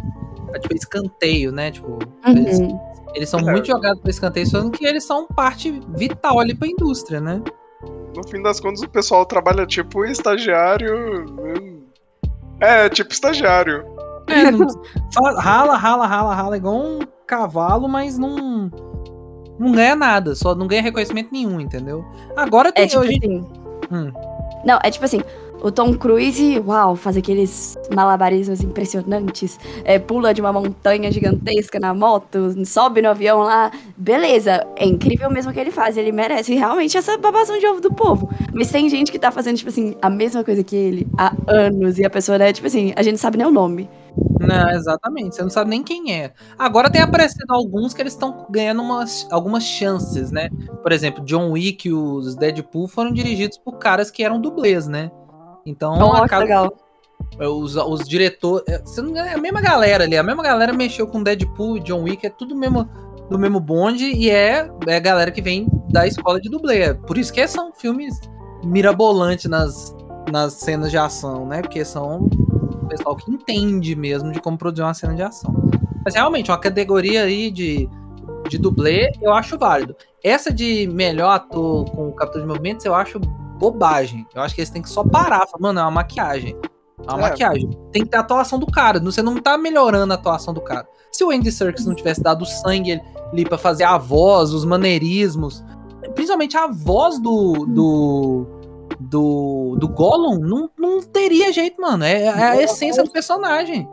a, 0.53 0.59
tipo, 0.59 0.75
escanteio, 0.75 1.51
né? 1.51 1.71
Tipo, 1.71 1.97
eles, 2.25 2.59
Uhum. 2.59 2.79
eles 3.15 3.29
são 3.29 3.39
É. 3.39 3.43
muito 3.51 3.67
jogados 3.67 4.01
para 4.01 4.09
escanteio, 4.11 4.45
sendo 4.45 4.69
que 4.71 4.85
eles 4.85 5.05
são 5.05 5.25
parte 5.27 5.79
vital 5.95 6.39
ali 6.39 6.53
pra 6.53 6.67
indústria, 6.67 7.21
né? 7.21 7.41
No 8.15 8.27
fim 8.27 8.41
das 8.41 8.59
contas, 8.59 8.81
o 8.81 8.89
pessoal 8.89 9.25
trabalha 9.25 9.65
tipo 9.65 10.05
estagiário. 10.05 11.25
hum, 11.29 11.83
É, 12.59 12.89
tipo 12.89 13.11
estagiário. 13.11 13.85
É, 14.27 14.49
não- 14.51 14.67
rala, 15.39 15.75
rala, 15.77 16.05
rala, 16.07 16.35
rala, 16.35 16.57
igual 16.57 16.75
um 16.75 16.99
cavalo, 17.25 17.87
mas 17.87 18.17
não. 18.17 18.69
Não 19.59 19.71
ganha 19.73 19.95
nada, 19.95 20.35
só 20.35 20.55
não 20.55 20.67
ganha 20.67 20.81
reconhecimento 20.81 21.29
nenhum, 21.33 21.59
entendeu? 21.59 22.05
Agora 22.37 22.71
tem 22.71 22.85
É 22.85 22.87
tipo 22.87 23.01
hoje. 23.01 23.17
assim. 23.21 23.47
Hum. 23.91 24.11
Não, 24.65 24.79
é 24.83 24.89
tipo 24.91 25.03
assim, 25.05 25.21
o 25.61 25.71
Tom 25.71 25.93
Cruise, 25.93 26.59
uau, 26.59 26.95
faz 26.95 27.17
aqueles 27.17 27.77
malabarismos 27.93 28.61
impressionantes, 28.61 29.59
é, 29.83 29.99
pula 29.99 30.33
de 30.33 30.41
uma 30.41 30.53
montanha 30.53 31.11
gigantesca 31.11 31.79
na 31.79 31.93
moto, 31.93 32.65
sobe 32.65 33.01
no 33.01 33.09
avião 33.09 33.39
lá, 33.39 33.71
beleza, 33.97 34.65
é 34.75 34.85
incrível 34.85 35.29
mesmo 35.29 35.51
o 35.51 35.53
que 35.53 35.59
ele 35.59 35.71
faz, 35.71 35.97
ele 35.97 36.11
merece 36.11 36.53
realmente 36.53 36.97
essa 36.97 37.17
babação 37.17 37.57
de 37.59 37.67
ovo 37.67 37.81
do 37.81 37.93
povo. 37.93 38.29
Mas 38.53 38.71
tem 38.71 38.89
gente 38.89 39.11
que 39.11 39.19
tá 39.19 39.31
fazendo, 39.31 39.57
tipo 39.57 39.69
assim, 39.69 39.95
a 40.01 40.09
mesma 40.09 40.43
coisa 40.43 40.63
que 40.63 40.75
ele 40.75 41.07
há 41.17 41.33
anos, 41.47 41.97
e 41.99 42.05
a 42.05 42.09
pessoa, 42.09 42.37
né, 42.37 42.53
tipo 42.53 42.67
assim, 42.67 42.93
a 42.95 43.01
gente 43.01 43.19
sabe 43.19 43.37
nem 43.37 43.47
o 43.47 43.51
nome. 43.51 43.89
Não, 44.39 44.69
exatamente. 44.71 45.35
Você 45.35 45.41
não 45.41 45.49
sabe 45.49 45.69
nem 45.69 45.83
quem 45.83 46.13
é. 46.13 46.33
Agora 46.57 46.89
tem 46.89 47.01
aparecendo 47.01 47.51
alguns 47.51 47.93
que 47.93 48.01
eles 48.01 48.13
estão 48.13 48.47
ganhando 48.49 48.81
umas, 48.81 49.27
algumas 49.31 49.63
chances, 49.63 50.31
né? 50.31 50.49
Por 50.81 50.91
exemplo, 50.91 51.23
John 51.25 51.51
Wick 51.51 51.87
e 51.87 51.93
os 51.93 52.35
Deadpool 52.35 52.87
foram 52.87 53.11
dirigidos 53.11 53.57
por 53.57 53.77
caras 53.77 54.09
que 54.09 54.23
eram 54.23 54.39
dublês, 54.39 54.87
né? 54.87 55.11
Então, 55.65 55.97
que 55.97 56.21
acaba- 56.21 56.43
legal. 56.43 56.73
os, 57.39 57.75
os 57.75 58.07
diretores. 58.07 58.65
Engano, 58.97 59.27
é 59.27 59.33
a 59.33 59.37
mesma 59.37 59.61
galera 59.61 60.03
ali. 60.03 60.17
A 60.17 60.23
mesma 60.23 60.43
galera 60.43 60.73
mexeu 60.73 61.07
com 61.07 61.21
Deadpool 61.23 61.77
e 61.77 61.79
John 61.81 62.03
Wick. 62.03 62.25
É 62.25 62.29
tudo 62.29 62.55
mesmo, 62.55 62.87
do 63.29 63.37
mesmo 63.37 63.59
bonde. 63.59 64.05
E 64.05 64.29
é, 64.29 64.69
é 64.87 64.95
a 64.95 64.99
galera 64.99 65.31
que 65.31 65.41
vem 65.41 65.67
da 65.89 66.07
escola 66.07 66.39
de 66.39 66.49
dublê. 66.49 66.79
É 66.81 66.93
Por 66.93 67.17
isso 67.17 67.31
que 67.33 67.47
são 67.47 67.71
filmes 67.73 68.19
mirabolantes 68.63 69.45
nas, 69.49 69.95
nas 70.31 70.53
cenas 70.53 70.91
de 70.91 70.97
ação, 70.97 71.45
né? 71.45 71.61
Porque 71.61 71.83
são 71.85 72.27
o 72.81 72.87
pessoal 72.87 73.15
que 73.15 73.31
entende 73.31 73.95
mesmo 73.95 74.31
de 74.31 74.39
como 74.41 74.57
produzir 74.57 74.83
uma 74.83 74.93
cena 74.93 75.13
de 75.15 75.21
ação. 75.21 75.53
Mas 76.03 76.15
realmente, 76.15 76.49
uma 76.49 76.57
categoria 76.57 77.23
aí 77.23 77.51
de, 77.51 77.87
de 78.49 78.57
dublê, 78.57 79.11
eu 79.21 79.33
acho 79.33 79.57
válido. 79.57 79.95
Essa 80.23 80.51
de 80.51 80.87
melhor 80.87 81.29
ator 81.31 81.85
com 81.91 82.11
captura 82.11 82.41
de 82.41 82.47
movimentos, 82.47 82.85
eu 82.85 82.95
acho 82.95 83.19
bobagem. 83.59 84.25
Eu 84.33 84.41
acho 84.41 84.55
que 84.55 84.61
eles 84.61 84.69
têm 84.71 84.81
que 84.81 84.89
só 84.89 85.03
parar. 85.03 85.45
Falar, 85.47 85.59
Mano, 85.59 85.79
é 85.79 85.83
uma 85.83 85.91
maquiagem. 85.91 86.55
É 87.07 87.11
uma 87.13 87.27
É. 87.27 87.29
maquiagem. 87.29 87.69
Tem 87.91 88.03
que 88.03 88.09
ter 88.09 88.17
a 88.17 88.21
atuação 88.21 88.57
do 88.57 88.65
cara. 88.67 88.99
Você 88.99 89.21
não 89.21 89.35
tá 89.35 89.57
melhorando 89.57 90.11
a 90.13 90.15
atuação 90.15 90.53
do 90.53 90.61
cara. 90.61 90.87
Se 91.11 91.23
o 91.23 91.29
Andy 91.31 91.51
Serkis 91.51 91.85
não 91.85 91.93
tivesse 91.95 92.21
dado 92.21 92.45
sangue 92.45 93.01
ali 93.31 93.45
pra 93.45 93.57
fazer 93.57 93.83
a 93.83 93.97
voz, 93.97 94.51
os 94.53 94.65
maneirismos, 94.65 95.63
principalmente 96.15 96.57
a 96.57 96.67
voz 96.67 97.19
do. 97.19 97.65
do. 97.67 98.45
do, 98.99 99.75
do 99.79 99.87
Gollum, 99.87 100.39
não, 100.39 100.69
não 100.77 101.01
teria 101.01 101.51
jeito, 101.53 101.81
mano. 101.81 102.03
É, 102.03 102.23
é 102.23 102.43
a 102.43 102.61
essência 102.61 103.03
do 103.03 103.11
personagem. 103.11 103.87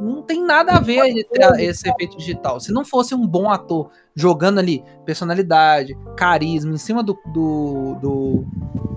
Não 0.00 0.22
tem 0.22 0.44
nada 0.44 0.72
a 0.72 0.80
ver 0.80 1.00
a- 1.00 1.60
esse 1.62 1.88
efeito 1.88 2.16
digital. 2.16 2.60
Se 2.60 2.72
não 2.72 2.84
fosse 2.84 3.14
um 3.14 3.26
bom 3.26 3.50
ator 3.50 3.90
jogando 4.14 4.58
ali 4.58 4.84
personalidade, 5.04 5.96
carisma 6.16 6.72
em 6.72 6.78
cima 6.78 7.02
do, 7.02 7.18
do, 7.32 7.94
do, 8.00 8.44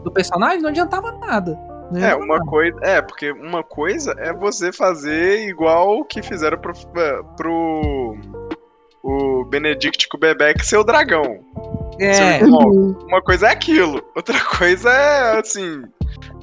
do 0.03 0.11
personagem, 0.11 0.61
não 0.61 0.69
adiantava 0.69 1.11
nada. 1.13 1.57
Não 1.91 1.99
É, 1.99 2.05
adiantava 2.13 2.23
uma 2.23 2.37
nada. 2.37 2.49
coisa. 2.49 2.77
É, 2.81 3.01
porque 3.01 3.31
uma 3.31 3.63
coisa 3.63 4.13
é 4.19 4.31
você 4.31 4.71
fazer 4.71 5.47
igual 5.47 5.99
o 5.99 6.05
que 6.05 6.21
fizeram 6.21 6.57
pro. 6.59 6.71
é, 6.97 7.23
pro 7.35 8.17
o 9.03 9.43
Benedict 9.45 10.07
Cumberbatch 10.09 10.63
ser 10.63 10.77
o 10.77 10.83
dragão. 10.83 11.39
É, 11.99 12.13
Seu 12.13 12.25
irmão. 12.47 12.95
Uma 13.07 13.21
coisa 13.21 13.47
é 13.47 13.51
aquilo, 13.51 13.99
outra 14.15 14.37
coisa 14.57 14.91
é 14.91 15.39
assim. 15.39 15.81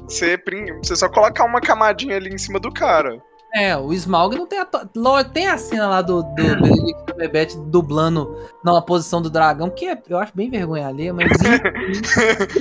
Você, 0.09 0.37
você 0.83 0.97
só 0.97 1.09
colocar 1.09 1.45
uma 1.45 1.61
camadinha 1.61 2.17
ali 2.17 2.31
em 2.35 2.39
cima 2.39 2.59
do 2.59 2.73
cara. 2.73 3.21
É, 3.55 3.77
o 3.77 3.93
Smaug 3.93 4.37
não 4.37 4.47
tem 4.47 4.59
a. 4.59 4.65
to- 4.65 4.89
Lo- 4.97 5.23
Tem 5.25 5.47
a 5.47 5.57
cena 5.59 5.89
lá 5.89 6.03
do, 6.03 6.23
do 6.23 6.35
Benedict 6.61 7.05
Cumberbatch 7.11 7.55
dublando 7.67 8.37
numa 8.65 8.83
posição 8.83 9.23
do 9.23 9.31
dragão, 9.31 9.71
que 9.71 9.87
é- 9.87 9.99
eu 10.09 10.19
acho 10.19 10.33
bem 10.35 10.51
vergonha 10.51 10.89
alheia, 10.89 11.15
mas 11.15 11.31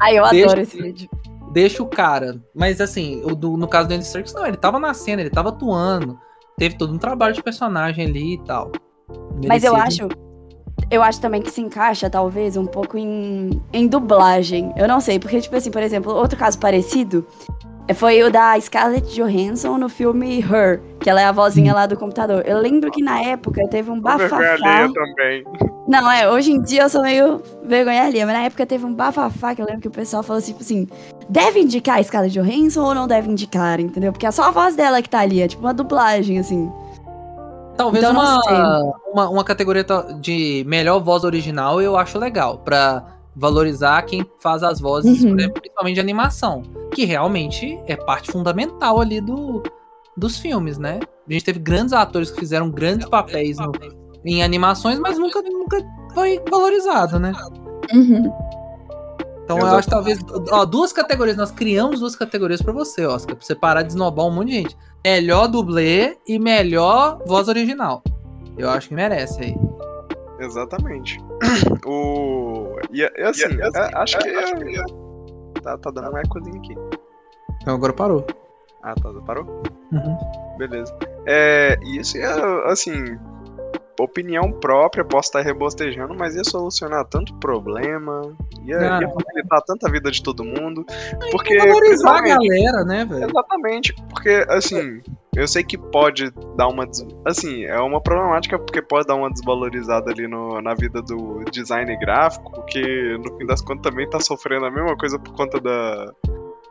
Ai, 0.00 0.18
eu 0.18 0.28
Deixa- 0.30 0.46
adoro 0.46 0.60
esse 0.60 0.80
vídeo. 0.80 1.08
deixa 1.52 1.82
o 1.82 1.86
cara. 1.86 2.40
Mas 2.54 2.80
assim, 2.80 3.22
o 3.24 3.34
do- 3.34 3.56
no 3.56 3.68
caso 3.68 3.88
do 3.88 3.94
Andy 3.94 4.04
Serkis, 4.06 4.34
não, 4.34 4.46
ele 4.46 4.56
tava 4.56 4.78
na 4.78 4.92
cena, 4.94 5.20
ele 5.22 5.30
tava 5.30 5.48
atuando. 5.50 6.18
Teve 6.56 6.76
todo 6.76 6.92
um 6.92 6.98
trabalho 6.98 7.34
de 7.34 7.42
personagem 7.42 8.06
ali 8.06 8.34
e 8.34 8.38
tal. 8.44 8.70
Mas 9.46 9.64
eu 9.64 9.74
Merecido. 9.74 10.06
acho. 10.06 10.24
Eu 10.90 11.02
acho 11.02 11.20
também 11.20 11.40
que 11.40 11.50
se 11.50 11.60
encaixa, 11.60 12.10
talvez, 12.10 12.56
um 12.56 12.66
pouco 12.66 12.98
em, 12.98 13.60
em 13.72 13.86
dublagem. 13.88 14.72
Eu 14.76 14.86
não 14.86 15.00
sei, 15.00 15.18
porque, 15.18 15.40
tipo 15.40 15.56
assim, 15.56 15.70
por 15.70 15.82
exemplo, 15.82 16.12
outro 16.12 16.38
caso 16.38 16.58
parecido 16.58 17.26
foi 17.92 18.22
o 18.22 18.30
da 18.30 18.58
Scarlett 18.58 19.14
Johansson 19.14 19.76
no 19.76 19.90
filme 19.90 20.38
Her, 20.40 20.80
que 21.00 21.10
ela 21.10 21.20
é 21.20 21.24
a 21.26 21.32
vozinha 21.32 21.74
lá 21.74 21.84
do 21.84 21.98
computador. 21.98 22.42
Eu 22.46 22.58
lembro 22.58 22.90
que 22.90 23.02
na 23.02 23.20
época 23.20 23.68
teve 23.68 23.90
um 23.90 24.00
bafafá. 24.00 24.38
também. 24.94 25.44
Não, 25.86 26.10
é, 26.10 26.30
hoje 26.30 26.52
em 26.52 26.62
dia 26.62 26.84
eu 26.84 26.88
sou 26.88 27.02
meio 27.02 27.42
vergonha 27.62 28.04
ali, 28.04 28.24
mas 28.24 28.34
na 28.34 28.44
época 28.44 28.64
teve 28.64 28.86
um 28.86 28.94
bafafá 28.94 29.54
que 29.54 29.60
eu 29.60 29.66
lembro 29.66 29.82
que 29.82 29.88
o 29.88 29.90
pessoal 29.90 30.22
falou 30.22 30.38
assim, 30.38 30.52
tipo 30.52 30.62
assim, 30.62 30.88
deve 31.28 31.60
indicar 31.60 31.98
a 31.98 32.02
Scarlett 32.02 32.32
Johansson 32.32 32.82
ou 32.82 32.94
não 32.94 33.06
deve 33.06 33.30
indicar, 33.30 33.78
entendeu? 33.78 34.12
Porque 34.12 34.26
é 34.26 34.30
só 34.30 34.44
a 34.44 34.50
voz 34.50 34.74
dela 34.74 35.02
que 35.02 35.10
tá 35.10 35.18
ali, 35.18 35.42
é 35.42 35.48
tipo 35.48 35.62
uma 35.62 35.74
dublagem, 35.74 36.38
assim. 36.38 36.72
Talvez 37.76 38.02
Então, 38.02 38.14
uma, 38.14 38.94
uma, 39.12 39.28
uma 39.28 39.44
categoria 39.44 39.84
de 40.20 40.64
melhor 40.66 41.00
voz 41.00 41.24
original 41.24 41.82
eu 41.82 41.96
acho 41.96 42.18
legal, 42.18 42.58
pra 42.58 43.13
valorizar 43.36 44.02
quem 44.02 44.24
faz 44.38 44.62
as 44.62 44.80
vozes, 44.80 45.22
Uhum. 45.22 45.30
por 45.30 45.38
exemplo, 45.40 45.60
principalmente 45.60 45.94
de 45.94 46.00
animação, 46.00 46.62
que 46.92 47.04
realmente 47.04 47.78
é 47.86 47.96
parte 47.96 48.30
fundamental 48.30 49.00
ali 49.00 49.20
do, 49.20 49.62
dos 50.16 50.38
filmes, 50.38 50.78
né? 50.78 51.00
A 51.28 51.32
gente 51.32 51.44
teve 51.44 51.58
grandes 51.58 51.92
atores 51.92 52.30
que 52.30 52.38
fizeram 52.38 52.70
grandes 52.70 53.08
papéis 53.08 53.58
no- 53.58 53.72
em 54.24 54.42
animações, 54.42 54.98
mas 54.98 55.18
nunca, 55.18 55.42
nunca 55.42 55.78
foi 56.14 56.40
valorizado, 56.50 57.18
né? 57.18 57.32
Uhum. 57.92 58.32
Então 59.44 59.58
eu 59.58 59.66
acho 59.66 59.88
que 59.88 59.94
talvez. 59.94 60.18
Ó, 60.50 60.64
duas 60.64 60.90
categorias. 60.92 61.36
Nós 61.36 61.50
criamos 61.50 62.00
duas 62.00 62.16
categorias 62.16 62.62
pra 62.62 62.72
você, 62.72 63.04
Oscar. 63.04 63.36
Pra 63.36 63.44
você 63.44 63.54
parar 63.54 63.82
de 63.82 63.88
esnobar 63.88 64.24
um 64.26 64.30
monte 64.30 64.48
de 64.48 64.54
gente. 64.54 64.76
Melhor 65.04 65.48
dublê 65.48 66.16
e 66.26 66.38
melhor 66.38 67.18
voz 67.26 67.46
original. 67.48 68.02
Eu 68.56 68.70
acho 68.70 68.88
que 68.88 68.94
merece 68.94 69.42
aí. 69.42 69.54
Exatamente. 70.38 71.18
O. 71.86 72.76
E, 72.90 73.00
e 73.02 73.22
assim, 73.22 73.44
é- 73.60 73.96
acho 73.98 74.18
que. 74.18 74.32
Tá, 75.62 75.76
tá 75.78 75.90
dando 75.90 76.12
um 76.12 76.18
ecozinho 76.18 76.56
aqui. 76.58 76.74
Então 77.62 77.74
agora 77.74 77.92
parou. 77.92 78.26
Ah, 78.82 78.94
tá. 78.94 79.10
Parou? 79.26 79.44
Uhum. 79.92 80.18
Beleza. 80.58 80.94
É, 81.26 81.78
isso 81.84 82.18
é, 82.18 82.70
assim, 82.70 83.18
opinião 83.98 84.50
própria, 84.50 85.04
posso 85.04 85.28
estar 85.28 85.42
rebostejando, 85.42 86.14
mas 86.14 86.34
ia 86.34 86.44
solucionar 86.44 87.04
tanto 87.06 87.34
problema, 87.34 88.36
ia, 88.64 88.76
ia 88.76 89.08
facilitar 89.08 89.62
tanta 89.66 89.90
vida 89.90 90.10
de 90.10 90.22
todo 90.22 90.44
mundo. 90.44 90.84
Porque. 91.30 91.56
Valorizar 91.58 92.18
a 92.18 92.22
galera, 92.22 92.84
né, 92.84 93.04
velho? 93.04 93.30
Exatamente, 93.30 93.94
porque 94.10 94.44
assim, 94.48 95.00
eu 95.36 95.48
sei 95.48 95.64
que 95.64 95.76
pode 95.76 96.30
dar 96.56 96.68
uma. 96.68 96.88
Assim, 97.24 97.64
é 97.64 97.78
uma 97.80 98.00
problemática 98.00 98.58
porque 98.58 98.80
pode 98.80 99.06
dar 99.06 99.16
uma 99.16 99.30
desvalorizada 99.30 100.10
ali 100.10 100.28
no, 100.28 100.60
na 100.60 100.74
vida 100.74 101.02
do 101.02 101.44
design 101.50 101.96
gráfico, 101.98 102.64
que 102.66 103.18
no 103.18 103.36
fim 103.36 103.46
das 103.46 103.60
contas 103.60 103.90
também 103.90 104.08
tá 104.08 104.20
sofrendo 104.20 104.66
a 104.66 104.70
mesma 104.70 104.96
coisa 104.96 105.18
por 105.18 105.34
conta 105.34 105.60
da. 105.60 106.12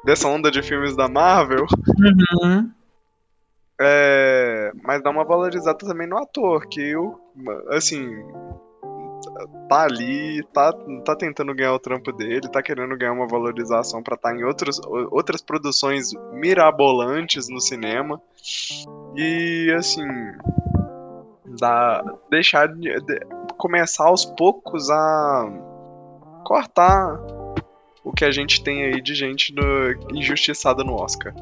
dessa 0.05 0.27
onda 0.27 0.49
de 0.49 0.61
filmes 0.61 0.95
da 0.95 1.07
Marvel. 1.07 1.65
Uhum. 1.99 2.71
É, 3.79 4.71
mas 4.83 5.01
dá 5.01 5.09
uma 5.09 5.25
valorizada 5.25 5.77
também 5.79 6.07
no 6.07 6.17
ator, 6.17 6.67
que 6.67 6.95
o 6.95 7.19
assim 7.69 8.07
tá 9.69 9.83
ali, 9.83 10.43
tá, 10.53 10.73
tá 11.05 11.15
tentando 11.15 11.55
ganhar 11.55 11.73
o 11.73 11.79
trampo 11.79 12.11
dele, 12.11 12.41
tá 12.49 12.61
querendo 12.61 12.95
ganhar 12.97 13.13
uma 13.13 13.27
valorização 13.27 14.03
pra 14.03 14.15
estar 14.15 14.35
em 14.35 14.43
outros, 14.43 14.79
outras 15.11 15.41
produções 15.41 16.11
mirabolantes 16.33 17.47
no 17.49 17.59
cinema. 17.59 18.21
E 19.15 19.73
assim, 19.77 20.05
dá, 21.59 22.03
deixar 22.29 22.67
de, 22.67 22.99
de- 23.01 23.25
começar 23.57 24.05
aos 24.07 24.25
poucos 24.25 24.89
a 24.89 25.49
cortar 26.43 27.17
o 28.03 28.11
que 28.11 28.25
a 28.25 28.31
gente 28.31 28.61
tem 28.63 28.83
aí 28.83 29.01
de 29.01 29.15
gente 29.15 29.55
no- 29.55 30.17
injustiçada 30.17 30.83
no 30.83 30.95
Oscar. 31.01 31.33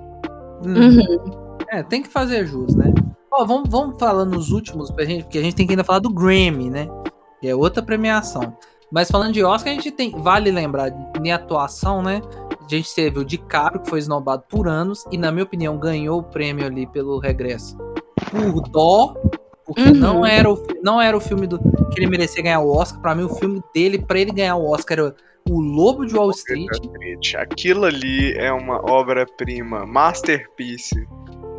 Uhum. 0.63 1.50
É, 1.71 1.81
tem 1.81 2.03
que 2.03 2.09
fazer 2.09 2.45
jus, 2.45 2.75
né? 2.75 2.93
Ó, 3.31 3.45
vamos, 3.45 3.69
vamos 3.69 3.97
falar 3.97 4.25
nos 4.25 4.51
últimos, 4.51 4.91
pra 4.91 5.05
gente, 5.05 5.23
porque 5.23 5.37
a 5.37 5.41
gente 5.41 5.55
tem 5.55 5.65
que 5.65 5.71
ainda 5.71 5.83
falar 5.83 5.99
do 5.99 6.13
Grammy, 6.13 6.69
né? 6.69 6.87
Que 7.39 7.47
é 7.47 7.55
outra 7.55 7.81
premiação. 7.81 8.55
Mas 8.91 9.09
falando 9.09 9.31
de 9.31 9.41
Oscar, 9.41 9.71
a 9.71 9.75
gente 9.75 9.89
tem. 9.89 10.11
Vale 10.11 10.51
lembrar, 10.51 10.91
em 11.23 11.31
atuação, 11.31 12.03
né? 12.03 12.21
A 12.61 12.67
gente 12.67 12.93
teve 12.93 13.19
o 13.19 13.25
DiCaprio, 13.25 13.81
que 13.81 13.89
foi 13.89 13.99
esnobado 13.99 14.43
por 14.49 14.67
anos, 14.67 15.05
e, 15.11 15.17
na 15.17 15.31
minha 15.31 15.45
opinião, 15.45 15.77
ganhou 15.77 16.19
o 16.19 16.23
prêmio 16.23 16.65
ali 16.65 16.85
pelo 16.87 17.17
regresso. 17.19 17.77
Por 18.29 18.61
dó, 18.69 19.15
porque 19.65 19.81
Uhum. 19.81 19.93
não, 19.93 20.25
era 20.25 20.51
o, 20.51 20.61
não 20.83 21.01
era 21.01 21.15
o 21.15 21.21
filme 21.21 21.47
do, 21.47 21.57
que 21.57 21.99
ele 21.99 22.07
merecia 22.07 22.43
ganhar 22.43 22.59
o 22.59 22.69
Oscar. 22.69 23.01
Pra 23.01 23.15
mim, 23.15 23.23
o 23.23 23.29
filme 23.29 23.61
dele, 23.73 23.97
pra 23.97 24.19
ele 24.19 24.31
ganhar 24.33 24.57
o 24.57 24.69
Oscar, 24.69 24.99
era 24.99 25.15
o 25.49 25.59
Lobo 25.61 26.05
de 26.05 26.13
Wall. 26.13 26.31
Street. 26.31 26.69
Aquilo 27.37 27.85
ali 27.85 28.33
é 28.37 28.51
uma 28.51 28.81
obra-prima, 28.91 29.85
masterpiece. 29.85 31.07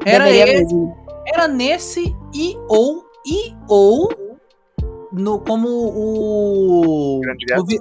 Era 0.04 0.24
Deveria 0.24 0.44
esse, 0.54 0.74
mesmo. 0.74 0.96
era 1.26 1.48
nesse 1.48 2.14
e 2.34 2.56
ou 2.68 3.04
e 3.26 3.54
ou 3.68 4.08
no 5.12 5.38
como 5.40 5.68
o 5.68 7.20
Grande 7.20 7.46
o 7.58 7.64
vi- 7.64 7.80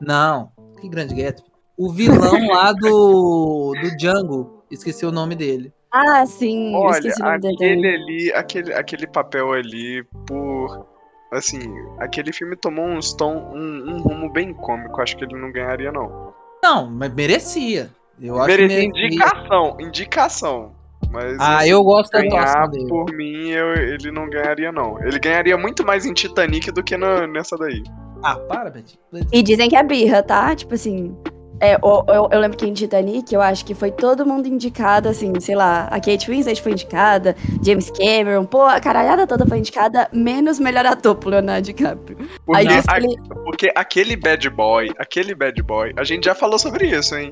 não 0.00 0.50
que 0.80 0.88
grande 0.88 1.14
Gatsby 1.14 1.48
o 1.78 1.90
vilão 1.92 2.46
lá 2.48 2.72
do 2.72 3.74
do 3.80 3.96
Django 3.96 4.62
esqueci 4.70 5.06
o 5.06 5.12
nome 5.12 5.34
dele 5.34 5.72
Ah, 5.92 6.26
sim. 6.26 6.74
eu 6.74 6.80
Olha, 6.80 6.98
esqueci 6.98 7.22
o 7.22 7.24
nome 7.24 7.38
dele. 7.40 7.54
aquele 7.54 7.88
ali, 7.88 8.32
aquele, 8.34 8.74
aquele 8.74 9.06
papel 9.06 9.52
ali, 9.52 10.02
por. 10.26 10.86
Assim, 11.30 11.60
aquele 11.98 12.30
filme 12.32 12.56
tomou 12.56 12.84
uns 12.84 13.12
tom, 13.14 13.34
um, 13.54 13.90
um 13.94 14.00
rumo 14.02 14.30
bem 14.30 14.52
cômico. 14.54 15.00
Acho 15.00 15.16
que 15.16 15.24
ele 15.24 15.36
não 15.38 15.50
ganharia, 15.52 15.90
não. 15.92 16.32
não 16.62 16.90
mas 16.90 17.12
merecia 17.14 17.90
eu 18.20 18.36
acho 18.38 18.48
Merecia 18.48 18.80
que 18.80 18.88
merecia. 18.88 19.06
indicação, 19.06 19.76
indicação. 19.80 20.72
Mas 21.12 21.36
ah 21.38 21.66
eu 21.66 21.82
gosto 21.84 22.10
da 22.10 22.20
ganhar 22.20 22.42
atuação 22.42 22.70
dele 22.70 22.88
por 22.88 23.12
mim, 23.12 23.48
eu- 23.50 23.74
ele 23.74 24.10
não 24.10 24.28
ganharia, 24.28 24.72
não. 24.72 24.98
Ele 25.04 25.18
ganharia 25.18 25.56
muito 25.58 25.84
mais 25.84 26.06
em 26.06 26.12
Titanic 26.12 26.70
do 26.72 26.82
que 26.82 26.96
na- 26.96 27.26
nessa 27.26 27.56
daí. 27.56 27.82
ah 28.22 28.36
para 28.36 28.70
Betty 28.70 28.98
E 29.32 29.42
dizem 29.42 29.68
que 29.68 29.76
é 29.76 29.82
birra, 29.82 30.22
tá? 30.22 30.54
Tipo 30.54 30.74
assim. 30.74 31.14
É, 31.60 31.74
eu, 31.74 32.04
eu- 32.08 32.28
eu 32.32 32.40
lembro 32.40 32.56
que 32.58 32.66
em 32.66 32.72
Titanic, 32.72 33.32
eu 33.32 33.40
acho 33.40 33.64
que 33.64 33.72
foi 33.72 33.92
todo 33.92 34.26
mundo 34.26 34.48
indicado, 34.48 35.08
assim, 35.08 35.32
sei 35.38 35.54
lá, 35.54 35.84
a 35.92 36.00
Kate 36.00 36.28
Winslet 36.28 36.60
foi 36.60 36.72
indicada, 36.72 37.36
James 37.64 37.88
Cameron, 37.88 38.44
pô, 38.44 38.62
a 38.62 38.80
caralhada 38.80 39.28
toda 39.28 39.46
foi 39.46 39.58
indicada, 39.58 40.08
menos 40.12 40.58
melhor 40.58 40.84
ator 40.86 41.14
pro 41.14 41.30
Leonardo 41.30 41.62
DiCaprio. 41.66 42.18
Porque, 42.44 42.66
Aí 42.66 42.82
a- 42.88 42.96
ele, 42.96 43.16
porque 43.44 43.70
aquele 43.76 44.16
bad 44.16 44.50
boy, 44.50 44.90
aquele 44.98 45.36
bad 45.36 45.62
boy, 45.62 45.92
a 45.96 46.02
gente 46.02 46.24
já 46.24 46.34
falou 46.34 46.58
sobre 46.58 46.86
isso, 46.88 47.14
hein? 47.14 47.30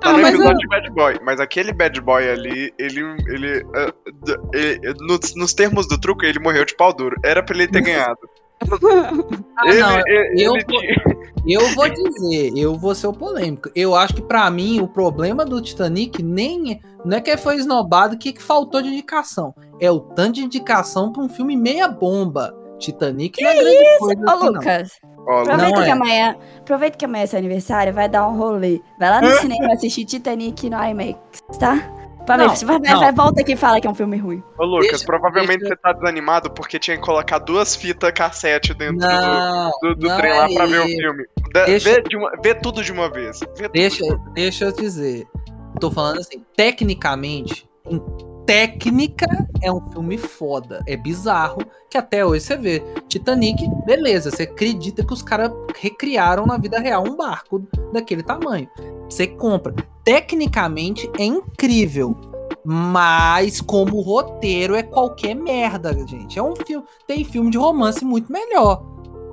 Tá 0.00 0.10
Ah, 0.10 0.18
mas 0.18 0.38
eu- 0.38 0.54
de 0.56 0.66
Bad 0.68 0.90
Boy, 0.90 1.18
mas 1.24 1.40
aquele 1.40 1.72
Bad 1.72 2.00
Boy 2.00 2.28
ali, 2.30 2.72
ele. 2.78 3.00
ele, 3.28 3.66
ah, 3.74 3.92
d- 4.24 4.38
ele- 4.54 4.94
nos, 5.00 5.34
nos 5.34 5.52
termos 5.52 5.88
do 5.88 5.98
truque, 5.98 6.24
ele 6.26 6.38
morreu 6.38 6.64
de 6.64 6.76
pau 6.76 6.92
duro. 6.92 7.16
Era 7.24 7.42
pra 7.42 7.54
ele 7.56 7.66
ter 7.68 7.80
ganhado. 7.82 8.18
ah, 9.56 9.68
ele, 9.68 9.80
não, 9.80 9.98
ele- 10.06 10.44
eu- 10.44 11.18
Eu 11.46 11.66
vou 11.74 11.88
dizer, 11.88 12.52
eu 12.56 12.74
vou 12.76 12.94
ser 12.94 13.06
o 13.06 13.12
polêmico. 13.12 13.70
Eu 13.74 13.94
acho 13.94 14.14
que 14.14 14.22
pra 14.22 14.50
mim 14.50 14.80
o 14.80 14.88
problema 14.88 15.44
do 15.44 15.62
Titanic 15.62 16.22
nem 16.22 16.80
não 17.04 17.16
é 17.16 17.20
que 17.20 17.36
foi 17.36 17.56
esnobado, 17.56 18.16
o 18.16 18.18
que, 18.18 18.32
que 18.32 18.42
faltou 18.42 18.82
de 18.82 18.88
indicação. 18.88 19.54
É 19.80 19.90
o 19.90 20.00
tanto 20.00 20.34
de 20.34 20.44
indicação 20.44 21.10
pra 21.12 21.22
um 21.22 21.28
filme 21.28 21.56
meia 21.56 21.88
bomba. 21.88 22.54
Titanic 22.78 23.42
não 23.42 23.50
é 23.50 23.54
grande 23.54 23.98
coisa 23.98 24.20
Ô, 24.20 24.30
assim, 24.30 24.50
não. 24.52 24.60
Aproveita 25.28 25.56
Não 25.76 25.82
que 25.82 25.88
é. 25.88 25.92
amanhã. 25.92 26.36
Aproveita 26.60 26.96
que 26.98 27.04
amanhã 27.04 27.24
é 27.24 27.26
seu 27.26 27.38
aniversário, 27.38 27.92
vai 27.92 28.08
dar 28.08 28.26
um 28.28 28.36
rolê. 28.36 28.80
Vai 28.98 29.10
lá 29.10 29.20
no 29.20 29.30
cinema 29.36 29.72
assistir 29.74 30.04
Titanic 30.04 30.68
no 30.70 30.82
IMAX, 30.82 31.18
tá? 31.58 31.76
Pra 32.26 32.36
ver, 32.36 32.46
Não, 32.46 32.54
você 32.56 32.64
vai, 32.66 32.78
vai, 32.78 32.92
não. 32.92 33.00
vai, 33.00 33.12
volta 33.12 33.40
aqui 33.40 33.52
e 33.52 33.56
fala 33.56 33.80
que 33.80 33.86
é 33.86 33.90
um 33.90 33.94
filme 33.94 34.18
ruim. 34.18 34.42
Ô, 34.58 34.64
Lucas, 34.66 34.88
Deixa- 34.90 35.06
provavelmente 35.06 35.60
deixa- 35.60 35.74
você 35.74 35.80
tá 35.80 35.92
desanimado 35.94 36.50
porque 36.50 36.78
tinha 36.78 36.96
que 36.98 37.02
colocar 37.02 37.38
duas 37.38 37.74
fitas 37.74 38.12
cassete 38.12 38.74
dentro 38.74 38.98
Não, 38.98 39.70
do, 39.80 39.94
do, 39.94 40.00
do 40.08 40.16
trem 40.16 40.30
é 40.32 40.34
lá 40.34 40.48
pra 40.52 40.66
ver 40.66 40.80
o 40.80 40.84
filme. 40.84 41.24
Da- 41.54 41.64
Deixa- 41.64 41.94
vê, 41.94 42.02
de 42.02 42.16
uma- 42.18 42.30
vê 42.42 42.54
tudo 42.54 42.84
de 42.84 42.92
uma 42.92 43.10
vez. 43.10 43.40
Deixa, 43.72 44.02
de 44.04 44.10
uma- 44.12 44.30
deixa 44.34 44.64
eu 44.66 44.72
dizer. 44.72 45.26
Tô 45.80 45.90
falando 45.90 46.18
assim, 46.20 46.44
tecnicamente, 46.54 47.66
em 47.90 47.98
técnica 48.48 49.26
é 49.60 49.70
um 49.70 49.92
filme 49.92 50.16
foda. 50.16 50.82
É 50.86 50.96
bizarro 50.96 51.58
que 51.90 51.98
até 51.98 52.24
hoje 52.24 52.46
você 52.46 52.56
vê. 52.56 52.82
Titanic, 53.06 53.62
beleza, 53.84 54.30
você 54.30 54.44
acredita 54.44 55.04
que 55.04 55.12
os 55.12 55.20
caras 55.20 55.52
recriaram 55.78 56.46
na 56.46 56.56
vida 56.56 56.78
real 56.78 57.04
um 57.06 57.14
barco 57.14 57.62
daquele 57.92 58.22
tamanho. 58.22 58.66
Você 59.06 59.26
compra. 59.26 59.74
Tecnicamente 60.02 61.10
é 61.18 61.24
incrível. 61.24 62.16
Mas 62.64 63.60
como 63.60 64.00
roteiro 64.00 64.74
é 64.74 64.82
qualquer 64.82 65.34
merda, 65.34 65.92
gente. 66.06 66.38
É 66.38 66.42
um 66.42 66.56
filme, 66.56 66.86
tem 67.06 67.24
filme 67.24 67.50
de 67.50 67.58
romance 67.58 68.02
muito 68.02 68.32
melhor. 68.32 68.82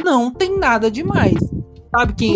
Não 0.03 0.29
tem 0.29 0.59
nada 0.59 0.91
demais. 0.91 1.39
Sabe 1.97 2.13
quem 2.15 2.35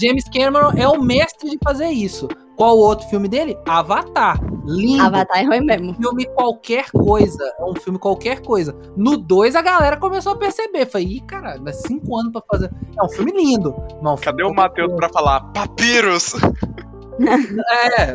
James 0.00 0.24
Cameron 0.32 0.72
é 0.78 0.88
o 0.88 1.02
mestre 1.02 1.50
de 1.50 1.58
fazer 1.62 1.90
isso. 1.90 2.26
Qual 2.60 2.76
o 2.76 2.80
outro 2.80 3.08
filme 3.08 3.26
dele? 3.26 3.56
Avatar. 3.66 4.38
Lindo. 4.66 5.02
Avatar 5.02 5.38
é 5.38 5.46
ruim 5.46 5.64
mesmo. 5.64 5.94
Filme 5.94 6.26
qualquer 6.26 6.90
coisa. 6.90 7.42
É 7.58 7.64
um 7.64 7.74
filme 7.74 7.98
qualquer 7.98 8.42
coisa. 8.42 8.76
No 8.94 9.16
2 9.16 9.56
a 9.56 9.62
galera 9.62 9.96
começou 9.96 10.32
a 10.32 10.36
perceber. 10.36 10.84
Falei, 10.84 11.06
ih, 11.06 11.20
caralho, 11.22 11.62
mas 11.62 11.76
cinco 11.76 12.18
anos 12.18 12.32
pra 12.32 12.42
fazer. 12.52 12.70
É 12.98 13.02
um 13.02 13.08
filme 13.08 13.32
lindo. 13.32 13.74
é 14.04 14.06
um 14.06 14.14
Cadê 14.14 14.42
filme 14.42 14.52
o 14.52 14.54
Matheus 14.54 14.92
pra 14.92 15.08
falar? 15.08 15.40
Papiros! 15.54 16.34
É, 17.98 18.14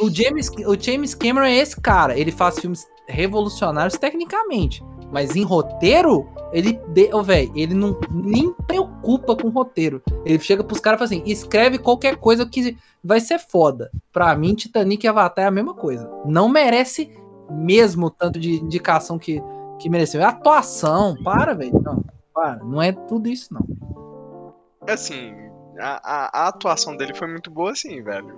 o 0.00 0.08
James, 0.08 0.48
o 0.64 0.80
James 0.80 1.12
Cameron 1.12 1.46
é 1.46 1.56
esse 1.56 1.80
cara. 1.80 2.16
Ele 2.16 2.30
faz 2.30 2.56
filmes 2.60 2.86
revolucionários 3.08 3.98
tecnicamente. 3.98 4.80
Mas 5.10 5.34
em 5.36 5.42
roteiro, 5.42 6.28
ele, 6.52 6.74
de, 6.88 7.10
oh, 7.12 7.22
ele 7.54 7.74
não 7.74 7.98
nem 8.10 8.52
preocupa 8.52 9.36
com 9.36 9.48
roteiro. 9.48 10.02
Ele 10.24 10.38
chega 10.38 10.62
pros 10.64 10.80
caras 10.80 10.98
e 10.98 11.04
fala 11.08 11.20
assim: 11.22 11.30
escreve 11.30 11.78
qualquer 11.78 12.16
coisa 12.16 12.46
que 12.46 12.76
vai 13.02 13.20
ser 13.20 13.38
foda. 13.38 13.90
Pra 14.12 14.34
mim, 14.36 14.54
Titanic 14.54 15.04
e 15.04 15.08
Avatar 15.08 15.44
é 15.44 15.48
a 15.48 15.52
mesma 15.52 15.74
coisa. 15.74 16.10
Não 16.24 16.48
merece 16.48 17.10
mesmo 17.50 18.10
tanto 18.10 18.38
de 18.38 18.60
indicação 18.60 19.18
que, 19.18 19.42
que 19.78 19.88
mereceu. 19.88 20.20
É 20.20 20.24
atuação, 20.24 21.16
para, 21.22 21.54
velho. 21.54 21.80
Não, 21.82 22.04
para. 22.34 22.56
Não 22.64 22.82
é 22.82 22.92
tudo 22.92 23.28
isso, 23.28 23.54
não. 23.54 24.54
Assim, 24.86 25.34
a, 25.78 26.00
a, 26.02 26.44
a 26.44 26.48
atuação 26.48 26.96
dele 26.96 27.14
foi 27.14 27.28
muito 27.28 27.50
boa, 27.50 27.72
assim, 27.72 28.02
velho. 28.02 28.34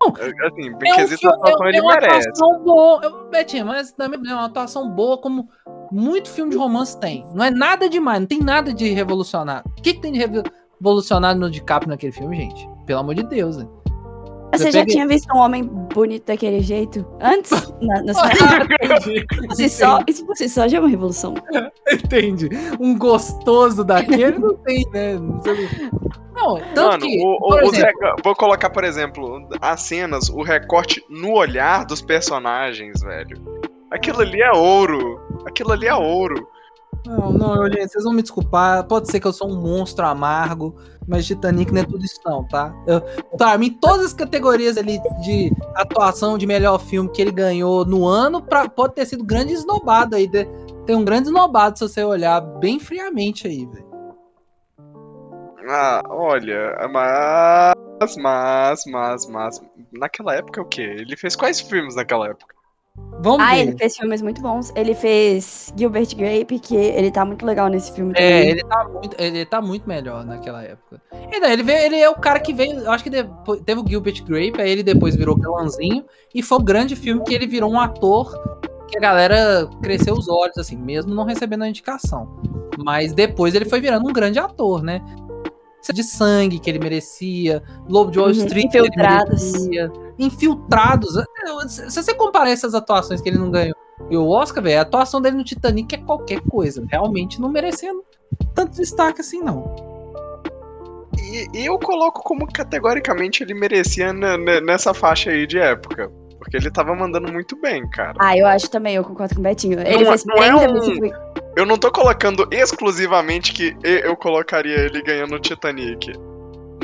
Não, 0.00 0.12
É, 0.18 0.46
Assim, 0.46 0.62
em 0.62 0.88
É 0.88 1.04
um 1.04 1.08
filme, 1.08 1.34
atuação 1.34 1.66
é, 1.66 1.68
ele 1.68 1.78
é 1.78 1.82
uma 1.82 1.94
merece. 1.94 2.28
atuação 2.28 2.64
boa. 2.64 3.00
Eu, 3.02 3.28
Betinho, 3.28 3.66
mas 3.66 3.92
também 3.92 4.20
é 4.30 4.34
uma 4.34 4.44
atuação 4.44 4.90
boa 4.90 5.18
como 5.18 5.48
muito 5.92 6.28
filme 6.30 6.50
de 6.52 6.56
romance 6.56 6.98
tem. 6.98 7.24
Não 7.34 7.44
é 7.44 7.50
nada 7.50 7.88
demais, 7.88 8.20
não 8.20 8.26
tem 8.26 8.40
nada 8.40 8.72
de 8.72 8.88
revolucionário. 8.92 9.64
O 9.78 9.82
que, 9.82 9.94
que 9.94 10.00
tem 10.00 10.12
de 10.12 10.18
revolucionário 10.80 11.40
no 11.40 11.50
DiCaprio 11.50 11.90
naquele 11.90 12.12
filme, 12.12 12.36
gente? 12.36 12.68
Pelo 12.86 13.00
amor 13.00 13.14
de 13.14 13.22
Deus, 13.24 13.56
né? 13.56 13.66
Você 14.54 14.70
já 14.70 14.78
peguei- 14.80 14.94
tinha 14.94 15.06
visto 15.06 15.26
um 15.34 15.38
homem 15.38 15.64
bonito 15.64 16.26
daquele 16.26 16.60
jeito 16.60 17.04
antes? 17.20 17.50
Na, 17.82 18.00
no 18.02 18.14
cinema? 18.14 18.66
Entendi. 18.80 19.68
Só, 19.68 20.00
isso 20.06 20.24
por 20.24 20.36
si 20.36 20.48
só 20.48 20.66
já 20.68 20.78
é 20.78 20.80
uma 20.80 20.88
revolução. 20.88 21.34
Entendi. 21.92 22.48
Um 22.80 22.96
gostoso 22.96 23.84
daquele 23.84 24.38
não 24.38 24.54
tem, 24.58 24.84
né? 24.92 25.14
Não, 25.18 25.42
sei- 25.42 25.68
Não, 26.34 26.56
tanto 26.74 26.90
Mano, 26.90 27.06
que, 27.06 27.22
o- 27.22 27.38
o- 27.54 27.58
exemplo, 27.60 28.16
vou 28.24 28.34
colocar, 28.36 28.70
por 28.70 28.84
exemplo, 28.84 29.46
as 29.60 29.82
cenas, 29.82 30.28
o 30.30 30.42
recorte 30.42 31.02
no 31.10 31.32
olhar 31.32 31.84
dos 31.84 32.00
personagens, 32.00 33.00
velho. 33.02 33.36
Aquilo 33.90 34.20
ali 34.20 34.40
é 34.40 34.52
ouro. 34.52 35.20
Aquilo 35.46 35.72
ali 35.72 35.86
é 35.86 35.94
ouro. 35.94 36.46
Não, 37.06 37.30
não, 37.32 37.66
gente, 37.66 37.88
vocês 37.88 38.02
vão 38.04 38.12
me 38.12 38.22
desculpar. 38.22 38.84
Pode 38.86 39.08
ser 39.10 39.20
que 39.20 39.26
eu 39.26 39.32
sou 39.32 39.48
um 39.48 39.60
monstro 39.60 40.04
amargo, 40.04 40.74
mas 41.06 41.24
Titanic 41.24 41.72
não 41.72 41.82
é 41.82 41.84
tudo 41.84 42.04
isso, 42.04 42.20
não, 42.24 42.42
tá? 42.48 42.74
Eu, 42.86 43.00
tá, 43.38 43.54
em 43.56 43.70
todas 43.70 44.06
as 44.06 44.12
categorias 44.12 44.76
ali 44.76 44.98
de 45.22 45.52
atuação 45.76 46.36
de 46.36 46.46
melhor 46.46 46.78
filme 46.80 47.08
que 47.10 47.22
ele 47.22 47.30
ganhou 47.30 47.84
no 47.84 48.06
ano, 48.06 48.42
pra, 48.42 48.68
pode 48.68 48.94
ter 48.94 49.06
sido 49.06 49.22
grande 49.22 49.52
esnobado 49.52 50.16
aí. 50.16 50.26
de- 50.26 50.48
tem 50.84 50.96
um 50.96 51.04
grande 51.04 51.28
esnobado 51.28 51.78
se 51.78 51.86
você 51.88 52.02
olhar 52.02 52.40
bem 52.40 52.80
friamente 52.80 53.46
aí, 53.46 53.66
velho. 53.66 53.86
Ah, 55.68 56.00
olha, 56.08 56.76
mas, 56.92 58.16
mas, 58.16 58.82
mas, 58.86 59.26
mas. 59.26 59.60
Naquela 59.92 60.34
época 60.34 60.60
o 60.60 60.64
quê? 60.64 60.82
Ele 60.82 61.16
fez 61.16 61.34
quais 61.36 61.60
filmes 61.60 61.94
naquela 61.96 62.28
época? 62.28 62.55
Vamos 63.20 63.40
Ah, 63.46 63.54
ver. 63.54 63.60
ele 63.62 63.78
fez 63.78 63.96
filmes 63.96 64.20
muito 64.20 64.42
bons. 64.42 64.72
Ele 64.76 64.94
fez 64.94 65.72
Gilbert 65.76 66.14
Grape, 66.14 66.58
que 66.58 66.76
ele 66.76 67.10
tá 67.10 67.24
muito 67.24 67.46
legal 67.46 67.68
nesse 67.68 67.90
filme 67.92 68.12
É, 68.14 68.14
também. 68.14 68.48
ele 68.50 68.64
tá, 68.64 68.84
muito, 68.88 69.16
ele 69.18 69.46
tá 69.46 69.62
muito 69.62 69.88
melhor 69.88 70.24
naquela 70.24 70.62
época. 70.62 71.00
E 71.32 71.40
daí, 71.40 71.52
ele, 71.54 71.62
veio, 71.62 71.78
ele 71.78 71.96
é 71.96 72.08
o 72.10 72.14
cara 72.14 72.38
que 72.38 72.52
veio. 72.52 72.78
Eu 72.80 72.90
acho 72.92 73.02
que 73.02 73.10
depois, 73.10 73.60
teve 73.62 73.80
o 73.80 73.84
Gilbert 73.88 74.22
Grape, 74.24 74.60
aí 74.60 74.70
ele 74.70 74.82
depois 74.82 75.16
virou 75.16 75.34
galãzinho. 75.36 76.04
E 76.34 76.42
foi 76.42 76.58
o 76.58 76.62
grande 76.62 76.94
filme 76.94 77.24
que 77.24 77.34
ele 77.34 77.46
virou 77.46 77.70
um 77.72 77.80
ator 77.80 78.32
que 78.88 78.98
a 78.98 79.00
galera 79.00 79.68
cresceu 79.82 80.14
os 80.14 80.28
olhos, 80.28 80.56
assim, 80.58 80.76
mesmo 80.76 81.12
não 81.14 81.24
recebendo 81.24 81.62
a 81.62 81.68
indicação. 81.68 82.40
Mas 82.84 83.12
depois 83.12 83.54
ele 83.54 83.64
foi 83.64 83.80
virando 83.80 84.08
um 84.08 84.12
grande 84.12 84.38
ator, 84.38 84.82
né? 84.82 85.00
De 85.92 86.02
sangue 86.02 86.58
que 86.58 86.68
ele 86.70 86.78
merecia, 86.78 87.62
Lobo 87.88 88.10
de 88.10 88.18
Wall 88.18 88.28
Uhum, 88.28 88.34
Street 88.34 88.70
que 88.70 88.76
ele 88.78 88.86
Infiltrados. 88.88 89.52
merecia, 89.52 89.92
Infiltrados. 90.18 91.12
Se 91.68 92.02
você 92.02 92.14
comparar 92.14 92.50
essas 92.50 92.74
atuações 92.74 93.20
que 93.20 93.28
ele 93.28 93.38
não 93.38 93.50
ganhou 93.50 93.74
e 94.10 94.16
o 94.16 94.28
Oscar, 94.28 94.62
velho, 94.62 94.78
a 94.78 94.82
atuação 94.82 95.20
dele 95.20 95.36
no 95.36 95.44
Titanic 95.44 95.94
é 95.94 95.98
qualquer 95.98 96.40
coisa. 96.42 96.84
Realmente 96.90 97.40
não 97.40 97.48
merecendo 97.48 98.04
tanto 98.54 98.76
destaque 98.76 99.20
assim, 99.20 99.40
não. 99.40 99.74
E, 101.18 101.48
eu 101.66 101.78
coloco 101.78 102.22
como 102.22 102.46
categoricamente 102.46 103.42
ele 103.42 103.54
merecia 103.54 104.12
ne- 104.12 104.36
ne- 104.36 104.60
nessa 104.60 104.92
faixa 104.94 105.30
aí 105.30 105.46
de 105.46 105.58
época. 105.58 106.10
Porque 106.46 106.56
ele 106.58 106.70
tava 106.70 106.94
mandando 106.94 107.32
muito 107.32 107.60
bem, 107.60 107.84
cara. 107.90 108.14
Ah, 108.20 108.36
eu 108.38 108.46
acho 108.46 108.70
também, 108.70 108.94
eu 108.94 109.02
concordo 109.02 109.34
com 109.34 109.40
o 109.40 109.42
Betinho. 109.42 109.80
Ele 109.80 109.96
Não 109.96 110.02
é- 110.02 110.06
fez 110.06 110.24
não 110.24 110.36
é 110.36 110.38
Prenda-me 110.38 110.78
um- 110.78 110.82
se 110.82 110.94
fui- 110.96 111.12
Eu 111.56 111.66
não 111.66 111.76
tô 111.76 111.90
colocando 111.90 112.46
exclusivamente 112.52 113.52
que 113.52 113.76
eu 113.82 114.14
colocaria 114.16 114.76
ele 114.76 115.02
ganhando 115.02 115.34
o 115.34 115.40
Titanic. 115.40 116.12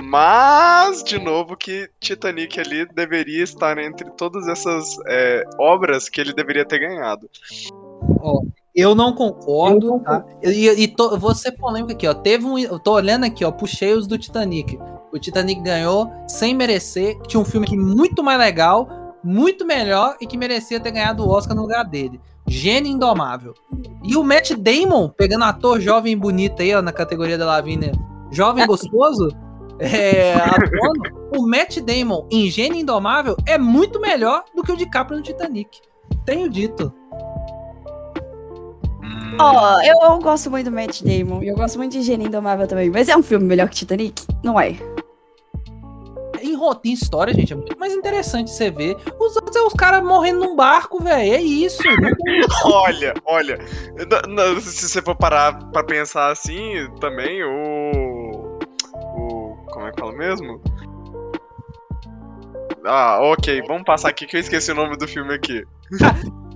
Mas, 0.02 1.04
de 1.04 1.16
novo, 1.16 1.56
que 1.56 1.88
Titanic 2.00 2.58
ali 2.58 2.86
deveria 2.92 3.44
estar 3.44 3.78
entre 3.78 4.10
todas 4.10 4.48
essas 4.48 4.96
é, 5.06 5.44
obras 5.58 6.08
que 6.08 6.20
ele 6.20 6.32
deveria 6.32 6.64
ter 6.64 6.80
ganhado. 6.80 7.30
Eu 8.74 8.94
não 8.96 9.12
concordo, 9.14 10.00
tá? 10.00 10.24
E, 10.42 10.68
e 10.70 10.88
tô, 10.88 11.16
vou 11.18 11.34
ser 11.34 11.52
polêmico 11.52 11.92
aqui, 11.92 12.08
ó. 12.08 12.14
Teve 12.14 12.44
um. 12.46 12.58
Eu 12.58 12.78
tô 12.80 12.94
olhando 12.94 13.24
aqui, 13.26 13.44
ó, 13.44 13.52
puxei 13.52 13.92
os 13.92 14.06
do 14.08 14.18
Titanic. 14.18 14.76
O 15.12 15.18
Titanic 15.18 15.60
ganhou 15.62 16.10
sem 16.26 16.54
merecer. 16.54 17.16
Tinha 17.28 17.38
um 17.40 17.44
filme 17.44 17.66
aqui 17.66 17.76
muito 17.76 18.22
mais 18.22 18.38
legal, 18.38 18.88
muito 19.22 19.64
melhor 19.64 20.16
e 20.20 20.26
que 20.26 20.36
merecia 20.36 20.80
ter 20.80 20.90
ganhado 20.90 21.24
o 21.24 21.30
Oscar 21.30 21.56
no 21.56 21.62
lugar 21.62 21.84
dele. 21.84 22.20
Gênio 22.46 22.90
Indomável. 22.90 23.54
E 24.02 24.16
o 24.16 24.24
Matt 24.24 24.52
Damon, 24.52 25.08
pegando 25.08 25.44
ator 25.44 25.80
jovem 25.80 26.12
e 26.12 26.16
bonito 26.16 26.60
aí, 26.60 26.74
ó, 26.74 26.82
na 26.82 26.92
categoria 26.92 27.38
da 27.38 27.46
Lavínia, 27.46 27.92
jovem 28.30 28.66
gostoso, 28.66 29.28
é, 29.78 30.34
atuando, 30.34 31.30
o 31.36 31.46
Matt 31.46 31.78
Damon 31.78 32.26
em 32.30 32.50
Gênio 32.50 32.80
Indomável 32.80 33.36
é 33.46 33.56
muito 33.56 34.00
melhor 34.00 34.44
do 34.54 34.62
que 34.62 34.72
o 34.72 34.76
DiCaprio 34.76 35.18
no 35.18 35.22
Titanic. 35.22 35.80
Tenho 36.24 36.48
dito. 36.48 36.92
Ó, 39.38 39.80
eu, 39.82 39.94
eu 40.02 40.18
gosto 40.18 40.50
muito 40.50 40.70
do 40.70 40.74
Matt 40.74 41.02
Damon. 41.02 41.42
E 41.42 41.48
eu 41.48 41.56
gosto 41.56 41.78
muito 41.78 41.92
de 41.92 42.02
Gênio 42.02 42.26
Indomável 42.26 42.66
também. 42.66 42.90
Mas 42.90 43.08
é 43.08 43.16
um 43.16 43.22
filme 43.22 43.44
melhor 43.44 43.68
que 43.68 43.76
Titanic? 43.76 44.26
Não 44.42 44.60
é. 44.60 44.76
Em 46.42 46.54
rotina 46.54 46.94
história, 46.94 47.32
gente, 47.34 47.52
é 47.52 47.56
muito 47.56 47.78
mais 47.78 47.92
interessante 47.92 48.50
você 48.50 48.70
ver. 48.70 48.96
Os 49.18 49.36
outros 49.36 49.54
é 49.56 49.60
os 49.62 49.72
caras 49.72 50.02
morrendo 50.04 50.40
num 50.40 50.56
barco, 50.56 51.02
velho. 51.02 51.32
É 51.34 51.40
isso. 51.40 51.82
Olha, 52.64 53.14
olha, 53.26 53.58
se 54.60 54.88
você 54.88 55.00
for 55.02 55.14
parar 55.16 55.70
pra 55.70 55.82
pensar 55.84 56.30
assim, 56.30 56.88
também 57.00 57.42
o. 57.44 58.58
O. 59.14 59.56
Como 59.70 59.86
é 59.86 59.92
que 59.92 60.00
fala 60.00 60.12
mesmo? 60.12 60.60
Ah, 62.84 63.18
ok, 63.22 63.62
vamos 63.66 63.84
passar 63.84 64.08
aqui 64.08 64.26
que 64.26 64.36
eu 64.36 64.40
esqueci 64.40 64.72
o 64.72 64.74
nome 64.74 64.96
do 64.96 65.06
filme 65.06 65.32
aqui. 65.34 65.62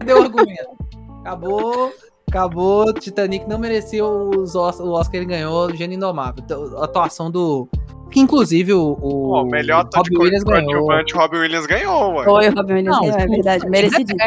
Deu 0.05 0.23
argumento. 0.23 0.77
Acabou. 1.21 1.93
Acabou. 2.29 2.93
Titanic 2.93 3.49
não 3.49 3.59
merecia 3.59 4.05
os 4.05 4.55
Os- 4.55 4.81
o 4.81 4.91
Oscar 4.93 5.11
que 5.13 5.17
ele 5.19 5.27
ganhou, 5.27 5.73
Gênio 5.75 5.97
Indomável. 5.97 6.43
Então, 6.45 6.79
A 6.79 6.85
atuação 6.85 7.31
do. 7.31 7.69
Que 8.11 8.21
inclusive 8.21 8.73
o. 8.73 8.97
o 9.01 9.43
o 9.43 9.45
melhor 9.45 9.81
ator 9.81 10.03
de 10.05 10.17
Williams 10.17 10.45
ganhou. 10.45 10.87
coadjuvante, 10.87 11.15
Robin 11.15 11.37
Williams 11.39 11.67
ganhou, 11.67 12.15
ué. 12.15 12.25
Foi 12.25 12.49
o 12.49 12.55
Robin 12.55 12.73
Williams, 12.75 12.97
Não, 12.97 13.03
ganhou, 13.03 13.19
é 13.19 13.27
verdade. 13.27 13.69
Merecidíssimo. 13.69 14.19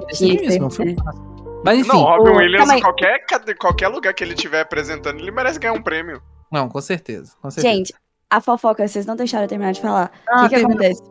Merecidíssimo, 0.00 0.70
foi 0.70 0.90
é. 0.92 0.94
fácil. 0.94 1.32
Mas 1.64 1.78
enfim. 1.78 1.88
Não, 1.88 2.02
Robin 2.02 2.30
o- 2.30 2.36
Williams, 2.36 2.58
calma 2.58 2.72
aí. 2.74 2.80
qualquer, 2.80 3.24
qualquer 3.58 3.88
lugar 3.88 4.12
que 4.14 4.24
ele 4.24 4.34
estiver 4.34 4.60
apresentando, 4.62 5.20
ele 5.20 5.30
merece 5.30 5.58
ganhar 5.58 5.74
um 5.74 5.82
prêmio. 5.82 6.20
Não, 6.50 6.68
com 6.68 6.80
certeza. 6.80 7.32
Com 7.40 7.50
certeza. 7.50 7.74
Gente, 7.74 7.94
a 8.28 8.40
fofoca, 8.40 8.86
vocês 8.86 9.06
não 9.06 9.14
deixaram 9.14 9.44
eu 9.44 9.48
terminar 9.48 9.72
de 9.72 9.80
falar. 9.80 10.10
O 10.26 10.34
Ah, 10.34 10.48
que, 10.48 10.56
que 10.56 10.64
acontece? 10.64 11.02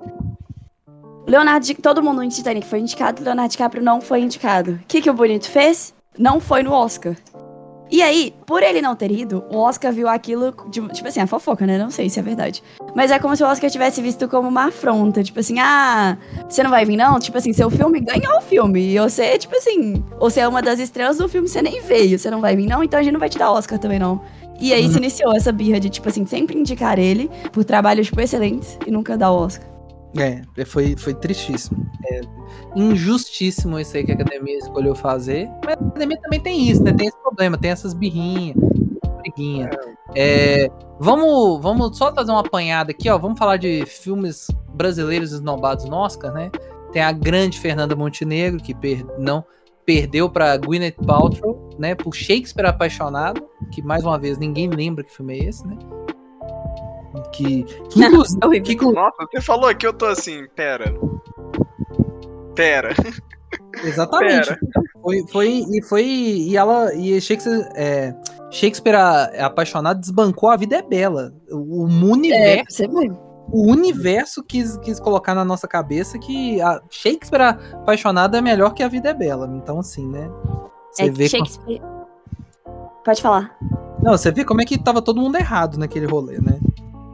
Leonardo, 1.28 1.66
Di- 1.66 1.76
todo 1.76 2.02
mundo 2.04 2.22
no 2.22 2.30
Titanic 2.30 2.66
foi 2.68 2.80
indicado, 2.80 3.24
Leonardo 3.24 3.52
DiCaprio 3.52 3.82
não 3.84 4.02
foi 4.02 4.22
indicado. 4.22 4.72
O 4.74 4.80
que, 4.88 5.02
que 5.02 5.10
o 5.10 5.14
Bonito 5.14 5.50
fez? 5.50 5.94
Não 6.18 6.40
foi 6.40 6.64
no 6.64 6.74
Oscar. 6.74 7.16
E 7.92 8.02
aí, 8.02 8.34
por 8.48 8.64
ele 8.64 8.82
não 8.82 8.96
ter 8.96 9.12
ido, 9.12 9.44
o 9.52 9.58
Oscar 9.58 9.92
viu 9.92 10.08
aquilo, 10.08 10.54
de- 10.70 10.88
tipo 10.94 11.10
assim, 11.10 11.20
a 11.20 11.28
fofoca, 11.28 11.68
né? 11.68 11.78
Não 11.78 11.92
sei 11.92 12.10
se 12.10 12.20
é 12.20 12.24
verdade. 12.24 12.64
Mas 12.96 13.12
é 13.12 13.20
como 13.20 13.36
se 13.36 13.44
o 13.44 13.48
Oscar 13.48 13.70
tivesse 13.70 14.02
visto 14.02 14.30
como 14.30 14.48
uma 14.48 14.68
afronta. 14.68 15.22
Tipo 15.22 15.42
assim, 15.42 15.60
ah, 15.60 16.18
você 16.48 16.64
não 16.64 16.70
vai 16.70 16.86
vir 16.86 16.96
não? 16.96 17.20
Tipo 17.20 17.38
assim, 17.38 17.52
seu 17.52 17.70
filme 17.70 18.00
ganhou 18.00 18.38
o 18.38 18.42
filme. 18.42 18.94
E 18.94 18.98
você, 19.00 19.38
tipo 19.38 19.56
assim, 19.58 20.02
você 20.20 20.40
é 20.40 20.48
uma 20.48 20.62
das 20.62 20.80
estrelas 20.80 21.18
do 21.18 21.28
filme, 21.28 21.50
você 21.50 21.62
nem 21.62 21.82
veio. 21.82 22.18
Você 22.18 22.30
não 22.32 22.40
vai 22.40 22.56
vir 22.56 22.66
não? 22.68 22.82
Então 22.82 22.98
a 23.00 23.04
gente 23.04 23.12
não 23.14 23.20
vai 23.20 23.28
te 23.30 23.38
dar 23.38 23.52
Oscar 23.52 23.78
também 23.78 24.00
não. 24.00 24.22
E 24.60 24.74
aí 24.74 24.88
se 24.90 24.98
iniciou 24.98 25.36
essa 25.36 25.52
birra 25.52 25.80
de, 25.80 25.90
tipo 25.90 26.08
assim, 26.08 26.26
sempre 26.26 26.58
indicar 26.58 26.98
ele 27.00 27.30
por 27.52 27.66
trabalhos, 27.66 28.06
tipo, 28.08 28.22
excelentes 28.22 28.78
e 28.86 28.92
nunca 28.92 29.18
dar 29.18 29.32
o 29.32 29.36
Oscar. 29.36 29.68
É, 30.18 30.66
foi, 30.66 30.96
foi 30.98 31.14
tristíssimo. 31.14 31.90
É 32.12 32.22
injustíssimo 32.76 33.80
isso 33.80 33.96
aí 33.96 34.04
que 34.04 34.12
a 34.12 34.16
academia 34.16 34.58
escolheu 34.58 34.96
fazer. 34.96 35.50
Mas 35.66 35.78
a 35.78 35.88
academia 35.88 36.20
também 36.22 36.40
tem 36.40 36.70
isso, 36.70 36.84
né? 36.84 36.92
Tem 36.94 37.08
esse 37.08 37.22
problema, 37.22 37.58
tem 37.58 37.72
essas 37.72 37.94
birrinhas, 37.94 38.58
briguinha. 39.22 39.70
É, 40.16 40.70
vamos, 41.00 41.62
vamos 41.62 41.98
só 41.98 42.14
fazer 42.14 42.32
uma 42.32 42.42
apanhada 42.42 42.92
aqui, 42.92 43.10
ó. 43.10 43.18
Vamos 43.18 43.40
falar 43.40 43.58
de 43.58 43.86
filmes 43.86 44.48
brasileiros 44.74 45.32
esnobados 45.32 45.86
no 45.86 45.96
Oscar, 45.96 46.34
né? 46.34 46.52
Tem 46.92 47.02
a 47.02 47.12
grande 47.12 47.60
Fernanda 47.60 47.96
Montenegro, 47.96 48.62
que 48.62 48.74
per, 48.76 49.06
não 49.18 49.44
perdeu 49.86 50.30
para 50.30 50.58
Gwyneth 50.58 50.98
Paltrow, 51.06 51.70
né? 51.80 51.96
Por 51.96 52.14
Shakespeare 52.14 52.68
Apaixonado, 52.68 53.48
que 53.72 53.82
mais 53.82 54.04
uma 54.04 54.20
vez 54.20 54.38
ninguém 54.38 54.70
lembra 54.70 55.04
que 55.04 55.16
filme 55.16 55.40
é 55.40 55.46
esse, 55.46 55.66
né? 55.66 55.78
Que, 57.32 57.64
que 57.64 58.04
inclusive, 58.04 58.58
É 58.58 58.60
que, 58.60 58.76
Nossa, 58.76 59.26
você 59.32 59.42
falou 59.42 59.70
aqui, 59.70 59.88
eu 59.88 59.94
tô 59.94 60.06
assim, 60.06 60.46
pera. 60.56 60.94
Pera. 62.56 62.94
Exatamente. 63.84 64.48
Pera. 64.48 64.60
Foi, 65.02 65.24
foi, 65.32 65.48
e 65.72 65.82
foi. 65.84 66.06
E 66.06 66.58
ela. 66.58 66.94
E 66.94 67.20
Shakespeare. 67.20 67.68
é, 67.76 68.14
Shakespeare 68.52 68.96
a- 68.96 69.46
apaixonado 69.48 70.00
desbancou 70.00 70.50
a 70.50 70.58
vida 70.58 70.76
é 70.76 70.82
bela. 70.82 71.34
O, 71.50 71.86
o 71.86 71.90
É, 71.90 72.12
universo, 72.14 72.66
você 72.78 72.88
vê. 72.88 73.12
o 73.50 73.72
universo 73.72 74.44
quis, 74.44 74.78
quis 74.78 75.00
colocar 75.00 75.34
na 75.34 75.46
nossa 75.46 75.68
cabeça 75.68 76.20
que 76.20 76.62
a 76.62 76.82
Shakespeare 76.90 77.58
apaixonado 77.74 78.36
é 78.36 78.42
melhor 78.42 78.74
que 78.74 78.84
a 78.84 78.88
vida 78.88 79.10
é 79.10 79.14
bela. 79.14 79.50
Então, 79.56 79.80
assim, 79.80 80.06
né? 80.08 80.30
Você 80.92 81.04
é 81.04 81.10
vê 81.10 81.28
Shakespeare. 81.30 81.82
Pode 83.04 83.22
falar. 83.22 83.56
Não, 84.04 84.12
você 84.18 84.32
vê 84.32 84.44
como 84.46 84.62
é 84.62 84.66
que 84.66 84.78
tava 84.78 85.02
todo 85.02 85.20
mundo 85.22 85.38
errado 85.38 85.78
naquele 85.78 86.06
rolê, 86.06 86.40
né? 86.40 86.60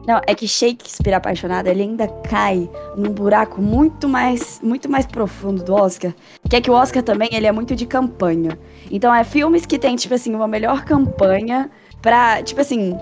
Não, 0.08 0.22
é 0.26 0.34
que 0.34 0.48
Shakespeare 0.48 1.12
apaixonado, 1.12 1.66
ele 1.66 1.82
ainda 1.82 2.08
cai 2.08 2.66
num 2.96 3.10
buraco 3.12 3.60
muito 3.60 4.08
mais, 4.08 4.58
muito 4.62 4.88
mais 4.88 5.04
profundo 5.04 5.62
do 5.62 5.74
Oscar. 5.74 6.14
Que 6.48 6.56
é 6.56 6.60
que 6.62 6.70
o 6.70 6.72
Oscar 6.72 7.02
também, 7.02 7.28
ele 7.30 7.46
é 7.46 7.52
muito 7.52 7.76
de 7.76 7.84
campanha. 7.84 8.58
Então 8.90 9.14
é 9.14 9.22
filmes 9.22 9.66
que 9.66 9.78
tem, 9.78 9.96
tipo 9.96 10.14
assim, 10.14 10.34
uma 10.34 10.48
melhor 10.48 10.82
campanha 10.86 11.70
pra, 12.00 12.42
tipo 12.42 12.58
assim, 12.58 12.96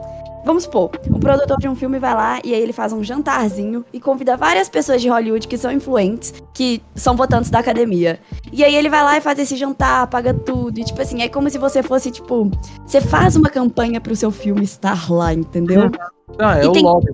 vamos 0.47 0.63
supor, 0.63 0.91
o 1.11 1.19
produtor 1.19 1.59
de 1.59 1.69
um 1.69 1.75
filme 1.75 1.99
vai 1.99 2.15
lá 2.15 2.39
e 2.45 2.55
aí 2.55 2.63
ele 2.63 2.73
faz 2.73 2.93
um 2.93 3.03
jantarzinho 3.03 3.85
e 3.93 4.01
convida 4.01 4.37
várias 4.37 4.69
pessoas 4.69 5.03
de 5.03 5.09
Hollywood 5.09 5.47
que 5.49 5.59
são 5.59 5.71
influentes, 5.73 6.33
que 6.55 6.81
são 6.95 7.17
votantes 7.17 7.51
da 7.51 7.59
academia. 7.59 8.21
E 8.53 8.65
aí 8.65 8.75
ele 8.75 8.89
vai 8.89 9.03
lá 9.03 9.19
e 9.19 9.21
faz 9.21 9.39
esse 9.39 9.57
jantar, 9.57 10.07
paga 10.07 10.33
tudo, 10.33 10.79
e 10.79 10.85
tipo 10.85 11.03
assim, 11.03 11.21
é 11.21 11.29
como 11.29 11.51
se 11.51 11.59
você 11.59 11.83
fosse, 11.83 12.11
tipo, 12.11 12.51
você 12.87 13.01
faz 13.01 13.35
uma 13.37 13.51
campanha 13.51 14.01
pro 14.01 14.15
seu 14.15 14.31
filme 14.31 14.63
estar 14.63 15.11
lá, 15.11 15.35
entendeu? 15.35 15.91
Não, 16.39 16.51
é 16.51 16.65
E 16.65 16.69
o 16.69 16.73
tem- 16.73 16.83
lobby. 16.85 17.13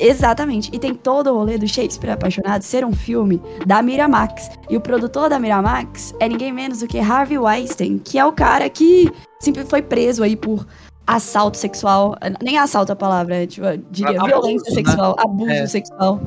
Exatamente. 0.00 0.70
E 0.72 0.78
tem 0.78 0.94
todo 0.94 1.28
o 1.28 1.34
rolê 1.34 1.58
do 1.58 1.66
Shakespeare 1.66 2.12
Apaixonado 2.12 2.62
ser 2.62 2.84
um 2.84 2.92
filme 2.92 3.42
da 3.66 3.82
Miramax. 3.82 4.48
E 4.70 4.76
o 4.76 4.80
produtor 4.80 5.28
da 5.28 5.40
Miramax 5.40 6.14
é 6.20 6.28
ninguém 6.28 6.52
menos 6.52 6.78
do 6.78 6.86
que 6.86 7.00
Harvey 7.00 7.36
Weinstein, 7.36 7.98
que 7.98 8.16
é 8.16 8.24
o 8.24 8.30
cara 8.32 8.68
que 8.70 9.10
sempre 9.40 9.64
foi 9.64 9.82
preso 9.82 10.22
aí 10.22 10.36
por 10.36 10.64
assalto 11.08 11.56
sexual. 11.56 12.14
Nem 12.42 12.58
assalto 12.58 12.92
a 12.92 12.96
palavra, 12.96 13.42
é, 13.42 13.46
tipo, 13.46 13.66
eu 13.66 13.78
diria 13.90 14.10
Abuso, 14.20 14.26
violência 14.26 14.70
né? 14.70 14.74
sexual, 14.76 15.16
abuso 15.18 15.50
É. 15.50 15.66
sexual. 15.66 16.20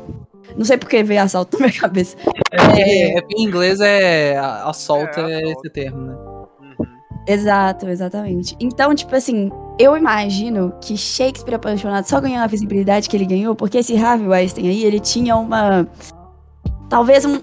Não 0.57 0.65
sei 0.65 0.77
por 0.77 0.89
que 0.89 1.03
veio 1.03 1.21
assalto 1.21 1.57
na 1.61 1.67
minha 1.67 1.79
cabeça. 1.79 2.17
É, 2.51 3.17
é, 3.17 3.21
em 3.37 3.43
inglês 3.43 3.79
é 3.79 4.37
assalto, 4.37 5.19
É, 5.21 5.41
é, 5.43 5.51
esse 5.51 5.69
termo, 5.69 6.01
né? 6.01 6.13
Uhum. 6.59 6.85
Exato, 7.27 7.87
exatamente. 7.87 8.57
Então, 8.59 8.93
tipo 8.95 9.15
assim, 9.15 9.51
eu 9.79 9.95
imagino 9.95 10.73
que 10.81 10.97
Shakespeare 10.97 11.53
Apaixonado 11.55 12.05
só 12.07 12.19
ganhou 12.19 12.41
a 12.43 12.47
visibilidade 12.47 13.07
que 13.07 13.15
ele 13.15 13.25
ganhou 13.27 13.55
porque 13.55 13.77
esse 13.77 13.95
Harvey 13.95 14.27
Weinstein 14.27 14.67
aí, 14.67 14.83
ele 14.83 14.99
tinha 14.99 15.35
uma. 15.37 15.87
Talvez 16.89 17.23
um, 17.23 17.39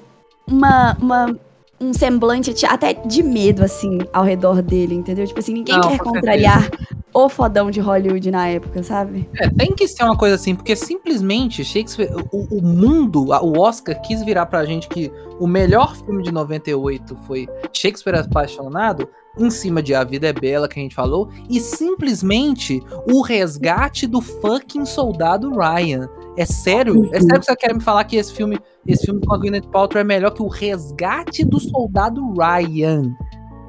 uma, 0.47 0.97
uma- 1.01 1.39
um 1.81 1.93
semblante 1.95 2.53
até 2.67 2.93
de 2.93 3.23
medo, 3.23 3.63
assim, 3.63 3.99
ao 4.13 4.25
redor 4.25 4.61
dele, 4.61 4.97
entendeu? 4.97 5.25
Tipo 5.27 5.39
assim, 5.39 5.53
ninguém 5.55 5.77
Não, 5.77 5.89
quer 5.89 5.99
contrariar 5.99 6.69
o 7.13 7.29
fodão 7.29 7.71
de 7.71 7.81
Hollywood 7.81 8.31
na 8.31 8.49
época, 8.49 8.83
sabe? 8.83 9.29
É, 9.37 9.49
tem 9.49 9.75
que 9.75 9.89
ser 9.89 10.05
uma 10.05 10.17
coisa 10.17 10.35
assim, 10.35 10.55
porque 10.55 10.77
simplesmente 10.77 11.65
Shakespeare, 11.65 12.11
o, 12.33 12.59
o 12.59 12.63
mundo, 12.63 13.27
o 13.31 13.59
Oscar 13.59 14.01
quis 14.03 14.23
virar 14.23 14.47
pra 14.47 14.65
gente 14.65 14.89
que 14.89 15.11
o 15.41 15.47
melhor 15.47 15.97
filme 15.97 16.23
de 16.23 16.33
98 16.33 17.17
foi 17.27 17.49
Shakespeare 17.73 18.19
Apaixonado, 18.19 19.09
em 19.39 19.51
cima 19.51 19.83
de 19.83 19.95
A 19.95 20.03
Vida 20.05 20.29
é 20.29 20.33
Bela, 20.33 20.69
que 20.69 20.79
a 20.79 20.83
gente 20.83 20.95
falou, 20.95 21.31
e 21.49 21.61
simplesmente 21.61 22.83
o 23.11 23.23
resgate 23.23 24.07
do 24.07 24.21
fucking 24.21 24.85
soldado 24.85 25.51
Ryan. 25.51 26.09
É 26.37 26.45
sério? 26.45 27.09
É 27.13 27.21
sério 27.21 27.41
que 27.41 27.47
você 27.47 27.57
quer 27.57 27.75
me 27.75 27.81
falar 27.81 28.05
que 28.05 28.17
esse 28.17 28.33
filme, 28.33 28.59
esse 28.87 29.07
filme 29.07 29.21
com 29.25 29.35
a 29.35 29.39
Gwyneth 29.39 29.69
Paltrow 29.73 30.01
é 30.01 30.05
melhor 30.05 30.31
que 30.33 30.43
o 30.43 30.49
resgate 30.49 31.45
do 31.45 31.59
soldado 31.59 32.23
Ryan? 32.33 33.15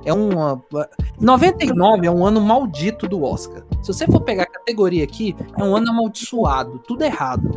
É 0.05 0.13
uma. 0.13 0.63
99 1.19 2.07
é 2.07 2.11
um 2.11 2.25
ano 2.25 2.39
maldito 2.39 3.07
do 3.07 3.23
Oscar. 3.23 3.63
Se 3.81 3.93
você 3.93 4.05
for 4.05 4.21
pegar 4.21 4.43
a 4.43 4.51
categoria 4.51 5.03
aqui, 5.03 5.35
é 5.57 5.63
um 5.63 5.75
ano 5.75 5.89
amaldiçoado, 5.91 6.79
tudo 6.79 7.03
errado. 7.03 7.49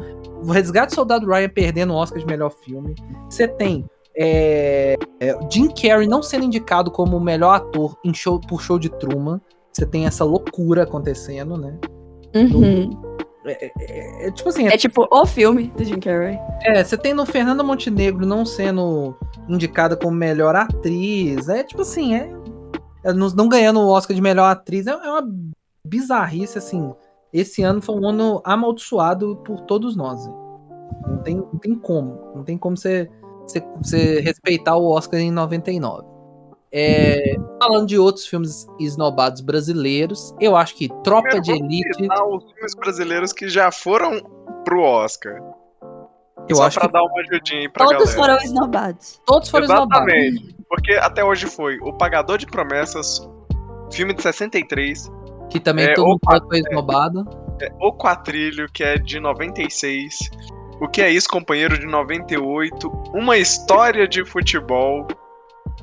O 0.45 0.51
Resgate 0.51 0.93
do 0.93 0.95
Soldado 0.95 1.27
Ryan 1.27 1.49
perdendo 1.49 1.93
o 1.93 1.97
Oscar 1.97 2.19
de 2.19 2.27
melhor 2.27 2.51
filme. 2.51 2.95
Você 3.29 3.47
tem 3.47 3.85
é, 4.17 4.97
é, 5.21 5.39
Jim 5.51 5.69
Carrey 5.69 6.07
não 6.07 6.23
sendo 6.23 6.45
indicado 6.45 6.91
como 6.91 7.17
o 7.17 7.21
melhor 7.21 7.55
ator 7.55 7.97
em 8.05 8.13
show, 8.13 8.41
por 8.41 8.61
show 8.61 8.79
de 8.79 8.89
Truman. 8.89 9.41
Você 9.73 9.87
tem 9.87 10.07
essa 10.07 10.25
loucura 10.25 10.83
acontecendo, 10.83 11.57
né? 11.57 11.79
Uhum. 12.35 12.91
É, 13.45 14.27
é, 14.27 14.31
tipo 14.31 14.49
assim, 14.49 14.69
é, 14.69 14.75
É 14.75 14.77
tipo 14.77 15.07
o 15.11 15.27
filme 15.27 15.73
do 15.77 15.85
Jim 15.85 15.99
Carrey. 15.99 16.39
é, 16.63 16.83
você 16.83 16.97
tem 16.97 17.13
no 17.13 17.27
Fernanda 17.27 17.63
Montenegro 17.63 18.25
não 18.25 18.47
sendo 18.47 19.17
indicada 19.49 19.97
como 19.97 20.17
melhor 20.17 20.55
atriz. 20.55 21.49
É 21.49 21.65
tipo 21.65 21.83
assim, 21.83 22.15
é. 22.15 22.31
é, 23.05 23.13
não, 23.13 23.29
não 23.31 23.49
ganhando 23.49 23.81
o 23.81 23.89
Oscar 23.89 24.15
de 24.15 24.23
melhor 24.23 24.51
atriz 24.51 24.87
é, 24.87 24.91
é 24.91 24.95
uma 24.95 25.29
bizarrice, 25.85 26.59
assim. 26.59 26.93
Esse 27.33 27.63
ano 27.63 27.81
foi 27.81 27.97
um 27.97 28.07
ano 28.07 28.41
amaldiçoado 28.45 29.37
por 29.45 29.61
todos 29.63 29.97
nós. 29.97 30.25
Não 31.07 31.19
tem, 31.19 31.37
não 31.37 31.59
tem 31.59 31.75
como. 31.75 32.33
Não 32.35 32.45
tem 32.45 32.59
como 32.59 32.77
você, 32.77 33.11
você, 33.43 33.61
você 33.81 34.21
respeitar 34.21 34.77
o 34.77 34.91
Oscar 34.91 35.19
em 35.19 35.31
99. 35.31 36.12
É, 36.75 37.35
falando 37.63 37.87
de 37.87 37.99
outros 37.99 38.27
filmes 38.27 38.67
esnobados 38.81 39.41
brasileiros, 39.43 40.35
eu 40.41 40.57
acho 40.57 40.75
que 40.75 40.89
Tropa 41.05 41.29
Primeiro, 41.29 41.43
de 41.43 41.53
Elite. 41.53 42.09
os 42.29 42.45
filmes 42.53 42.75
brasileiros 42.75 43.33
que 43.33 43.49
já 43.49 43.71
foram 43.71 44.21
pro 44.65 44.81
Oscar. 44.81 45.35
Eu 46.49 46.57
Só 46.57 46.65
acho 46.65 46.79
pra 46.79 46.89
que 46.89 46.93
dar 46.95 47.03
uma 47.03 47.21
ajudinha 47.21 47.61
aí 47.61 47.69
pra 47.69 47.85
Todos 47.87 48.15
galera. 48.15 48.33
foram 48.35 48.45
esnobados. 48.45 49.21
todos 49.27 49.49
foram 49.49 49.65
esnobados. 49.65 50.13
Exatamente. 50.13 50.57
Porque 50.69 50.93
até 50.95 51.23
hoje 51.23 51.47
foi 51.47 51.79
O 51.83 51.93
Pagador 51.93 52.39
de 52.39 52.47
Promessas, 52.47 53.21
filme 53.93 54.15
de 54.15 54.23
63, 54.23 55.09
Que 55.51 55.61
também 55.61 55.85
É, 55.87 55.95
todo 55.95 56.07
mundo 56.09 56.19
foi 56.49 56.59
esnobado. 56.61 57.29
O 57.81 57.93
Quatrilho, 57.93 58.67
que 58.73 58.83
é 58.83 58.97
de 58.97 59.21
96, 59.21 60.19
O 60.81 60.89
Que 60.89 61.03
É 61.03 61.11
Isso, 61.11 61.29
Companheiro, 61.29 61.79
de 61.79 61.87
98, 61.87 62.89
Uma 63.15 63.37
História 63.37 64.09
de 64.09 64.25
Futebol, 64.25 65.07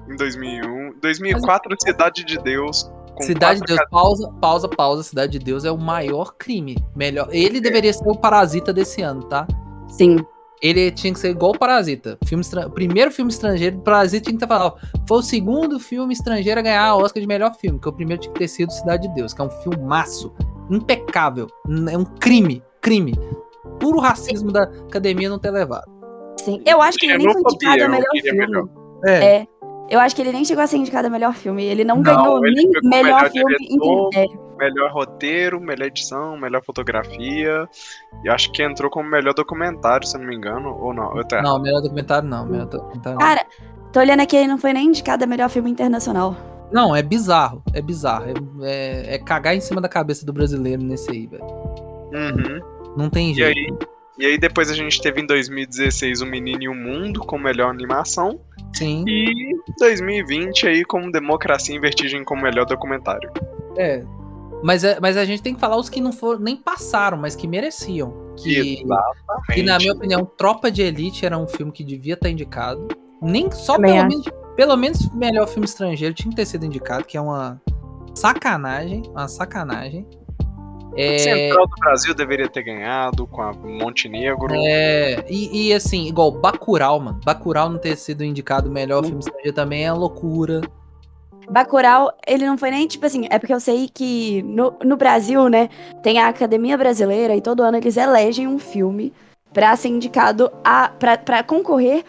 em 0.09 0.15
2001, 0.15 0.93
2004, 1.01 1.75
Cidade 1.81 2.23
de 2.25 2.37
Deus, 2.39 2.89
Cidade 3.21 3.59
de 3.59 3.65
Deus, 3.65 3.79
pausa, 3.91 4.31
pausa, 4.41 4.67
pausa. 4.67 5.03
Cidade 5.03 5.33
de 5.33 5.39
Deus 5.39 5.65
é 5.65 5.71
o 5.71 5.77
maior 5.77 6.35
crime. 6.37 6.77
Melhor. 6.95 7.27
Ele 7.31 7.59
deveria 7.59 7.91
ser 7.91 8.07
o 8.07 8.17
parasita 8.17 8.71
desse 8.71 9.01
ano, 9.01 9.23
tá? 9.23 9.45
Sim. 9.89 10.17
Ele 10.61 10.91
tinha 10.91 11.13
que 11.13 11.19
ser 11.19 11.29
igual 11.29 11.53
o 11.53 11.57
Parasita. 11.57 12.17
Filme 12.25 12.43
primeiro 12.73 13.11
filme 13.11 13.31
estrangeiro, 13.31 13.77
o 13.77 13.81
Parasita 13.81 14.25
tinha 14.25 14.37
que 14.37 14.43
estar 14.43 14.47
falando. 14.47 14.73
ó, 14.75 14.99
Foi 15.07 15.19
o 15.19 15.21
segundo 15.21 15.79
filme 15.79 16.13
estrangeiro 16.13 16.59
a 16.59 16.63
ganhar 16.63 16.83
a 16.83 16.95
Oscar 16.95 17.21
de 17.21 17.27
melhor 17.27 17.55
filme, 17.55 17.77
porque 17.77 17.89
o 17.89 17.93
primeiro 17.93 18.21
tinha 18.21 18.33
que 18.33 18.39
ter 18.39 18.47
sido 18.47 18.71
Cidade 18.71 19.07
de 19.07 19.13
Deus, 19.15 19.33
que 19.33 19.41
é 19.41 19.45
um 19.45 19.49
filmaço 19.49 20.33
impecável. 20.69 21.47
É 21.89 21.97
um 21.97 22.03
crime, 22.03 22.61
crime. 22.81 23.13
Puro 23.79 23.99
racismo 23.99 24.51
da 24.51 24.63
academia 24.63 25.29
não 25.29 25.39
ter 25.39 25.51
levado. 25.51 25.89
Sim. 26.37 26.61
Eu 26.65 26.81
acho 26.81 26.97
que 26.97 27.05
ele 27.05 27.17
nem 27.17 27.31
foi 27.31 27.41
indicado 27.41 27.83
a 27.83 27.87
melhor 27.87 28.11
filme. 28.21 28.37
melhor. 28.39 28.69
É. 29.05 29.25
É. 29.25 29.47
Eu 29.89 29.99
acho 29.99 30.15
que 30.15 30.21
ele 30.21 30.31
nem 30.31 30.45
chegou 30.45 30.63
a 30.63 30.67
ser 30.67 30.77
indicado 30.77 31.07
a 31.07 31.09
melhor 31.09 31.33
filme. 31.33 31.63
Ele 31.63 31.83
não, 31.83 31.95
Não, 31.97 32.03
ganhou 32.03 32.45
ele 32.45 32.55
nem 32.55 32.67
melhor, 32.83 33.03
melhor 33.21 33.31
filme. 33.31 33.55
diretor. 33.57 34.09
em- 34.13 34.19
É, 34.19 34.49
Melhor 34.59 34.91
roteiro, 34.91 35.57
melhor 35.61 35.87
edição, 35.87 36.37
melhor 36.37 36.61
fotografia. 36.65 37.65
E 38.25 38.29
acho 38.29 38.51
que 38.51 38.61
entrou 38.61 38.91
como 38.91 39.09
melhor 39.09 39.33
documentário, 39.33 40.05
se 40.05 40.17
eu 40.17 40.19
não 40.21 40.27
me 40.27 40.35
engano. 40.35 40.77
Ou 40.81 40.93
não, 40.93 41.17
eu. 41.17 41.23
Não, 41.41 41.61
melhor 41.61 41.79
documentário 41.81 42.27
não. 42.27 42.45
Melhor 42.45 42.65
documentário 42.65 43.17
não. 43.17 43.25
Cara, 43.25 43.45
tô 43.93 44.01
olhando 44.01 44.19
aqui, 44.21 44.35
ele 44.35 44.47
não 44.47 44.57
foi 44.57 44.73
nem 44.73 44.87
indicado 44.87 45.23
a 45.23 45.27
melhor 45.27 45.49
filme 45.49 45.71
internacional. 45.71 46.35
Não, 46.73 46.93
é 46.93 47.01
bizarro. 47.01 47.63
É 47.73 47.81
bizarro. 47.81 48.25
É, 48.63 49.11
é- 49.11 49.15
é 49.15 49.17
cagar 49.17 49.55
em 49.55 49.61
cima 49.61 49.79
da 49.79 49.87
cabeça 49.87 50.25
do 50.25 50.33
brasileiro 50.33 50.83
nesse 50.83 51.09
aí, 51.09 51.25
velho. 51.25 51.45
Uhum. 52.13 52.59
Não 52.97 53.09
tem 53.09 53.31
E 53.31 53.35
jeito. 53.35 53.57
aí, 53.57 53.87
e 54.19 54.25
aí 54.25 54.37
depois 54.37 54.69
a 54.69 54.73
gente 54.73 55.01
teve 55.01 55.21
em 55.21 55.25
2016 55.25 56.21
O 56.21 56.25
Menino 56.25 56.63
e 56.63 56.67
o 56.67 56.75
Mundo 56.75 57.21
como 57.21 57.45
melhor 57.45 57.69
animação. 57.69 58.41
Sim. 58.73 59.03
E 59.07 59.55
2020 59.79 60.67
aí 60.67 60.85
como 60.85 61.11
Democracia 61.11 61.75
em 61.75 61.79
Vertigem 61.81 62.23
como 62.23 62.41
melhor 62.43 62.65
documentário. 62.65 63.29
É. 63.77 64.03
Mas, 64.63 64.83
é- 64.83 64.99
mas 64.99 65.15
a 65.17 65.23
gente 65.25 65.41
tem 65.41 65.53
que 65.53 65.59
falar 65.59 65.77
os 65.77 65.89
que 65.89 66.01
não 66.01 66.11
foram, 66.11 66.39
nem 66.39 66.55
passaram, 66.57 67.17
mas 67.17 67.35
que 67.35 67.47
mereciam. 67.47 68.33
Que, 68.37 68.81
Exatamente. 68.81 69.53
que, 69.53 69.63
na 69.63 69.77
minha 69.77 69.93
opinião, 69.93 70.25
Tropa 70.25 70.69
de 70.71 70.81
Elite 70.81 71.25
era 71.25 71.37
um 71.37 71.47
filme 71.47 71.71
que 71.71 71.83
devia 71.83 72.13
estar 72.13 72.29
indicado. 72.29 72.87
Nem 73.21 73.49
só 73.51 73.75
Também 73.75 73.93
pelo 73.93 73.99
acho. 74.05 74.09
menos, 74.09 74.55
pelo 74.55 74.77
menos 74.77 75.13
melhor 75.13 75.47
filme 75.47 75.65
estrangeiro 75.65 76.13
tinha 76.13 76.29
que 76.29 76.35
ter 76.35 76.45
sido 76.45 76.65
indicado, 76.65 77.03
que 77.05 77.17
é 77.17 77.21
uma 77.21 77.61
sacanagem. 78.13 79.03
Uma 79.11 79.27
sacanagem. 79.27 80.05
É, 80.95 81.17
Central 81.19 81.67
do 81.67 81.75
Brasil 81.79 82.13
deveria 82.13 82.47
ter 82.47 82.63
ganhado 82.63 83.27
com 83.27 83.41
a 83.41 83.53
Montenegro. 83.53 84.53
é, 84.55 85.23
e, 85.29 85.67
e 85.67 85.73
assim, 85.73 86.07
igual 86.07 86.31
Bacurau, 86.31 86.99
mano. 86.99 87.19
Bacurau 87.23 87.69
não 87.69 87.77
ter 87.77 87.95
sido 87.95 88.23
indicado 88.23 88.69
melhor 88.69 89.03
filme 89.03 89.19
estrangeiro 89.19 89.53
também 89.53 89.85
é 89.85 89.91
loucura. 89.91 90.61
Bacurau, 91.49 92.13
ele 92.27 92.45
não 92.45 92.57
foi 92.57 92.69
nem, 92.69 92.87
tipo 92.87 93.05
assim, 93.05 93.27
é 93.29 93.39
porque 93.39 93.53
eu 93.53 93.59
sei 93.59 93.89
que 93.91 94.43
no, 94.43 94.75
no 94.83 94.95
Brasil, 94.95 95.49
né, 95.49 95.69
tem 96.03 96.19
a 96.19 96.27
Academia 96.27 96.77
Brasileira 96.77 97.35
e 97.35 97.41
todo 97.41 97.63
ano 97.63 97.77
eles 97.77 97.97
elegem 97.97 98.47
um 98.47 98.59
filme 98.59 99.11
pra 99.51 99.75
ser 99.75 99.87
indicado 99.87 100.51
a 100.63 100.89
pra, 100.89 101.17
pra 101.17 101.43
concorrer 101.43 102.03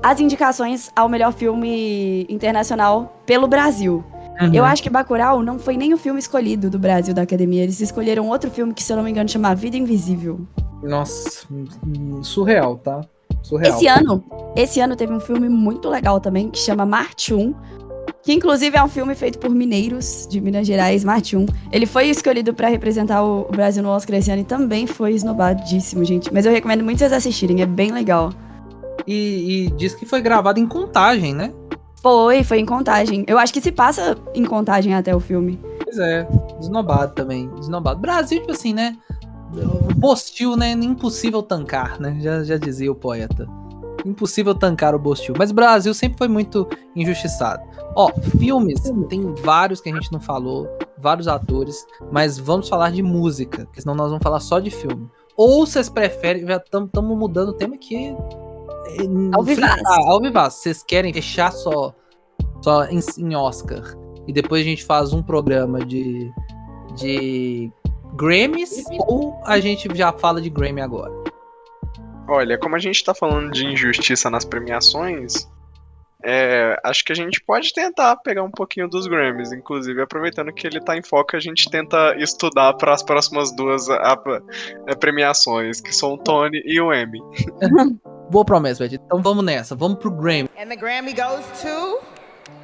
às 0.00 0.20
indicações 0.20 0.92
ao 0.94 1.08
melhor 1.08 1.32
filme 1.32 2.24
internacional 2.28 3.20
pelo 3.26 3.48
Brasil. 3.48 4.04
Uhum. 4.40 4.52
Eu 4.52 4.64
acho 4.64 4.82
que 4.82 4.90
Bacurau 4.90 5.42
não 5.42 5.58
foi 5.58 5.76
nem 5.76 5.94
o 5.94 5.98
filme 5.98 6.18
escolhido 6.18 6.68
do 6.68 6.78
Brasil 6.78 7.14
da 7.14 7.22
Academia, 7.22 7.62
eles 7.62 7.80
escolheram 7.80 8.28
outro 8.28 8.50
filme 8.50 8.74
que, 8.74 8.82
se 8.82 8.92
eu 8.92 8.96
não 8.96 9.04
me 9.04 9.10
engano, 9.10 9.28
chama 9.28 9.54
Vida 9.54 9.76
Invisível. 9.76 10.40
Nossa, 10.82 11.46
surreal, 12.22 12.76
tá? 12.76 13.00
Surreal. 13.42 13.76
Esse 13.76 13.86
ano, 13.86 14.24
esse 14.56 14.80
ano 14.80 14.96
teve 14.96 15.12
um 15.12 15.20
filme 15.20 15.48
muito 15.48 15.88
legal 15.88 16.20
também 16.20 16.50
que 16.50 16.58
chama 16.58 16.84
Marte 16.84 17.32
1, 17.32 17.54
Que 18.22 18.32
inclusive 18.32 18.76
é 18.76 18.82
um 18.82 18.88
filme 18.88 19.14
feito 19.14 19.38
por 19.38 19.50
mineiros 19.50 20.26
de 20.28 20.40
Minas 20.40 20.66
Gerais, 20.66 21.04
Marte 21.04 21.36
1. 21.36 21.46
Ele 21.70 21.86
foi 21.86 22.06
escolhido 22.06 22.54
pra 22.54 22.68
representar 22.68 23.22
o 23.22 23.46
o 23.48 23.52
Brasil 23.52 23.82
no 23.82 23.90
Oscar 23.90 24.16
esse 24.16 24.30
ano 24.30 24.40
e 24.40 24.44
também 24.44 24.86
foi 24.86 25.12
esnobadíssimo, 25.12 26.04
gente. 26.04 26.32
Mas 26.32 26.46
eu 26.46 26.52
recomendo 26.52 26.82
muito 26.82 26.98
vocês 26.98 27.12
assistirem, 27.12 27.62
é 27.62 27.66
bem 27.66 27.92
legal. 27.92 28.32
E, 29.06 29.66
e 29.66 29.70
diz 29.72 29.94
que 29.94 30.06
foi 30.06 30.20
gravado 30.20 30.58
em 30.58 30.66
contagem, 30.66 31.34
né? 31.34 31.52
Foi, 32.04 32.44
foi 32.44 32.58
em 32.58 32.66
contagem. 32.66 33.24
Eu 33.26 33.38
acho 33.38 33.50
que 33.50 33.62
se 33.62 33.72
passa 33.72 34.14
em 34.34 34.44
contagem 34.44 34.94
até 34.94 35.16
o 35.16 35.20
filme. 35.20 35.58
Pois 35.82 35.98
é, 35.98 36.28
desnobado 36.58 37.14
também. 37.14 37.48
Desnobado. 37.54 37.98
Brasil, 37.98 38.40
tipo 38.40 38.52
assim, 38.52 38.74
né? 38.74 38.94
Bostil, 39.96 40.54
né? 40.54 40.72
Impossível 40.72 41.42
tancar, 41.42 41.98
né? 41.98 42.18
Já, 42.20 42.44
já 42.44 42.58
dizia 42.58 42.92
o 42.92 42.94
poeta. 42.94 43.48
Impossível 44.04 44.54
tancar 44.54 44.94
o 44.94 44.98
Bostil. 44.98 45.34
Mas 45.38 45.50
o 45.50 45.54
Brasil 45.54 45.94
sempre 45.94 46.18
foi 46.18 46.28
muito 46.28 46.68
injustiçado. 46.94 47.62
Ó, 47.96 48.12
filmes, 48.38 48.82
tem 49.08 49.34
vários 49.36 49.80
que 49.80 49.88
a 49.88 49.94
gente 49.94 50.12
não 50.12 50.20
falou, 50.20 50.68
vários 50.98 51.26
atores, 51.26 51.86
mas 52.12 52.38
vamos 52.38 52.68
falar 52.68 52.90
de 52.90 53.02
música, 53.02 53.64
porque 53.64 53.80
senão 53.80 53.94
nós 53.94 54.10
vamos 54.10 54.22
falar 54.22 54.40
só 54.40 54.60
de 54.60 54.70
filme. 54.70 55.08
Ou 55.38 55.64
vocês 55.64 55.88
preferem, 55.88 56.46
já 56.46 56.58
estamos 56.58 57.18
mudando 57.18 57.48
o 57.48 57.54
tema 57.54 57.76
aqui. 57.76 58.14
É, 58.86 59.36
Ao 59.36 59.42
vivaço. 59.42 59.74
fritar, 59.74 59.98
Ao 60.08 60.20
vivaço. 60.20 60.62
Vocês 60.62 60.82
querem 60.82 61.12
fechar 61.12 61.52
só, 61.52 61.94
só 62.62 62.84
em, 62.86 63.00
em 63.18 63.34
Oscar 63.36 63.82
e 64.26 64.32
depois 64.32 64.62
a 64.62 64.64
gente 64.68 64.84
faz 64.84 65.12
um 65.12 65.22
programa 65.22 65.84
de, 65.84 66.30
de 66.96 67.70
Grammys 68.14 68.84
ou 69.06 69.38
a 69.44 69.58
gente 69.60 69.88
já 69.96 70.12
fala 70.12 70.40
de 70.40 70.48
Grammy 70.50 70.80
agora? 70.80 71.12
Olha, 72.28 72.56
como 72.58 72.74
a 72.74 72.78
gente 72.78 73.04
tá 73.04 73.14
falando 73.14 73.50
de 73.50 73.66
injustiça 73.66 74.30
nas 74.30 74.46
premiações, 74.46 75.46
é, 76.24 76.74
acho 76.82 77.04
que 77.04 77.12
a 77.12 77.14
gente 77.14 77.38
pode 77.44 77.70
tentar 77.74 78.16
pegar 78.16 78.42
um 78.42 78.50
pouquinho 78.50 78.88
dos 78.88 79.06
Grammys. 79.06 79.52
Inclusive, 79.52 80.00
aproveitando 80.00 80.50
que 80.54 80.66
ele 80.66 80.80
tá 80.80 80.96
em 80.96 81.02
foco, 81.02 81.36
a 81.36 81.38
gente 81.40 81.68
tenta 81.70 82.16
estudar 82.16 82.72
para 82.78 82.94
as 82.94 83.02
próximas 83.02 83.54
duas 83.54 83.90
a- 83.90 83.96
a- 84.14 84.96
premiações, 84.96 85.82
que 85.82 85.94
são 85.94 86.14
o 86.14 86.18
Tony 86.18 86.62
e 86.64 86.80
o 86.80 86.94
Emmy. 86.94 87.18
Boa 88.30 88.44
promessa, 88.44 88.82
Betty. 88.84 89.00
Então 89.04 89.22
vamos 89.22 89.44
nessa, 89.44 89.74
vamos 89.76 89.98
pro 89.98 90.10
Grammy. 90.10 90.48
And 90.58 90.66
the 90.68 90.76
Grammy 90.76 91.12
goes 91.12 91.44
to. 91.62 91.98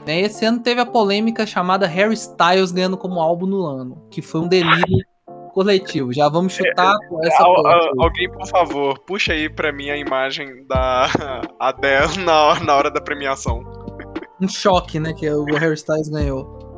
né? 0.06 0.20
Esse 0.20 0.44
ano 0.44 0.60
teve 0.60 0.80
a 0.80 0.86
polêmica 0.86 1.46
chamada 1.46 1.86
Harry 1.86 2.14
Styles 2.14 2.72
ganhando 2.72 2.96
como 2.96 3.20
álbum 3.20 3.46
no 3.46 3.64
ano, 3.66 4.02
que 4.10 4.20
foi 4.22 4.40
um 4.40 4.48
delírio 4.48 5.04
coletivo. 5.52 6.12
Já 6.12 6.28
vamos 6.28 6.52
chutar 6.54 6.96
com 7.08 7.24
essa 7.24 7.42
Al- 7.42 7.66
alguém, 7.98 8.30
por 8.30 8.46
favor, 8.46 8.98
puxa 9.00 9.32
aí 9.32 9.48
pra 9.48 9.72
mim 9.72 9.90
a 9.90 9.96
imagem 9.96 10.64
da 10.66 11.08
Adele 11.60 12.18
na, 12.24 12.40
hora- 12.46 12.60
na 12.64 12.76
hora 12.76 12.90
da 12.90 13.00
premiação. 13.00 13.62
um 14.40 14.48
choque, 14.48 14.98
né, 14.98 15.12
que 15.12 15.28
o 15.30 15.44
Harry 15.56 15.74
Styles 15.74 16.08
ganhou. 16.08 16.69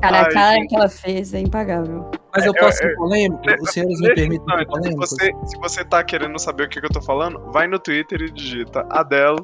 Cara, 0.00 0.20
a 0.22 0.28
cara 0.32 0.54
gente. 0.56 0.68
que 0.68 0.76
ela 0.76 0.88
fez 0.88 1.32
é 1.34 1.40
impagável. 1.40 2.10
Mas 2.34 2.44
eu 2.46 2.52
É, 2.56 2.58
posso 2.58 2.82
é, 2.82 2.88
ser 2.88 2.94
polêmico? 2.96 3.42
Os 3.62 3.70
senhores 3.70 4.00
me 4.00 4.14
permitem 4.14 4.46
ser 4.48 4.58
Se 4.60 4.66
polêmico? 4.66 5.00
você, 5.00 5.32
se 5.46 5.58
você 5.58 5.84
tá 5.84 6.02
querendo 6.02 6.38
saber 6.38 6.64
o 6.64 6.68
que, 6.68 6.80
que 6.80 6.86
eu 6.86 6.90
tô 6.90 7.00
falando, 7.02 7.38
vai 7.52 7.66
no 7.66 7.78
Twitter 7.78 8.20
e 8.22 8.30
digita 8.30 8.86
Adele 8.90 9.40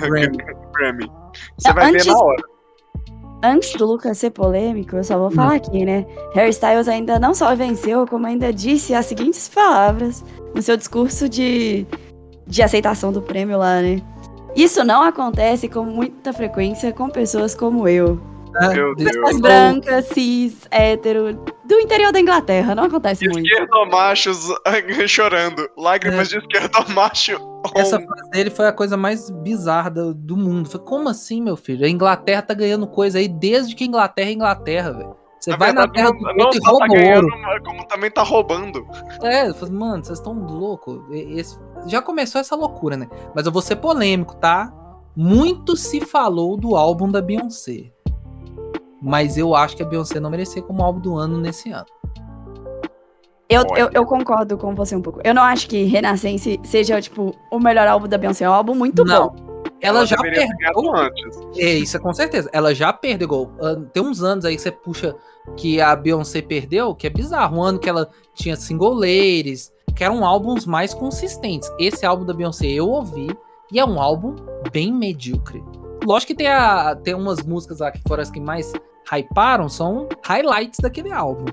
Grammy. 0.00 0.36
Grammy. 0.74 1.10
Você 1.58 1.72
vai 1.72 1.90
Antes- 1.90 2.04
ver 2.06 2.12
na 2.12 2.18
hora. 2.18 2.42
Antes 3.42 3.74
do 3.74 3.84
Lucas 3.86 4.16
ser 4.18 4.30
polêmico, 4.30 4.96
eu 4.96 5.04
só 5.04 5.18
vou 5.18 5.30
falar 5.30 5.56
aqui, 5.56 5.84
né? 5.84 6.06
Harry 6.34 6.48
Styles 6.50 6.88
ainda 6.88 7.18
não 7.18 7.34
só 7.34 7.54
venceu, 7.54 8.06
como 8.06 8.26
ainda 8.26 8.50
disse 8.52 8.94
as 8.94 9.04
seguintes 9.06 9.46
palavras 9.48 10.24
no 10.54 10.62
seu 10.62 10.74
discurso 10.76 11.28
de, 11.28 11.86
de 12.46 12.62
aceitação 12.62 13.12
do 13.12 13.20
prêmio 13.20 13.58
lá, 13.58 13.82
né? 13.82 14.00
Isso 14.56 14.82
não 14.82 15.02
acontece 15.02 15.68
com 15.68 15.84
muita 15.84 16.32
frequência 16.32 16.92
com 16.94 17.10
pessoas 17.10 17.54
como 17.54 17.86
eu. 17.86 18.18
Né? 18.60 18.94
Pessoas 18.96 19.40
brancas, 19.40 20.06
cis, 20.08 20.66
hétero, 20.70 21.34
do 21.64 21.74
interior 21.80 22.12
da 22.12 22.20
Inglaterra. 22.20 22.74
Não 22.74 22.84
acontece 22.84 23.28
muito. 23.28 23.46
Esquerdomachos 23.46 24.48
chorando. 25.08 25.68
Lágrimas 25.76 26.28
de 26.28 26.38
esquerdomacho. 26.38 27.32
Essa 27.74 28.00
frase 28.00 28.30
dele 28.30 28.50
foi 28.50 28.66
a 28.66 28.72
coisa 28.72 28.96
mais 28.96 29.28
bizarra 29.30 29.90
do, 29.90 30.14
do 30.14 30.36
mundo. 30.36 30.68
Foi, 30.68 30.80
como 30.80 31.08
assim, 31.08 31.40
meu 31.42 31.56
filho? 31.56 31.84
A 31.84 31.88
Inglaterra 31.88 32.42
tá 32.42 32.54
ganhando 32.54 32.86
coisa 32.86 33.18
aí 33.18 33.28
desde 33.28 33.74
que 33.74 33.84
a 33.84 33.86
Inglaterra 33.86 34.28
é 34.30 34.32
Inglaterra, 34.32 34.92
velho. 34.92 35.16
Você 35.40 35.56
vai 35.56 35.72
na 35.72 35.86
terra 35.86 36.10
do 36.10 36.20
não, 36.20 36.46
outro 36.46 36.58
e 36.60 36.66
rouba 36.66 36.86
tá 36.88 36.94
ganhando, 36.94 37.24
ouro. 37.28 37.62
como 37.64 37.86
também 37.86 38.10
tá 38.10 38.22
roubando. 38.22 38.84
É, 39.22 39.48
eu 39.48 39.54
falei, 39.54 39.74
mano, 39.74 40.04
vocês 40.04 40.18
estão 40.18 40.32
loucos. 40.32 41.00
Esse- 41.12 41.56
Já 41.86 42.02
começou 42.02 42.40
essa 42.40 42.56
loucura, 42.56 42.96
né? 42.96 43.06
Mas 43.34 43.46
eu 43.46 43.52
vou 43.52 43.62
ser 43.62 43.76
polêmico, 43.76 44.34
tá? 44.36 44.72
Muito 45.14 45.76
se 45.76 46.00
falou 46.00 46.56
do 46.56 46.74
álbum 46.74 47.10
da 47.10 47.20
Beyoncé. 47.22 47.92
Mas 49.00 49.36
eu 49.36 49.54
acho 49.54 49.76
que 49.76 49.82
a 49.82 49.86
Beyoncé 49.86 50.18
não 50.20 50.30
merecia 50.30 50.62
como 50.62 50.82
álbum 50.82 51.00
do 51.00 51.16
ano 51.16 51.38
nesse 51.38 51.70
ano. 51.70 51.86
Eu, 53.48 53.64
eu, 53.76 53.90
eu 53.92 54.04
concordo 54.04 54.58
com 54.58 54.74
você 54.74 54.96
um 54.96 55.02
pouco. 55.02 55.20
Eu 55.22 55.32
não 55.32 55.42
acho 55.42 55.68
que 55.68 55.84
Renascense 55.84 56.58
seja, 56.64 57.00
tipo, 57.00 57.32
o 57.50 57.60
melhor 57.60 57.86
álbum 57.86 58.08
da 58.08 58.18
Beyoncé. 58.18 58.44
É 58.44 58.50
um 58.50 58.52
álbum 58.52 58.74
muito 58.74 59.04
Não. 59.04 59.28
bom. 59.28 59.46
Ela, 59.80 60.04
já 60.04 60.16
deveria 60.16 60.46
ter 60.48 60.56
perdeu. 60.56 60.96
antes. 60.96 61.38
É, 61.58 61.74
isso 61.74 61.96
é 61.96 62.00
com 62.00 62.12
certeza. 62.12 62.48
Ela 62.52 62.74
já 62.74 62.92
perdeu 62.92 63.28
gol. 63.28 63.52
Ah, 63.60 63.76
Tem 63.92 64.02
uns 64.02 64.22
anos 64.22 64.44
aí 64.44 64.56
que 64.56 64.62
você 64.62 64.72
puxa 64.72 65.14
que 65.56 65.80
a 65.80 65.94
Beyoncé 65.94 66.42
perdeu, 66.42 66.94
que 66.94 67.06
é 67.06 67.10
bizarro. 67.10 67.58
Um 67.58 67.62
ano 67.62 67.78
que 67.78 67.88
ela 67.88 68.08
tinha 68.34 68.56
single 68.56 68.94
ladies, 68.94 69.72
que 69.94 70.02
eram 70.02 70.24
álbuns 70.24 70.66
mais 70.66 70.92
consistentes. 70.92 71.70
Esse 71.78 72.04
álbum 72.04 72.24
da 72.24 72.34
Beyoncé 72.34 72.66
eu 72.66 72.88
ouvi 72.88 73.28
e 73.70 73.78
é 73.78 73.84
um 73.84 74.00
álbum 74.00 74.34
bem 74.72 74.92
medíocre. 74.92 75.62
Lógico 76.06 76.28
que 76.32 76.38
tem, 76.38 76.46
a, 76.46 76.94
tem 76.94 77.14
umas 77.14 77.42
músicas 77.42 77.80
lá 77.80 77.90
que 77.90 78.00
foram 78.06 78.22
as 78.22 78.30
que 78.30 78.40
mais 78.40 78.72
hyparam, 79.12 79.68
são 79.68 80.08
highlights 80.24 80.78
daquele 80.80 81.12
álbum. 81.12 81.46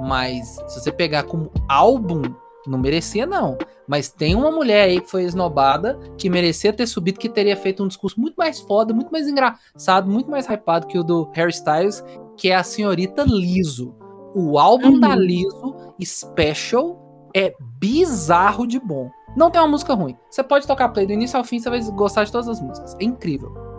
Mas 0.00 0.58
se 0.66 0.80
você 0.80 0.90
pegar 0.92 1.22
como 1.24 1.50
álbum, 1.68 2.22
não 2.66 2.78
merecia 2.78 3.24
não. 3.26 3.56
Mas 3.86 4.08
tem 4.10 4.34
uma 4.34 4.50
mulher 4.50 4.84
aí 4.88 5.00
que 5.00 5.10
foi 5.10 5.24
esnobada, 5.24 5.98
que 6.16 6.28
merecia 6.30 6.72
ter 6.72 6.86
subido, 6.86 7.18
que 7.18 7.28
teria 7.28 7.56
feito 7.56 7.82
um 7.82 7.88
discurso 7.88 8.20
muito 8.20 8.34
mais 8.36 8.60
foda, 8.60 8.92
muito 8.94 9.10
mais 9.10 9.26
engraçado, 9.28 10.10
muito 10.10 10.30
mais 10.30 10.46
hypado 10.46 10.86
que 10.86 10.98
o 10.98 11.02
do 11.02 11.28
Harry 11.32 11.50
Styles, 11.50 12.02
que 12.36 12.50
é 12.50 12.56
a 12.56 12.62
senhorita 12.62 13.24
Liso. 13.26 13.94
O 14.34 14.58
álbum 14.58 14.90
Uhum. 14.92 15.00
da 15.00 15.14
Liso, 15.16 15.74
Special, 16.04 17.28
é 17.34 17.52
bizarro 17.78 18.66
de 18.66 18.78
bom. 18.78 19.10
Não 19.36 19.50
tem 19.50 19.60
uma 19.60 19.68
música 19.68 19.94
ruim. 19.94 20.16
Você 20.30 20.42
pode 20.42 20.66
tocar 20.66 20.88
play 20.90 21.06
do 21.06 21.12
início 21.12 21.36
ao 21.36 21.44
fim, 21.44 21.58
você 21.58 21.68
vai 21.70 21.80
gostar 21.92 22.24
de 22.24 22.32
todas 22.32 22.48
as 22.48 22.60
músicas. 22.60 22.96
É 23.00 23.04
incrível. 23.04 23.69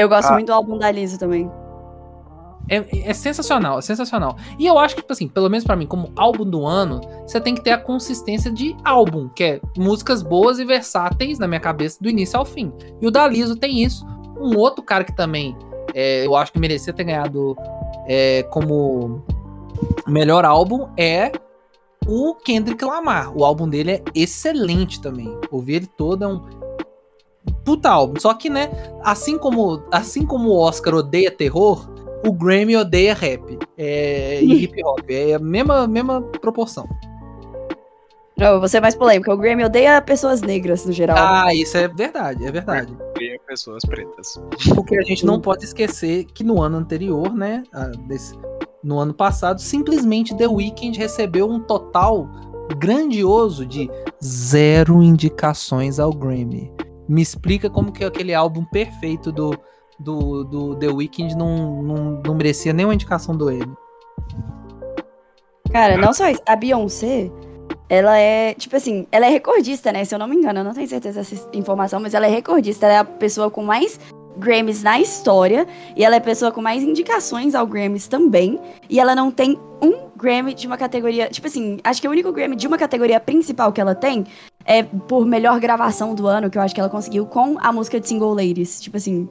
Eu 0.00 0.08
gosto 0.08 0.28
Ah. 0.30 0.32
muito 0.34 0.46
do 0.46 0.52
álbum 0.52 0.78
da 0.78 0.90
Liso 0.90 1.18
também. 1.18 1.50
É, 2.68 3.10
é 3.10 3.12
sensacional, 3.12 3.78
é 3.78 3.82
sensacional. 3.82 4.36
E 4.58 4.66
eu 4.66 4.78
acho 4.78 4.94
que, 4.94 5.00
tipo 5.00 5.12
assim, 5.12 5.26
pelo 5.26 5.48
menos 5.50 5.64
pra 5.64 5.74
mim, 5.74 5.86
como 5.86 6.12
álbum 6.16 6.44
do 6.44 6.64
ano, 6.64 7.00
você 7.26 7.40
tem 7.40 7.54
que 7.54 7.62
ter 7.62 7.72
a 7.72 7.78
consistência 7.78 8.50
de 8.50 8.76
álbum, 8.84 9.28
que 9.28 9.42
é 9.42 9.60
músicas 9.76 10.22
boas 10.22 10.58
e 10.60 10.64
versáteis 10.64 11.38
na 11.38 11.48
minha 11.48 11.58
cabeça 11.60 11.98
do 12.00 12.08
início 12.08 12.38
ao 12.38 12.44
fim. 12.44 12.72
E 13.00 13.06
o 13.06 13.10
da 13.10 13.26
Liso 13.26 13.56
tem 13.56 13.82
isso. 13.82 14.06
Um 14.38 14.56
outro 14.56 14.82
cara 14.84 15.02
que 15.04 15.14
também 15.14 15.56
é, 15.94 16.24
eu 16.24 16.36
acho 16.36 16.52
que 16.52 16.58
merecia 16.60 16.92
ter 16.92 17.04
ganhado 17.04 17.56
é, 18.06 18.44
como 18.44 19.20
melhor 20.06 20.44
álbum 20.44 20.88
é 20.96 21.32
o 22.06 22.34
Kendrick 22.36 22.84
Lamar. 22.84 23.36
O 23.36 23.44
álbum 23.44 23.68
dele 23.68 23.92
é 23.92 24.02
excelente 24.14 25.00
também. 25.00 25.36
Ouvir 25.50 25.74
ele 25.74 25.86
todo 25.86 26.24
é 26.24 26.28
um 26.28 26.40
puta 27.64 27.90
álbum. 27.90 28.18
Só 28.20 28.34
que, 28.34 28.48
né, 28.50 28.70
assim 29.02 29.38
como, 29.38 29.82
assim 29.90 30.24
como 30.26 30.50
o 30.50 30.58
Oscar 30.58 30.94
odeia 30.94 31.30
terror, 31.30 31.88
o 32.26 32.32
Grammy 32.32 32.76
odeia 32.76 33.14
rap 33.14 33.58
é, 33.78 34.42
e 34.42 34.52
hip 34.64 34.82
hop. 34.84 35.08
É 35.10 35.34
a 35.34 35.38
mesma, 35.38 35.86
mesma 35.86 36.22
proporção. 36.22 36.88
Não, 38.36 38.54
eu 38.54 38.58
vou 38.58 38.68
ser 38.68 38.80
mais 38.80 38.94
polêmica. 38.94 39.32
O 39.34 39.36
Grammy 39.36 39.64
odeia 39.64 40.00
pessoas 40.00 40.40
negras, 40.40 40.86
no 40.86 40.92
geral. 40.92 41.16
Ah, 41.18 41.54
isso 41.54 41.76
é 41.76 41.86
verdade, 41.88 42.46
é 42.46 42.50
verdade. 42.50 42.96
E 43.20 43.38
pessoas 43.46 43.82
pretas. 43.84 44.40
Porque 44.74 44.96
a 44.96 45.02
gente 45.02 45.26
não 45.26 45.38
pode 45.38 45.64
esquecer 45.66 46.24
que 46.24 46.42
no 46.42 46.62
ano 46.62 46.78
anterior, 46.78 47.34
né, 47.34 47.62
desse- 48.06 48.34
no 48.82 48.98
ano 48.98 49.12
passado, 49.12 49.60
simplesmente 49.60 50.34
The 50.34 50.48
Weeknd 50.48 50.98
recebeu 50.98 51.50
um 51.50 51.60
total 51.60 52.26
grandioso 52.78 53.66
de 53.66 53.90
zero 54.24 55.02
indicações 55.02 56.00
ao 56.00 56.10
Grammy. 56.10 56.72
Me 57.10 57.20
explica 57.20 57.68
como 57.68 57.90
que 57.90 58.04
aquele 58.04 58.32
álbum 58.32 58.62
perfeito 58.62 59.32
do, 59.32 59.58
do, 59.98 60.44
do 60.44 60.76
The 60.76 60.86
Weeknd 60.86 61.36
não, 61.36 61.82
não, 61.82 62.22
não 62.24 62.34
merecia 62.36 62.72
nenhuma 62.72 62.94
indicação 62.94 63.36
do 63.36 63.50
Emmy. 63.50 63.74
Cara, 65.72 65.96
não 65.96 66.12
só 66.12 66.28
isso. 66.28 66.40
A 66.46 66.54
Beyoncé, 66.54 67.28
ela 67.88 68.16
é, 68.16 68.54
tipo 68.54 68.76
assim, 68.76 69.08
ela 69.10 69.26
é 69.26 69.28
recordista, 69.28 69.90
né? 69.90 70.04
Se 70.04 70.14
eu 70.14 70.20
não 70.20 70.28
me 70.28 70.36
engano, 70.36 70.60
eu 70.60 70.64
não 70.64 70.72
tenho 70.72 70.86
certeza 70.86 71.18
dessa 71.18 71.48
informação, 71.52 71.98
mas 71.98 72.14
ela 72.14 72.28
é 72.28 72.30
recordista. 72.30 72.86
Ela 72.86 72.94
é 72.94 72.98
a 72.98 73.04
pessoa 73.04 73.50
com 73.50 73.64
mais 73.64 73.98
Grammys 74.36 74.84
na 74.84 75.00
história. 75.00 75.66
E 75.96 76.04
ela 76.04 76.14
é 76.14 76.18
a 76.18 76.22
pessoa 76.22 76.52
com 76.52 76.62
mais 76.62 76.80
indicações 76.80 77.56
ao 77.56 77.66
Grammys 77.66 78.06
também. 78.06 78.56
E 78.88 79.00
ela 79.00 79.16
não 79.16 79.32
tem 79.32 79.58
um 79.82 80.10
Grammy 80.16 80.54
de 80.54 80.66
uma 80.66 80.76
categoria. 80.76 81.28
Tipo 81.28 81.48
assim, 81.48 81.78
acho 81.82 82.00
que 82.00 82.06
o 82.06 82.10
único 82.12 82.30
Grammy 82.30 82.54
de 82.54 82.68
uma 82.68 82.78
categoria 82.78 83.18
principal 83.18 83.72
que 83.72 83.80
ela 83.80 83.96
tem 83.96 84.24
é 84.70 84.82
por 84.84 85.26
melhor 85.26 85.58
gravação 85.58 86.14
do 86.14 86.26
ano, 86.28 86.48
que 86.48 86.56
eu 86.56 86.62
acho 86.62 86.72
que 86.74 86.80
ela 86.80 86.88
conseguiu 86.88 87.26
com 87.26 87.56
a 87.60 87.72
música 87.72 87.98
de 87.98 88.06
Single 88.06 88.32
Ladies. 88.34 88.80
Tipo 88.80 88.96
assim, 88.96 89.28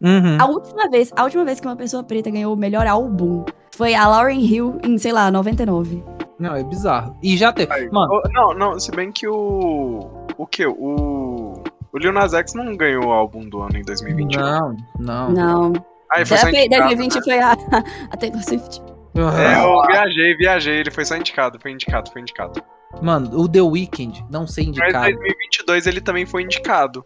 Uhum. 0.00 0.38
a 0.40 0.46
última 0.46 0.88
vez, 0.88 1.12
a 1.16 1.24
última 1.24 1.44
vez 1.44 1.58
que 1.60 1.66
uma 1.66 1.74
pessoa 1.76 2.04
preta 2.04 2.30
ganhou 2.30 2.54
o 2.54 2.56
melhor 2.56 2.86
álbum 2.86 3.44
foi 3.74 3.94
a 3.94 4.06
Lauryn 4.06 4.40
Hill 4.40 4.78
em, 4.84 4.96
sei 4.96 5.12
lá, 5.12 5.30
99. 5.30 6.02
Não, 6.38 6.54
é 6.54 6.62
bizarro. 6.62 7.16
E 7.22 7.36
já 7.36 7.52
teve. 7.52 7.90
Mano, 7.90 8.08
Não, 8.32 8.54
não, 8.54 8.78
se 8.80 8.90
bem 8.92 9.10
que 9.10 9.26
o. 9.28 10.08
O 10.36 10.46
que? 10.46 10.64
O. 10.66 11.54
O 11.92 11.98
Lil 11.98 12.12
Nas 12.12 12.32
X 12.32 12.54
não 12.54 12.76
ganhou 12.76 13.06
o 13.06 13.10
álbum 13.10 13.48
do 13.48 13.60
ano 13.60 13.76
em 13.76 13.82
2021. 13.82 14.40
não, 14.40 14.76
não. 15.00 15.30
Não. 15.30 15.72
Ah, 16.10 16.16
foi 16.18 16.24
Já 16.26 16.36
só 16.36 16.48
foi, 16.48 16.58
indicado, 16.60 16.84
2020 16.84 17.14
né? 17.16 17.22
foi 17.24 17.38
a, 17.40 17.52
a 18.12 18.16
Taylor 18.16 18.42
Swift. 18.42 18.82
É, 19.20 19.64
eu 19.64 19.82
viajei, 19.86 20.36
viajei, 20.36 20.76
ele 20.78 20.90
foi 20.90 21.04
só 21.04 21.16
indicado, 21.16 21.58
foi 21.60 21.72
indicado, 21.72 22.10
foi 22.10 22.22
indicado. 22.22 22.62
Mano, 23.02 23.38
o 23.38 23.48
The 23.48 23.60
Weeknd, 23.60 24.24
não 24.30 24.46
sei 24.46 24.66
Mas 24.66 24.78
indicado. 24.78 25.04
2022 25.04 25.86
ele 25.86 26.00
também 26.00 26.24
foi 26.24 26.42
indicado. 26.42 27.04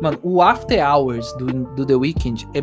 Mano, 0.00 0.18
o 0.22 0.42
After 0.42 0.78
Hours 0.84 1.32
do, 1.34 1.46
do 1.46 1.86
The 1.86 1.94
Weeknd 1.94 2.48
é 2.54 2.62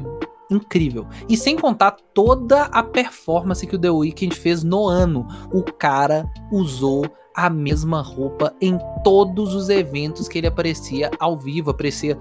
incrível. 0.49 1.07
E 1.27 1.35
sem 1.35 1.55
contar 1.55 1.91
toda 2.13 2.63
a 2.65 2.83
performance 2.83 3.65
que 3.65 3.75
o 3.75 3.79
The 3.79 3.89
Weeknd 3.89 4.35
fez 4.35 4.63
no 4.63 4.87
ano. 4.87 5.27
O 5.53 5.63
cara 5.63 6.25
usou 6.51 7.05
a 7.35 7.49
mesma 7.49 8.01
roupa 8.01 8.53
em 8.61 8.77
todos 9.03 9.53
os 9.53 9.69
eventos 9.69 10.27
que 10.27 10.37
ele 10.37 10.47
aparecia 10.47 11.11
ao 11.19 11.37
vivo, 11.37 11.71
aparecia 11.71 12.17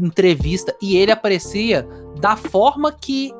em 0.00 0.06
entrevista 0.06 0.76
e 0.82 0.96
ele 0.96 1.12
aparecia 1.12 1.86
da 2.20 2.36
forma 2.36 2.92
que 2.92 3.32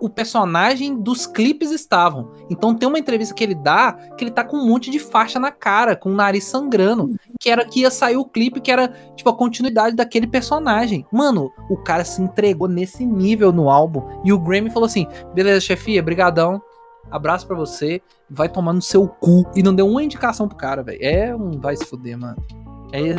o 0.00 0.08
personagem 0.08 1.00
dos 1.00 1.26
clipes 1.26 1.70
estavam. 1.70 2.30
Então 2.50 2.74
tem 2.74 2.88
uma 2.88 2.98
entrevista 2.98 3.34
que 3.34 3.42
ele 3.42 3.54
dá 3.54 3.92
que 4.16 4.24
ele 4.24 4.30
tá 4.30 4.44
com 4.44 4.56
um 4.56 4.66
monte 4.66 4.90
de 4.90 4.98
faixa 4.98 5.38
na 5.38 5.50
cara, 5.50 5.96
com 5.96 6.10
o 6.10 6.14
nariz 6.14 6.44
sangrando, 6.44 7.14
que 7.40 7.50
era 7.50 7.64
que 7.64 7.80
ia 7.80 7.90
sair 7.90 8.16
o 8.16 8.24
clipe 8.24 8.60
que 8.60 8.70
era 8.70 8.88
tipo 9.14 9.28
a 9.30 9.36
continuidade 9.36 9.96
daquele 9.96 10.26
personagem. 10.26 11.06
Mano, 11.12 11.50
o 11.70 11.76
cara 11.76 12.04
se 12.04 12.22
entregou 12.22 12.68
nesse 12.68 13.04
nível 13.04 13.52
no 13.52 13.70
álbum 13.70 14.02
e 14.24 14.32
o 14.32 14.38
Grammy 14.38 14.70
falou 14.70 14.86
assim: 14.86 15.06
"Beleza, 15.34 15.60
chefia, 15.60 16.02
brigadão. 16.02 16.60
Abraço 17.10 17.46
pra 17.46 17.56
você. 17.56 18.02
Vai 18.28 18.48
tomar 18.48 18.72
no 18.72 18.82
seu 18.82 19.06
cu." 19.06 19.44
E 19.54 19.62
não 19.62 19.74
deu 19.74 19.86
uma 19.86 20.02
indicação 20.02 20.48
pro 20.48 20.56
cara, 20.56 20.82
velho. 20.82 20.98
É 21.00 21.34
um 21.34 21.52
vai 21.52 21.76
se 21.76 21.84
fuder, 21.84 22.18
mano. 22.18 22.36
É 22.92 23.16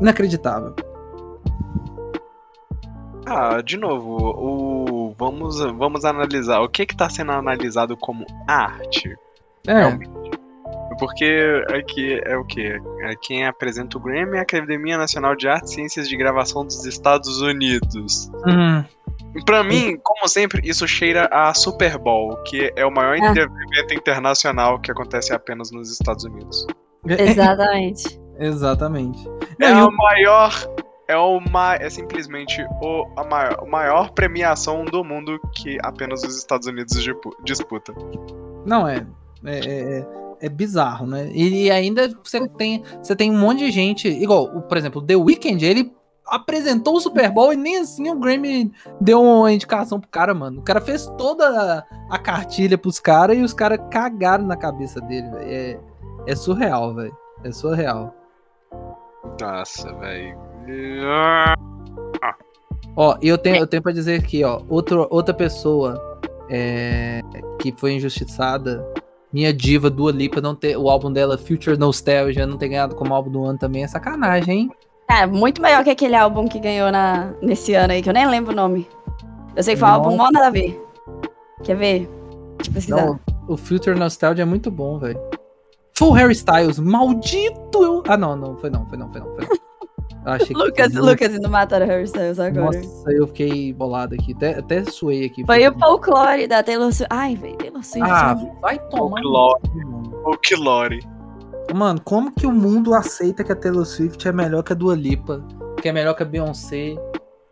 inacreditável. 0.00 0.74
Ah, 3.26 3.60
de 3.62 3.76
novo, 3.76 4.16
o 4.36 5.14
vamos 5.18 5.58
vamos 5.60 6.04
analisar 6.04 6.60
o 6.60 6.68
que 6.68 6.84
que 6.86 6.96
tá 6.96 7.08
sendo 7.08 7.32
analisado 7.32 7.96
como 7.96 8.24
arte. 8.46 9.14
É. 9.66 9.96
Porque 10.98 11.64
aqui 11.74 12.20
é 12.24 12.36
o 12.36 12.44
que? 12.44 12.62
É 13.02 13.14
quem 13.20 13.46
apresenta 13.46 13.96
o 13.96 14.00
Grammy 14.00 14.36
é 14.36 14.40
a 14.40 14.42
Academia 14.42 14.96
Nacional 14.96 15.34
de 15.34 15.48
Artes 15.48 15.72
e 15.72 15.74
Ciências 15.74 16.08
de 16.08 16.16
Gravação 16.16 16.64
dos 16.64 16.84
Estados 16.84 17.40
Unidos. 17.40 18.30
Hum, 18.46 18.84
Pra 19.44 19.64
mim, 19.64 19.96
como 20.04 20.28
sempre, 20.28 20.60
isso 20.68 20.86
cheira 20.86 21.28
a 21.32 21.52
Super 21.54 21.98
Bowl, 21.98 22.36
que 22.44 22.72
é 22.76 22.86
o 22.86 22.90
maior 22.92 23.16
Ah. 23.20 23.32
evento 23.32 23.92
internacional 23.94 24.78
que 24.80 24.92
acontece 24.92 25.32
apenas 25.32 25.72
nos 25.72 25.90
Estados 25.90 26.24
Unidos. 26.24 26.64
Exatamente. 27.08 28.20
Exatamente. 28.38 29.18
É 29.60 29.72
a 29.72 29.86
o- 29.86 29.90
maior. 29.92 30.52
É, 31.06 31.16
o 31.16 31.38
ma 31.38 31.74
é 31.74 31.90
simplesmente 31.90 32.62
o, 32.82 33.06
a 33.16 33.24
maior, 33.24 33.58
a 33.60 33.66
maior 33.66 34.10
premiação 34.12 34.84
do 34.84 35.04
mundo 35.04 35.38
que 35.54 35.78
apenas 35.82 36.22
os 36.22 36.36
Estados 36.36 36.66
Unidos 36.66 36.94
disputa. 37.44 37.94
Não, 38.64 38.88
é. 38.88 39.06
É, 39.44 39.58
é- 39.58 39.98
é- 39.98 40.24
é 40.40 40.48
bizarro, 40.48 41.06
né? 41.06 41.30
E 41.32 41.70
ainda 41.70 42.08
você 42.22 42.46
tem, 42.48 42.82
você 43.02 43.14
tem 43.14 43.30
um 43.30 43.38
monte 43.38 43.58
de 43.60 43.70
gente. 43.70 44.08
Igual, 44.08 44.62
por 44.62 44.76
exemplo, 44.76 45.00
o 45.00 45.04
The 45.04 45.16
Weeknd, 45.16 45.64
ele 45.64 45.94
apresentou 46.26 46.96
o 46.96 47.00
Super 47.00 47.30
Bowl 47.30 47.52
e 47.52 47.56
nem 47.56 47.78
assim 47.78 48.10
o 48.10 48.18
Grammy 48.18 48.72
deu 49.00 49.22
uma 49.22 49.52
indicação 49.52 50.00
pro 50.00 50.08
cara, 50.08 50.34
mano. 50.34 50.60
O 50.60 50.62
cara 50.64 50.80
fez 50.80 51.06
toda 51.18 51.46
a, 51.48 51.84
a 52.14 52.18
cartilha 52.18 52.76
pros 52.78 52.98
caras 52.98 53.36
e 53.36 53.42
os 53.42 53.52
caras 53.54 53.78
cagaram 53.90 54.44
na 54.46 54.56
cabeça 54.56 55.00
dele, 55.02 55.28
velho. 55.30 55.46
É, 55.46 55.80
é 56.26 56.34
surreal, 56.36 56.94
velho. 56.94 57.16
É 57.44 57.52
surreal. 57.52 58.14
Nossa, 59.40 59.92
velho. 59.96 60.36
Ó, 62.96 63.16
e 63.20 63.28
eu 63.28 63.36
tenho, 63.36 63.56
eu 63.56 63.66
tenho 63.66 63.82
pra 63.82 63.92
dizer 63.92 64.20
aqui, 64.20 64.44
ó, 64.44 64.60
outro, 64.68 65.06
outra 65.10 65.34
pessoa 65.34 66.20
é, 66.48 67.20
que 67.58 67.74
foi 67.76 67.94
injustiçada, 67.94 68.86
minha 69.32 69.52
diva 69.52 69.90
Dua 69.90 70.12
Lipa 70.12 70.40
não 70.40 70.54
ter 70.54 70.76
o 70.76 70.88
álbum 70.88 71.12
dela 71.12 71.36
Future 71.36 71.76
Nostalgia 71.76 72.46
não 72.46 72.56
ter 72.56 72.68
ganhado 72.68 72.94
como 72.94 73.12
álbum 73.12 73.30
do 73.30 73.44
ano 73.44 73.58
também 73.58 73.82
é 73.82 73.88
sacanagem, 73.88 74.58
hein? 74.58 74.70
Cara, 75.08 75.26
muito 75.26 75.60
melhor 75.60 75.82
que 75.82 75.90
aquele 75.90 76.14
álbum 76.14 76.46
que 76.46 76.58
ganhou 76.58 76.90
na, 76.90 77.34
nesse 77.42 77.74
ano 77.74 77.92
aí, 77.92 78.00
que 78.00 78.08
eu 78.08 78.14
nem 78.14 78.28
lembro 78.28 78.52
o 78.52 78.56
nome. 78.56 78.88
Eu 79.56 79.62
sei 79.62 79.74
que 79.74 79.80
foi 79.80 79.88
um 79.88 79.92
álbum 79.92 80.16
mó 80.16 80.30
nada 80.30 80.46
a 80.46 80.50
ver. 80.50 80.80
Quer 81.62 81.76
ver? 81.76 82.08
Deixa 82.56 82.70
eu 82.70 82.74
pesquisar. 82.74 83.06
Não, 83.06 83.20
o 83.48 83.56
Future 83.56 83.98
Nostalgia 83.98 84.42
é 84.42 84.46
muito 84.46 84.70
bom, 84.70 84.98
velho. 84.98 85.20
Full 85.96 86.12
Harry 86.12 86.32
Styles, 86.32 86.78
maldito! 86.78 87.82
Eu... 87.82 88.02
Ah, 88.08 88.16
não, 88.16 88.36
não, 88.36 88.56
foi 88.56 88.70
não, 88.70 88.86
foi 88.88 88.98
não, 88.98 89.12
foi 89.12 89.20
não, 89.20 89.34
foi 89.34 89.46
não. 89.46 89.64
Eu 90.24 90.32
achei 90.32 90.46
que 90.48 90.54
Lucas, 90.54 90.94
Lucas 90.94 91.34
indo 91.34 91.50
matar 91.50 91.82
o 91.82 91.86
Harry 91.86 92.04
Styles 92.04 92.38
agora. 92.38 92.80
Nossa, 92.80 93.12
eu 93.12 93.26
fiquei 93.26 93.72
bolado 93.72 94.14
aqui, 94.14 94.32
até, 94.34 94.58
até 94.58 94.84
suei 94.84 95.26
aqui. 95.26 95.44
Foi 95.44 95.68
o 95.68 95.78
folclore 95.78 96.46
da 96.46 96.62
Taylor 96.62 96.92
Swift. 96.92 97.08
Ai, 97.10 97.34
velho, 97.36 97.56
Taylor 97.56 97.84
Swift. 97.84 98.10
Ah, 98.10 98.34
vai 98.60 98.78
tomar. 98.88 99.20
Folclore. 99.22 99.84
mano. 99.84 100.22
O 100.24 100.36
Kilore. 100.38 101.00
Mano, 101.74 102.00
como 102.02 102.32
que 102.32 102.46
o 102.46 102.52
mundo 102.52 102.94
aceita 102.94 103.44
que 103.44 103.52
a 103.52 103.56
Taylor 103.56 103.84
Swift 103.84 104.26
é 104.26 104.32
melhor 104.32 104.62
que 104.62 104.72
a 104.72 104.76
Dua 104.76 104.94
Lipa? 104.94 105.44
Que 105.80 105.88
é 105.88 105.92
melhor 105.92 106.14
que 106.14 106.22
a 106.22 106.26
Beyoncé? 106.26 106.94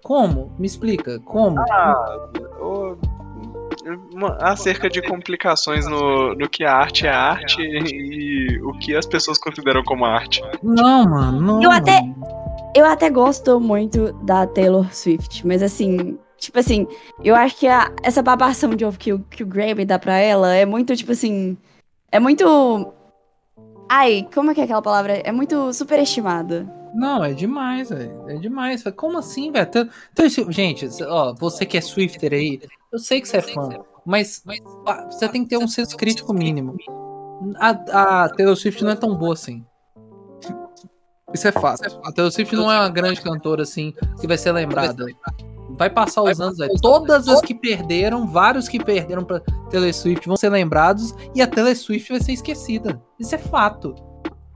Como? 0.02 0.54
Me 0.58 0.66
explica. 0.66 1.18
Como? 1.20 1.56
O- 2.60 2.96
uma- 4.12 4.36
acerca 4.40 4.88
de 4.88 5.02
complicações 5.02 5.86
no, 5.86 6.34
no 6.34 6.48
que 6.48 6.64
a 6.64 6.74
arte 6.74 7.06
é 7.06 7.10
arte 7.10 7.60
e 7.60 8.60
o 8.62 8.72
que 8.78 8.94
as 8.96 9.06
pessoas 9.06 9.38
consideram 9.38 9.82
como 9.82 10.04
arte. 10.04 10.42
Não, 10.62 11.04
mano. 11.08 11.40
Não, 11.40 11.62
Eu 11.62 11.70
até-. 11.70 12.02
Eu 12.74 12.86
até 12.86 13.10
gosto 13.10 13.60
muito 13.60 14.12
da 14.24 14.46
Taylor 14.46 14.94
Swift, 14.94 15.46
mas 15.46 15.62
assim, 15.62 16.18
tipo 16.38 16.58
assim, 16.58 16.86
eu 17.22 17.34
acho 17.34 17.56
que 17.58 17.66
a- 17.68 17.92
essa 18.02 18.22
babação 18.22 18.70
de 18.70 18.84
ovo 18.84 18.98
que, 18.98 19.12
o- 19.12 19.18
que 19.18 19.42
o 19.42 19.46
Grammy 19.46 19.84
dá 19.84 19.98
pra 19.98 20.16
ela 20.18 20.54
é 20.54 20.64
muito, 20.64 20.96
tipo 20.96 21.12
assim. 21.12 21.56
É 22.10 22.18
muito. 22.18 22.92
Ai, 23.90 24.26
como 24.34 24.50
é 24.50 24.54
que 24.54 24.60
é 24.60 24.64
aquela 24.64 24.80
palavra? 24.80 25.12
É 25.18 25.30
muito 25.32 25.72
superestimada. 25.74 26.66
Não, 26.94 27.22
é 27.24 27.32
demais, 27.32 27.90
velho. 27.90 28.24
É 28.28 28.34
demais. 28.36 28.82
Como 28.96 29.18
assim, 29.18 29.50
velho? 29.50 29.68
Então, 30.12 30.28
gente, 30.50 30.86
ó, 31.06 31.34
você 31.34 31.64
que 31.66 31.76
é 31.76 31.80
Swifter 31.80 32.32
aí, 32.32 32.60
eu 32.92 32.98
sei 32.98 33.20
que 33.20 33.28
você 33.28 33.38
é 33.38 33.42
fã, 33.42 33.68
mas, 34.04 34.42
mas, 34.44 34.60
você 35.06 35.28
tem 35.28 35.44
que 35.44 35.48
ter 35.48 35.56
um 35.56 35.66
senso 35.66 35.96
crítico 35.96 36.34
mínimo. 36.34 36.76
A, 37.56 38.24
a 38.24 38.28
Taylor 38.28 38.54
Swift 38.54 38.84
não 38.84 38.90
é 38.90 38.96
tão 38.96 39.16
boa 39.16 39.32
assim. 39.32 39.64
Isso 41.32 41.48
é 41.48 41.52
fato. 41.52 42.00
A 42.04 42.12
Taylor 42.12 42.30
Swift 42.30 42.54
não 42.54 42.70
é 42.70 42.78
uma 42.78 42.90
grande 42.90 43.20
cantora 43.22 43.62
assim 43.62 43.94
que 44.20 44.26
vai 44.26 44.36
ser 44.36 44.52
lembrada. 44.52 45.06
Vai 45.70 45.88
passar 45.88 46.22
os 46.22 46.38
anos, 46.38 46.58
velho. 46.58 46.74
Todas 46.82 47.26
as 47.28 47.40
que 47.40 47.54
perderam, 47.54 48.26
vários 48.26 48.68
que 48.68 48.78
perderam 48.78 49.24
pra 49.24 49.40
Taylor 49.70 49.92
Swift 49.94 50.26
vão 50.26 50.36
ser 50.36 50.50
lembrados 50.50 51.14
e 51.34 51.40
a 51.40 51.46
Taylor 51.46 51.74
Swift 51.74 52.12
vai 52.12 52.20
ser 52.20 52.32
esquecida. 52.32 53.02
Isso 53.18 53.34
é 53.34 53.38
fato. 53.38 53.94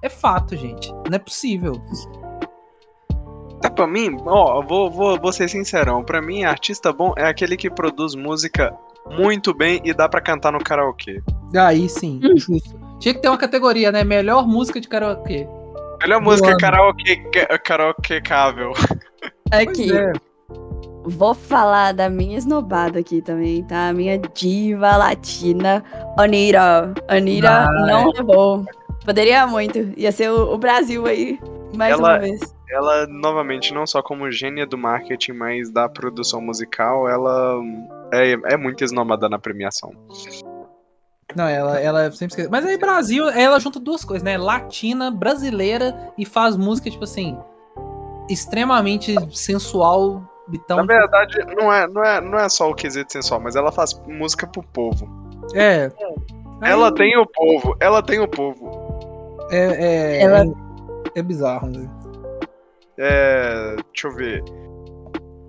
É 0.02 0.10
fato, 0.10 0.54
gente. 0.54 0.92
Não 1.08 1.14
é 1.14 1.18
possível. 1.18 1.80
Tá, 3.60 3.70
pra 3.70 3.86
mim, 3.86 4.16
ó, 4.26 4.60
vou, 4.62 4.90
vou, 4.90 5.18
vou 5.18 5.32
ser 5.32 5.48
sincerão. 5.48 6.02
Pra 6.04 6.20
mim, 6.20 6.44
artista 6.44 6.92
bom 6.92 7.14
é 7.16 7.26
aquele 7.26 7.56
que 7.56 7.70
produz 7.70 8.14
música 8.14 8.74
muito 9.18 9.54
bem 9.54 9.80
e 9.84 9.94
dá 9.94 10.08
pra 10.08 10.20
cantar 10.20 10.52
no 10.52 10.58
karaokê. 10.62 11.22
Aí 11.56 11.88
sim, 11.88 12.20
justo. 12.36 12.78
Tinha 12.98 13.14
que 13.14 13.20
ter 13.20 13.28
uma 13.28 13.38
categoria, 13.38 13.92
né? 13.92 14.02
Melhor 14.04 14.46
música 14.46 14.80
de 14.80 14.88
karaokê. 14.88 15.46
Melhor 16.02 16.20
música 16.20 16.48
ano. 16.50 16.58
karaokê, 16.58 17.16
karaokecável. 17.64 18.72
Aqui. 19.50 19.88
Pois 19.88 19.90
é. 19.92 20.12
Vou 21.08 21.34
falar 21.34 21.92
da 21.92 22.10
minha 22.10 22.36
esnobada 22.36 22.98
aqui 22.98 23.22
também, 23.22 23.62
tá? 23.62 23.88
A 23.88 23.92
minha 23.92 24.18
diva 24.18 24.96
latina, 24.96 25.84
Anira. 26.18 26.92
Anira 27.06 27.64
Ah, 27.66 27.70
não 27.86 28.10
levou. 28.10 28.64
Poderia 29.04 29.46
muito. 29.46 29.78
Ia 29.96 30.10
ser 30.10 30.30
o, 30.32 30.52
o 30.54 30.58
Brasil 30.58 31.06
aí, 31.06 31.38
mais 31.76 31.92
Ela- 31.92 32.02
uma 32.14 32.18
vez. 32.18 32.55
Ela, 32.70 33.06
novamente, 33.06 33.72
não 33.72 33.86
só 33.86 34.02
como 34.02 34.30
gênia 34.30 34.66
do 34.66 34.76
marketing, 34.76 35.32
mas 35.32 35.70
da 35.70 35.88
produção 35.88 36.40
musical, 36.40 37.08
ela 37.08 37.60
é, 38.12 38.32
é 38.52 38.56
muito 38.56 38.82
esnomada 38.82 39.28
na 39.28 39.38
premiação. 39.38 39.92
Não, 41.34 41.46
ela, 41.46 41.78
ela 41.80 42.10
sempre 42.12 42.32
esquece. 42.32 42.48
Mas 42.50 42.64
aí, 42.66 42.78
Brasil, 42.78 43.28
ela 43.28 43.58
junta 43.60 43.78
duas 43.78 44.04
coisas, 44.04 44.22
né? 44.24 44.36
Latina, 44.38 45.10
brasileira 45.10 46.12
e 46.16 46.24
faz 46.24 46.56
música, 46.56 46.90
tipo 46.90 47.04
assim, 47.04 47.38
extremamente 48.28 49.14
sensual. 49.36 50.22
Então, 50.52 50.76
Na 50.78 50.84
verdade, 50.84 51.38
não 51.56 51.72
é, 51.72 51.86
não, 51.88 52.04
é, 52.04 52.20
não 52.20 52.38
é 52.38 52.48
só 52.48 52.70
o 52.70 52.74
quesito 52.74 53.12
sensual, 53.12 53.40
mas 53.40 53.56
ela 53.56 53.72
faz 53.72 54.00
música 54.06 54.46
pro 54.46 54.62
povo. 54.62 55.08
é. 55.54 55.90
Aí- 56.62 56.70
Ela 56.72 56.90
tem 56.94 57.18
o 57.18 57.26
povo, 57.26 57.76
ela 57.80 58.02
tem 58.02 58.18
o 58.18 58.26
povo. 58.26 59.36
É, 59.50 59.58
é, 59.58 60.22
Ela- 60.22 60.44
é, 60.44 61.18
é 61.18 61.22
bizarro, 61.22 61.68
né? 61.68 61.86
É, 62.98 63.76
deixa 63.92 64.08
eu 64.08 64.12
ver. 64.14 64.44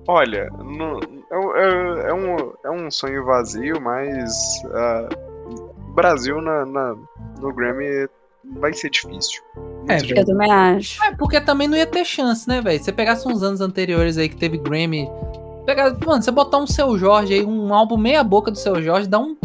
Olha, 0.07 0.49
no- 0.63 0.99
é, 1.31 2.05
é- 2.05 2.09
é 2.09 2.13
um, 2.13 2.53
é 2.63 2.71
um 2.71 2.89
sonho 2.91 3.25
vazio, 3.25 3.79
mas 3.81 4.31
ah, 4.73 5.09
Brasil 5.93 6.41
na, 6.41 6.65
na- 6.65 6.95
no 7.39 7.53
Grammy 7.53 8.07
vai 8.59 8.73
ser 8.73 8.89
difícil. 8.89 9.41
Muito 9.55 9.91
É, 9.91 9.95
difícil. 9.97 10.17
Eu 10.17 10.25
também 10.25 10.51
acho. 10.51 11.03
É, 11.03 11.13
porque 11.15 11.41
também 11.41 11.67
não 11.67 11.77
ia 11.77 11.85
ter 11.85 12.05
chance, 12.05 12.47
né, 12.47 12.61
velho? 12.61 12.81
Você 12.81 12.91
pegasse 12.91 13.27
uns 13.27 13.43
anos 13.43 13.59
anteriores 13.61 14.17
aí 14.17 14.29
que 14.29 14.37
teve 14.37 14.57
Grammy. 14.57 15.09
Pegar, 15.65 15.93
mano, 16.05 16.21
você 16.23 16.31
botar 16.31 16.57
um 16.59 16.67
Seu 16.67 16.97
Jorge 16.97 17.33
aí, 17.33 17.45
um 17.45 17.73
álbum 17.73 17.97
meia 17.97 18.23
boca 18.23 18.49
do 18.49 18.57
Seu 18.57 18.81
Jorge, 18.81 19.07
dá 19.07 19.19
um 19.19 19.35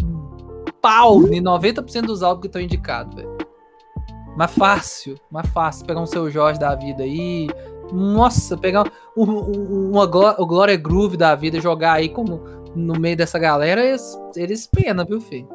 pau 0.81 1.21
em 1.27 1.41
90% 1.41 2.05
dos 2.05 2.23
álbuns 2.23 2.41
que 2.41 2.47
estão 2.47 2.61
indicados, 2.61 3.13
velho. 3.15 3.37
Mas 4.37 4.51
fácil, 4.55 5.15
mais 5.29 5.47
fácil. 5.49 5.85
Pegar 5.85 5.99
um 5.99 6.05
Seu 6.05 6.29
Jorge 6.31 6.57
da 6.59 6.73
vida 6.75 7.03
aí. 7.03 7.49
Nossa, 7.93 8.57
pegar 8.57 8.91
um, 9.15 9.23
um- 9.23 9.91
uma 9.91 10.05
Gló- 10.05 10.35
o 10.39 10.45
Glória 10.45 10.75
Groove 10.75 11.15
da 11.15 11.35
vida, 11.35 11.61
jogar 11.61 11.93
aí 11.93 12.09
como 12.09 12.41
no 12.75 12.99
meio 12.99 13.15
dessa 13.15 13.37
galera, 13.37 13.85
eles, 13.85 14.19
eles 14.35 14.65
pena, 14.67 15.05
viu, 15.05 15.21
filho? 15.21 15.47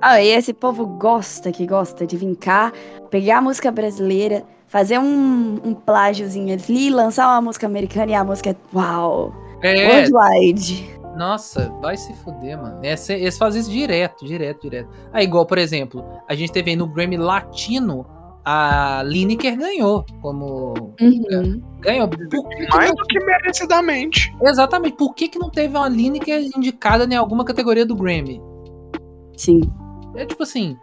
Ah, 0.00 0.22
e 0.22 0.28
esse 0.28 0.54
povo 0.54 0.86
gosta, 0.86 1.52
que 1.52 1.66
gosta 1.66 2.06
de 2.06 2.16
vir 2.16 2.34
cá, 2.36 2.72
pegar 3.10 3.38
a 3.38 3.42
música 3.42 3.70
brasileira, 3.70 4.44
fazer 4.66 4.98
um, 4.98 5.60
um 5.62 5.74
plágiozinho 5.74 6.54
ali, 6.54 6.88
lançar 6.88 7.26
uma 7.26 7.42
música 7.42 7.66
americana 7.66 8.12
e 8.12 8.14
a 8.14 8.24
música 8.24 8.50
é 8.50 8.56
uau, 8.74 9.34
É, 9.62 9.86
worldwide. 9.86 10.98
Nossa, 11.18 11.68
vai 11.82 11.98
se 11.98 12.14
fuder, 12.14 12.56
mano. 12.56 12.78
Esse- 12.82 13.12
eles 13.12 13.36
fazem 13.36 13.60
isso 13.60 13.70
direto, 13.70 14.24
direto, 14.24 14.62
direto. 14.62 14.88
Aí, 15.12 15.24
igual, 15.24 15.44
por 15.44 15.58
exemplo, 15.58 16.02
a 16.26 16.34
gente 16.34 16.50
teve 16.52 16.70
aí 16.70 16.76
no 16.76 16.86
Grammy 16.86 17.18
Latino, 17.18 18.06
a 18.44 19.02
Lineker 19.04 19.56
ganhou 19.56 20.04
como... 20.22 20.74
Uhum. 21.00 21.62
Ganhou. 21.80 22.08
Por 22.08 22.48
que 22.48 22.56
que 22.56 22.68
Mais 22.68 22.88
não- 22.88 22.94
do 22.96 23.04
que 23.04 23.24
merecidamente. 23.24 24.34
Exatamente. 24.42 24.96
Por 24.96 25.14
que, 25.14 25.28
que 25.28 25.38
não 25.38 25.50
teve 25.50 25.76
uma 25.76 25.88
Lineker 25.88 26.50
indicada 26.56 27.04
em 27.04 27.16
alguma 27.16 27.44
categoria 27.44 27.86
do 27.86 27.96
Grammy? 27.96 28.40
Sim. 29.36 29.60
É 30.16 30.26
tipo 30.26 30.42
assim... 30.42 30.76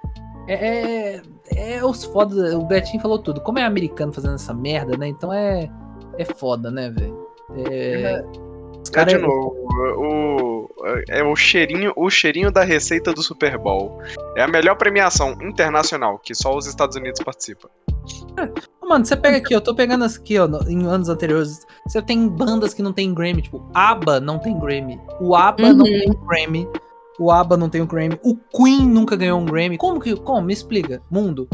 É, 0.47 0.53
é, 0.53 1.21
é 1.55 1.85
os 1.85 2.05
foda... 2.05 2.57
O 2.57 2.65
Betinho 2.65 3.01
falou 3.01 3.19
tudo. 3.19 3.41
Como 3.41 3.59
é 3.59 3.63
americano 3.63 4.13
fazendo 4.13 4.35
essa 4.35 4.53
merda, 4.53 4.97
né? 4.97 5.07
Então 5.07 5.31
é... 5.33 5.69
É 6.17 6.25
foda, 6.25 6.71
né, 6.71 6.89
velho? 6.89 7.27
É... 7.69 8.23
Os 8.81 8.89
Cara, 8.89 9.09
de 9.09 9.17
novo, 9.17 9.53
o, 9.97 10.56
é 11.09 11.23
o 11.23 11.35
cheirinho, 11.35 11.93
o 11.95 12.09
cheirinho 12.09 12.51
da 12.51 12.63
receita 12.63 13.13
do 13.13 13.21
Super 13.21 13.57
Bowl. 13.57 14.01
É 14.35 14.41
a 14.43 14.47
melhor 14.47 14.75
premiação 14.75 15.31
internacional 15.41 16.19
que 16.19 16.33
só 16.35 16.55
os 16.55 16.65
Estados 16.67 16.95
Unidos 16.95 17.21
participam. 17.23 17.69
Mano, 18.81 19.05
você 19.05 19.15
pega 19.17 19.37
aqui, 19.37 19.53
eu 19.53 19.59
tô 19.61 19.75
pegando 19.75 20.05
aqui, 20.05 20.37
ó, 20.39 20.47
em 20.67 20.85
anos 20.85 21.09
anteriores. 21.09 21.65
Você 21.85 22.01
tem 22.01 22.27
bandas 22.27 22.73
que 22.73 22.81
não 22.81 22.93
tem 22.93 23.13
Grammy, 23.13 23.41
tipo, 23.41 23.69
ABBA 23.73 24.19
não 24.19 24.39
tem 24.39 24.57
Grammy. 24.57 24.99
O 25.19 25.35
ABBA 25.35 25.73
não 25.73 25.85
Uhum. 25.85 25.99
tem 25.99 26.13
Grammy. 26.27 26.67
O 27.19 27.31
ABBA 27.31 27.57
não 27.57 27.69
tem 27.69 27.81
um 27.81 27.87
Grammy. 27.87 28.19
O 28.23 28.35
Queen 28.35 28.87
nunca 28.87 29.15
ganhou 29.15 29.39
um 29.39 29.45
Grammy. 29.45 29.77
Como 29.77 29.99
que. 29.99 30.15
Como? 30.15 30.41
Me 30.41 30.53
explica, 30.53 31.01
mundo. 31.11 31.47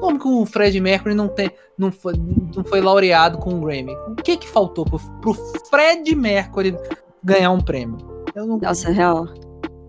Como 0.00 0.18
que 0.18 0.28
o 0.28 0.44
Fred 0.44 0.78
Mercury 0.78 1.14
não, 1.14 1.26
tem, 1.28 1.50
não, 1.78 1.90
foi, 1.90 2.12
não 2.54 2.62
foi 2.64 2.82
laureado 2.82 3.38
com 3.38 3.54
um 3.54 3.60
Grammy? 3.60 3.94
O 4.08 4.14
que 4.16 4.36
que 4.36 4.46
faltou 4.48 4.84
pro, 4.84 4.98
pro 5.22 5.32
Fred 5.70 6.14
Mercury 6.14 6.76
ganhar 7.24 7.50
um 7.50 7.60
prêmio? 7.60 7.96
Eu 8.36 8.46
não, 8.46 8.58
Nossa, 8.58 8.90
real. 8.90 9.26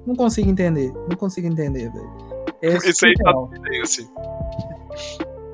não 0.06 0.16
consigo 0.16 0.50
entender. 0.50 0.92
Não 1.10 1.18
consigo 1.18 1.48
entender, 1.48 1.92
velho. 1.92 2.28
É 2.62 2.70
Isso 2.78 3.06
aí 3.06 3.14
tá. 3.16 3.34
Esse. 3.84 4.10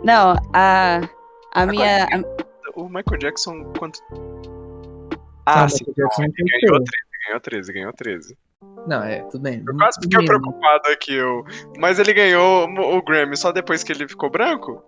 Não, 0.03 0.35
a, 0.53 1.01
a 1.53 1.65
minha. 1.65 2.05
a- 2.05 2.43
O 2.75 2.85
Michael 2.85 3.19
Jackson, 3.19 3.63
quanto. 3.77 3.99
Ah, 5.45 5.63
Ah, 5.63 5.69
sim. 5.69 5.83
Michael 5.87 5.95
Jackson 6.07 6.21
não, 6.21 6.31
tem 6.31 6.45
ele 6.47 6.67
ganhou 6.67 6.83
ter. 6.83 6.91
13, 6.91 6.93
ganhou 7.27 7.41
13, 7.41 7.73
ganhou 7.73 7.93
13. 7.93 8.37
Não, 8.87 9.03
é, 9.03 9.21
tudo 9.23 9.41
bem. 9.41 9.63
Eu 9.65 9.75
quase 9.77 9.99
fiquei 10.01 10.25
preocupado 10.25 10.87
aqui, 10.89 11.13
eu... 11.13 11.43
mas 11.79 11.99
ele 11.99 12.13
ganhou 12.13 12.65
o 12.67 13.01
Grammy 13.03 13.35
só 13.37 13.51
depois 13.51 13.81
que 13.83 13.91
ele 13.93 14.07
ficou 14.07 14.29
branco? 14.29 14.83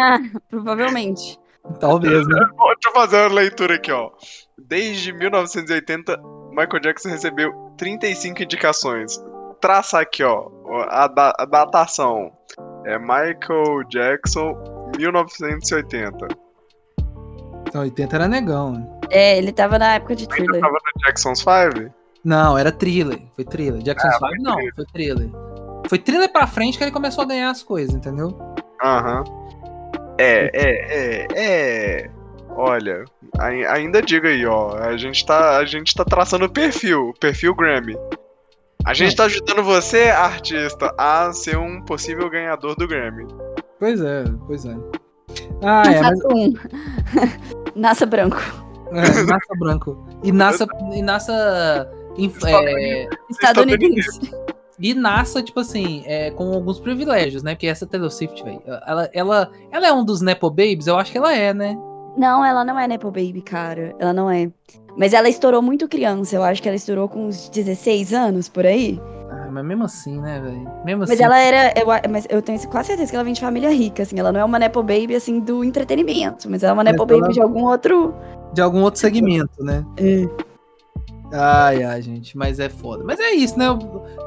Ah, 0.00 0.18
provavelmente. 0.50 1.38
Talvez, 1.80 2.26
né? 2.26 2.34
Deixa 2.58 2.88
eu 2.88 2.92
fazer 2.92 3.16
uma 3.26 3.34
leitura 3.34 3.74
aqui, 3.76 3.90
ó. 3.92 4.10
Desde 4.58 5.12
1980, 5.12 6.16
Michael 6.56 6.80
Jackson 6.82 7.10
recebeu 7.10 7.52
35 7.76 8.42
indicações. 8.42 9.22
Traça 9.60 10.00
aqui, 10.00 10.22
ó, 10.22 10.48
a, 10.88 11.06
da- 11.08 11.34
a 11.38 11.44
datação. 11.44 12.32
É 12.84 12.98
Michael 12.98 13.84
Jackson, 13.90 14.54
1980. 14.98 16.28
Então, 17.68 17.82
80 17.82 18.16
era 18.16 18.28
negão. 18.28 18.72
né? 18.72 18.86
É, 19.10 19.36
ele 19.38 19.52
tava 19.52 19.78
na 19.78 19.94
época 19.94 20.14
de 20.16 20.26
thriller. 20.28 20.60
tava 20.60 20.72
no 20.74 21.02
Jackson's 21.04 21.40
5? 21.40 21.92
Não, 22.24 22.56
era 22.56 22.72
thriller. 22.72 23.20
Foi 23.34 23.44
thriller. 23.44 23.82
Jackson 23.82 24.08
Ah, 24.08 24.12
5 24.12 24.26
foi 24.28 24.38
não, 24.38 24.54
thriller. 24.54 24.74
foi 24.74 24.84
thriller. 24.86 25.30
Foi 25.88 25.98
thriller 25.98 26.32
pra 26.32 26.46
frente 26.46 26.78
que 26.78 26.84
ele 26.84 26.90
começou 26.90 27.22
a 27.22 27.26
ganhar 27.26 27.50
as 27.50 27.62
coisas, 27.62 27.94
entendeu? 27.94 28.36
Aham. 28.82 29.24
É, 30.18 30.50
é, 30.54 31.26
é, 31.26 31.26
é. 32.04 32.10
Olha, 32.50 33.04
ainda 33.38 34.00
digo 34.02 34.26
aí, 34.26 34.44
ó. 34.46 34.76
A 34.76 34.96
gente 34.96 35.24
tá, 35.24 35.56
a 35.58 35.64
gente 35.64 35.94
tá 35.94 36.04
traçando 36.04 36.44
o 36.46 36.50
perfil, 36.50 37.10
o 37.10 37.14
perfil 37.18 37.54
Grammy. 37.54 37.96
A 38.84 38.94
gente 38.94 39.16
tá 39.16 39.24
ajudando 39.24 39.62
você, 39.64 40.04
artista, 40.10 40.94
a 40.96 41.32
ser 41.32 41.58
um 41.58 41.82
possível 41.82 42.30
ganhador 42.30 42.76
do 42.76 42.86
Grammy. 42.86 43.26
Pois 43.78 44.00
é, 44.00 44.24
pois 44.46 44.64
é. 44.64 44.76
Ah, 45.62 45.82
é, 45.86 46.00
mas 46.00 46.18
um. 46.26 46.54
Nasça 47.74 48.06
branco. 48.06 48.38
é, 48.92 49.22
Nassa 49.24 49.54
branco. 49.58 50.06
E 50.22 50.30
Nassa. 50.32 50.66
E 50.94 51.02
Nassa. 51.02 51.90
inf- 52.16 52.44
é, 52.46 53.08
Estadunidense. 53.28 54.30
e 54.78 54.94
Nassa, 54.94 55.42
tipo 55.42 55.60
assim, 55.60 56.02
é, 56.06 56.30
com 56.30 56.52
alguns 56.54 56.78
privilégios, 56.78 57.42
né? 57.42 57.54
Porque 57.54 57.66
essa 57.66 57.86
Taylor 57.86 58.10
Swift, 58.10 58.42
velho, 58.44 58.62
ela, 58.86 59.10
ela, 59.12 59.50
ela 59.72 59.86
é 59.88 59.92
um 59.92 60.04
dos 60.04 60.20
Nepo 60.20 60.48
Babies? 60.48 60.86
Eu 60.86 60.96
acho 60.96 61.10
que 61.12 61.18
ela 61.18 61.34
é, 61.34 61.52
né? 61.52 61.76
Não, 62.16 62.44
ela 62.44 62.64
não 62.64 62.78
é 62.78 62.88
Nepo 62.88 63.10
Baby, 63.10 63.42
cara. 63.42 63.94
Ela 63.98 64.12
não 64.12 64.30
é. 64.30 64.50
Mas 64.96 65.12
ela 65.12 65.28
estourou 65.28 65.60
muito 65.60 65.86
criança. 65.88 66.36
Eu 66.36 66.42
acho 66.42 66.62
que 66.62 66.68
ela 66.68 66.76
estourou 66.76 67.08
com 67.08 67.26
uns 67.26 67.48
16 67.50 68.14
anos, 68.14 68.48
por 68.48 68.64
aí. 68.64 68.98
Ah, 69.30 69.48
mas 69.50 69.64
mesmo 69.64 69.84
assim, 69.84 70.18
né, 70.20 70.40
velho? 70.40 70.66
Mesmo 70.84 71.00
Mas 71.00 71.10
assim. 71.10 71.22
ela 71.22 71.38
era. 71.38 71.74
Eu, 71.78 71.86
mas 72.10 72.26
eu 72.30 72.40
tenho 72.40 72.58
quase 72.68 72.88
certeza 72.88 73.10
que 73.10 73.16
ela 73.16 73.24
vem 73.24 73.34
de 73.34 73.40
família 73.40 73.70
rica, 73.70 74.02
assim. 74.02 74.18
Ela 74.18 74.32
não 74.32 74.40
é 74.40 74.44
uma 74.44 74.58
Nepo 74.58 74.82
Baby, 74.82 75.14
assim, 75.14 75.40
do 75.40 75.62
entretenimento. 75.62 76.48
Mas 76.50 76.62
ela 76.62 76.70
é 76.70 76.74
uma 76.74 76.84
Nepo 76.84 77.02
Mas 77.04 77.10
ela- 77.10 77.20
Baby 77.20 77.34
de 77.34 77.42
algum 77.42 77.64
outro. 77.64 78.14
De 78.54 78.62
algum 78.62 78.80
outro 78.82 78.98
segmento, 79.00 79.62
né? 79.62 79.84
É. 79.98 80.26
Ai, 81.32 81.82
ai, 81.82 82.00
gente, 82.02 82.36
mas 82.38 82.60
é 82.60 82.68
foda. 82.68 83.02
Mas 83.04 83.18
é 83.18 83.30
isso, 83.32 83.58
né? 83.58 83.66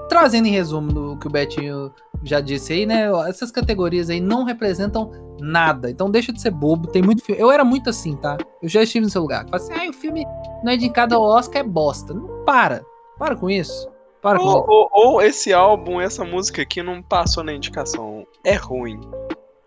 Trazendo 0.10 0.48
em 0.48 0.52
resumo 0.52 0.92
do 0.92 1.18
que 1.18 1.28
o 1.28 1.30
Betinho 1.30 1.92
já 2.24 2.42
disse 2.42 2.74
aí, 2.74 2.86
né? 2.86 3.10
Essas 3.28 3.52
categorias 3.52 4.10
aí 4.10 4.20
não 4.20 4.44
representam 4.44 5.12
nada. 5.40 5.90
Então 5.90 6.12
deixa 6.12 6.34
de 6.34 6.42
ser 6.42 6.52
bobo. 6.52 6.88
Tem 6.88 7.02
muito 7.02 7.24
filme. 7.24 7.42
Eu 7.42 7.50
era 7.52 7.64
muito 7.64 7.90
assim, 7.90 8.16
tá? 8.18 8.38
Eu 8.62 8.68
já 8.68 8.84
estive 8.84 9.06
no 9.06 9.10
seu 9.12 9.22
lugar. 9.22 9.46
Fala 9.50 9.56
assim, 9.64 9.74
ah, 9.74 9.90
o 9.90 9.94
filme 9.94 10.26
não 10.64 10.72
é 10.72 10.76
indicado 10.76 11.16
ao 11.16 11.22
Oscar, 11.22 11.62
é 11.62 11.64
bosta. 11.64 12.14
Não 12.14 12.44
para. 12.44 12.84
Para 13.18 13.36
com 13.36 13.50
isso. 13.50 13.88
Para 14.22 14.38
com 14.38 14.46
Ou, 14.46 14.50
isso. 14.60 14.66
ou- 14.68 14.90
ou 14.92 15.22
esse 15.22 15.54
álbum, 15.54 16.02
essa 16.02 16.26
música 16.26 16.62
aqui 16.62 16.84
não 16.84 17.02
passou 17.02 17.44
na 17.44 17.54
indicação. 17.54 18.26
É 18.44 18.56
ruim. 18.56 19.00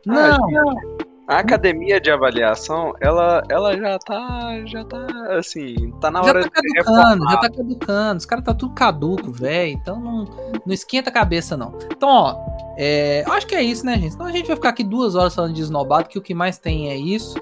Não, 0.04 0.36
A 1.28 1.38
academia 1.38 2.00
de 2.00 2.10
avaliação, 2.10 2.94
ela, 3.00 3.42
ela 3.48 3.76
já 3.76 3.98
tá. 3.98 4.60
Já 4.66 4.84
tá 4.84 5.06
assim. 5.38 5.92
Tá 6.00 6.10
na 6.10 6.20
já 6.22 6.28
hora 6.28 6.40
tá 6.40 6.46
de 6.46 6.50
caducando, 6.50 7.00
reformar. 7.00 7.30
já 7.30 7.36
tá 7.40 7.50
caducando. 7.50 8.18
Os 8.18 8.26
caras 8.26 8.44
tá 8.44 8.54
tudo 8.54 8.74
caduco, 8.74 9.30
velho. 9.30 9.72
Então 9.72 10.00
não, 10.00 10.24
não 10.66 10.74
esquenta 10.74 11.10
a 11.10 11.12
cabeça, 11.12 11.56
não. 11.56 11.78
Então, 11.90 12.08
ó, 12.08 12.36
é, 12.76 13.22
eu 13.26 13.32
acho 13.32 13.46
que 13.46 13.54
é 13.54 13.62
isso, 13.62 13.86
né, 13.86 13.96
gente? 13.98 14.14
Então 14.14 14.26
a 14.26 14.32
gente 14.32 14.46
vai 14.46 14.56
ficar 14.56 14.70
aqui 14.70 14.82
duas 14.82 15.14
horas 15.14 15.34
falando 15.34 15.54
de 15.54 15.62
esnobado, 15.62 16.08
que 16.08 16.18
o 16.18 16.22
que 16.22 16.34
mais 16.34 16.58
tem 16.58 16.90
é 16.90 16.96
isso. 16.96 17.36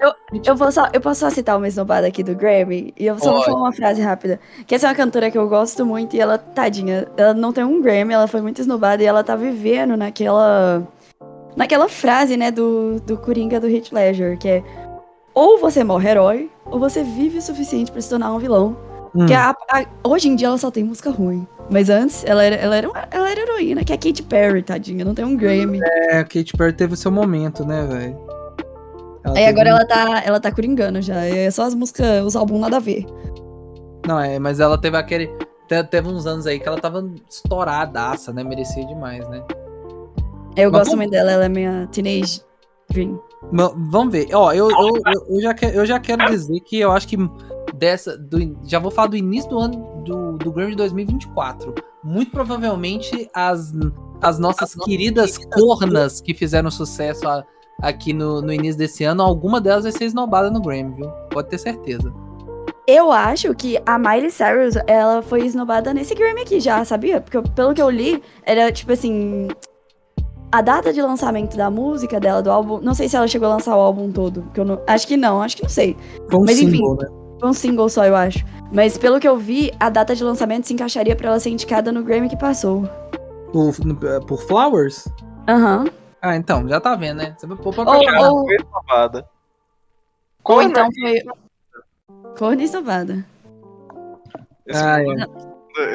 Eu, 0.45 0.55
vou 0.55 0.71
só, 0.71 0.87
eu 0.93 1.01
posso 1.01 1.21
só 1.21 1.29
citar 1.29 1.57
uma 1.57 1.67
esnobada 1.67 2.05
aqui 2.05 2.21
do 2.23 2.35
Grammy? 2.35 2.93
E 2.97 3.05
eu 3.07 3.17
só 3.17 3.25
vou 3.25 3.33
Pode. 3.35 3.45
falar 3.45 3.59
uma 3.61 3.73
frase 3.73 4.01
rápida. 4.01 4.39
Que 4.67 4.75
essa 4.75 4.87
é 4.87 4.89
uma 4.89 4.95
cantora 4.95 5.31
que 5.31 5.37
eu 5.37 5.49
gosto 5.49 5.85
muito 5.85 6.15
e 6.15 6.19
ela, 6.19 6.37
tadinha, 6.37 7.07
ela 7.17 7.33
não 7.33 7.51
tem 7.51 7.63
um 7.63 7.81
Grammy, 7.81 8.13
ela 8.13 8.27
foi 8.27 8.41
muito 8.41 8.61
esnobada 8.61 9.01
e 9.01 9.05
ela 9.05 9.23
tá 9.23 9.35
vivendo 9.35 9.97
naquela. 9.97 10.83
Naquela 11.55 11.89
frase, 11.89 12.37
né, 12.37 12.49
do, 12.51 12.99
do 13.01 13.17
Coringa 13.17 13.59
do 13.59 13.67
Heath 13.67 13.91
Ledger, 13.91 14.37
que 14.37 14.47
é 14.47 14.63
ou 15.33 15.57
você 15.59 15.83
morre 15.83 16.09
herói, 16.09 16.49
ou 16.65 16.79
você 16.79 17.03
vive 17.03 17.37
o 17.37 17.41
suficiente 17.41 17.91
pra 17.91 18.01
se 18.01 18.09
tornar 18.09 18.33
um 18.33 18.39
vilão. 18.39 18.75
Hum. 19.15 19.25
Que 19.25 19.33
a- 19.33 19.55
a- 19.69 19.85
hoje 20.07 20.29
em 20.29 20.35
dia 20.35 20.47
ela 20.47 20.57
só 20.57 20.71
tem 20.71 20.83
música 20.83 21.09
ruim. 21.09 21.45
Mas 21.69 21.89
antes, 21.89 22.23
ela 22.25 22.43
era, 22.43 22.55
ela, 22.55 22.75
era 22.75 22.89
uma- 22.89 23.07
ela 23.11 23.29
era 23.31 23.41
heroína, 23.41 23.83
que 23.83 23.91
é 23.91 23.95
a 23.95 23.97
Katy 23.97 24.23
Perry, 24.23 24.61
tadinha, 24.63 25.03
não 25.05 25.13
tem 25.13 25.23
um 25.25 25.35
Grammy. 25.35 25.79
É, 25.83 26.17
a 26.19 26.23
Katy 26.23 26.53
Perry 26.57 26.73
teve 26.73 26.93
o 26.93 26.97
seu 26.97 27.11
momento, 27.11 27.65
né, 27.65 27.85
velho? 27.85 28.17
Aí 29.35 29.45
agora 29.45 29.69
um- 29.69 29.71
ela 29.77 29.85
tá, 29.85 30.21
ela 30.25 30.39
tá 30.39 30.51
coringando 30.51 31.01
já. 31.01 31.23
É 31.25 31.49
só 31.51 31.63
as 31.63 31.75
músicas, 31.75 32.25
os 32.25 32.35
álbuns 32.35 32.59
nada 32.61 32.77
a 32.77 32.79
ver. 32.79 33.05
Não, 34.07 34.19
é, 34.19 34.39
mas 34.39 34.59
ela 34.59 34.77
teve 34.77 34.97
aquele. 34.97 35.27
te- 35.67 35.83
Teve 35.89 36.07
uns 36.09 36.25
anos 36.25 36.45
aí 36.47 36.59
que 36.59 36.67
ela 36.67 36.79
tava 36.81 37.07
estouradaça, 37.29 38.33
né? 38.33 38.43
Merecia 38.43 38.85
demais, 38.85 39.25
né? 39.29 39.41
Eu 40.55 40.69
Mas 40.71 40.79
gosto 40.79 40.89
como- 40.91 40.97
muito 41.01 41.11
dela, 41.11 41.31
ela 41.31 41.45
é 41.45 41.49
minha 41.49 41.87
teenage 41.91 42.41
dream. 42.91 43.19
Ma- 43.51 43.73
Vamos 43.89 44.11
ver. 44.11 44.27
Ó, 44.33 44.51
eu, 44.51 44.69
eu, 44.69 44.93
eu, 45.13 45.25
eu 45.35 45.41
já 45.41 45.53
que- 45.53 45.65
eu 45.65 45.85
já 45.85 45.99
quero 45.99 46.25
dizer 46.29 46.59
que 46.61 46.79
eu 46.79 46.91
acho 46.91 47.07
que 47.07 47.17
dessa. 47.75 48.17
do 48.17 48.39
in- 48.41 48.57
já 48.65 48.79
vou 48.79 48.91
falar 48.91 49.07
do 49.07 49.17
início 49.17 49.49
do 49.49 49.59
ano 49.59 50.03
do, 50.03 50.33
do 50.37 50.51
Grammy 50.51 50.71
de 50.71 50.77
2024. 50.77 51.73
Muito 52.03 52.31
provavelmente 52.31 53.29
as, 53.33 53.71
as 54.21 54.39
nossas 54.39 54.75
queridas 54.75 55.37
cornas 55.37 56.19
que 56.21 56.33
fizeram 56.33 56.69
sucesso 56.69 57.27
a- 57.27 57.43
aqui 57.81 58.13
no, 58.13 58.41
no 58.41 58.51
início 58.53 58.77
desse 58.77 59.03
ano, 59.03 59.23
alguma 59.23 59.59
delas 59.61 59.83
vai 59.83 59.91
ser 59.91 60.05
esnobada 60.05 60.51
no 60.51 60.61
Grammy, 60.61 60.95
viu? 60.95 61.09
Pode 61.31 61.49
ter 61.49 61.57
certeza. 61.57 62.13
Eu 62.87 63.11
acho 63.11 63.53
que 63.55 63.79
a 63.85 63.97
Miley 63.97 64.29
Cyrus, 64.31 64.75
ela 64.87 65.21
foi 65.21 65.45
esnobada 65.45 65.93
nesse 65.93 66.13
Grammy 66.13 66.41
aqui 66.41 66.59
já, 66.59 66.83
sabia? 66.83 67.21
Porque 67.21 67.41
pelo 67.55 67.73
que 67.73 67.81
eu 67.81 67.89
li, 67.89 68.21
era 68.43 68.71
tipo 68.71 68.91
assim. 68.91 69.47
A 70.51 70.61
data 70.61 70.91
de 70.91 71.01
lançamento 71.01 71.55
da 71.55 71.69
música 71.69 72.19
dela, 72.19 72.41
do 72.41 72.51
álbum. 72.51 72.79
Não 72.81 72.93
sei 72.93 73.07
se 73.07 73.15
ela 73.15 73.27
chegou 73.27 73.47
a 73.47 73.53
lançar 73.53 73.75
o 73.75 73.79
álbum 73.79 74.11
todo. 74.11 74.41
Porque 74.43 74.59
eu 74.59 74.65
não, 74.65 74.81
acho 74.85 75.07
que 75.07 75.15
não, 75.15 75.41
acho 75.41 75.55
que 75.55 75.63
não 75.63 75.69
sei. 75.69 75.95
Foi 76.29 76.39
um 76.39 76.43
Mas 76.45 76.59
enfim. 76.59 76.71
símbolo, 76.71 76.97
né? 77.01 77.07
Foi 77.39 77.49
um 77.49 77.53
single 77.53 77.89
só, 77.89 78.05
eu 78.05 78.15
acho. 78.15 78.45
Mas 78.71 78.97
pelo 78.97 79.19
que 79.19 79.27
eu 79.27 79.37
vi, 79.37 79.71
a 79.79 79.89
data 79.89 80.13
de 80.13 80.23
lançamento 80.23 80.67
se 80.67 80.73
encaixaria 80.73 81.15
pra 81.15 81.29
ela 81.29 81.39
ser 81.39 81.49
indicada 81.49 81.91
no 81.91 82.03
Grammy 82.03 82.29
que 82.29 82.37
passou. 82.37 82.83
Por, 83.53 83.73
por 84.27 84.41
Flowers? 84.41 85.07
Aham. 85.47 85.85
Ah, 86.21 86.35
então, 86.35 86.67
já 86.67 86.79
tá 86.79 86.95
vendo, 86.95 87.17
né? 87.17 87.33
Você 87.37 87.47
vai 87.47 87.57
pôr 87.57 87.73
pra 87.73 87.83
Ou, 87.83 87.95
ou, 87.95 88.45
ou 90.43 90.61
então 90.61 90.87
foi. 90.99 91.21
Corna 92.37 92.63
esnobada. 92.63 93.25
Esse, 94.67 94.83
Ah, 94.83 94.99
mundo, 94.99 95.49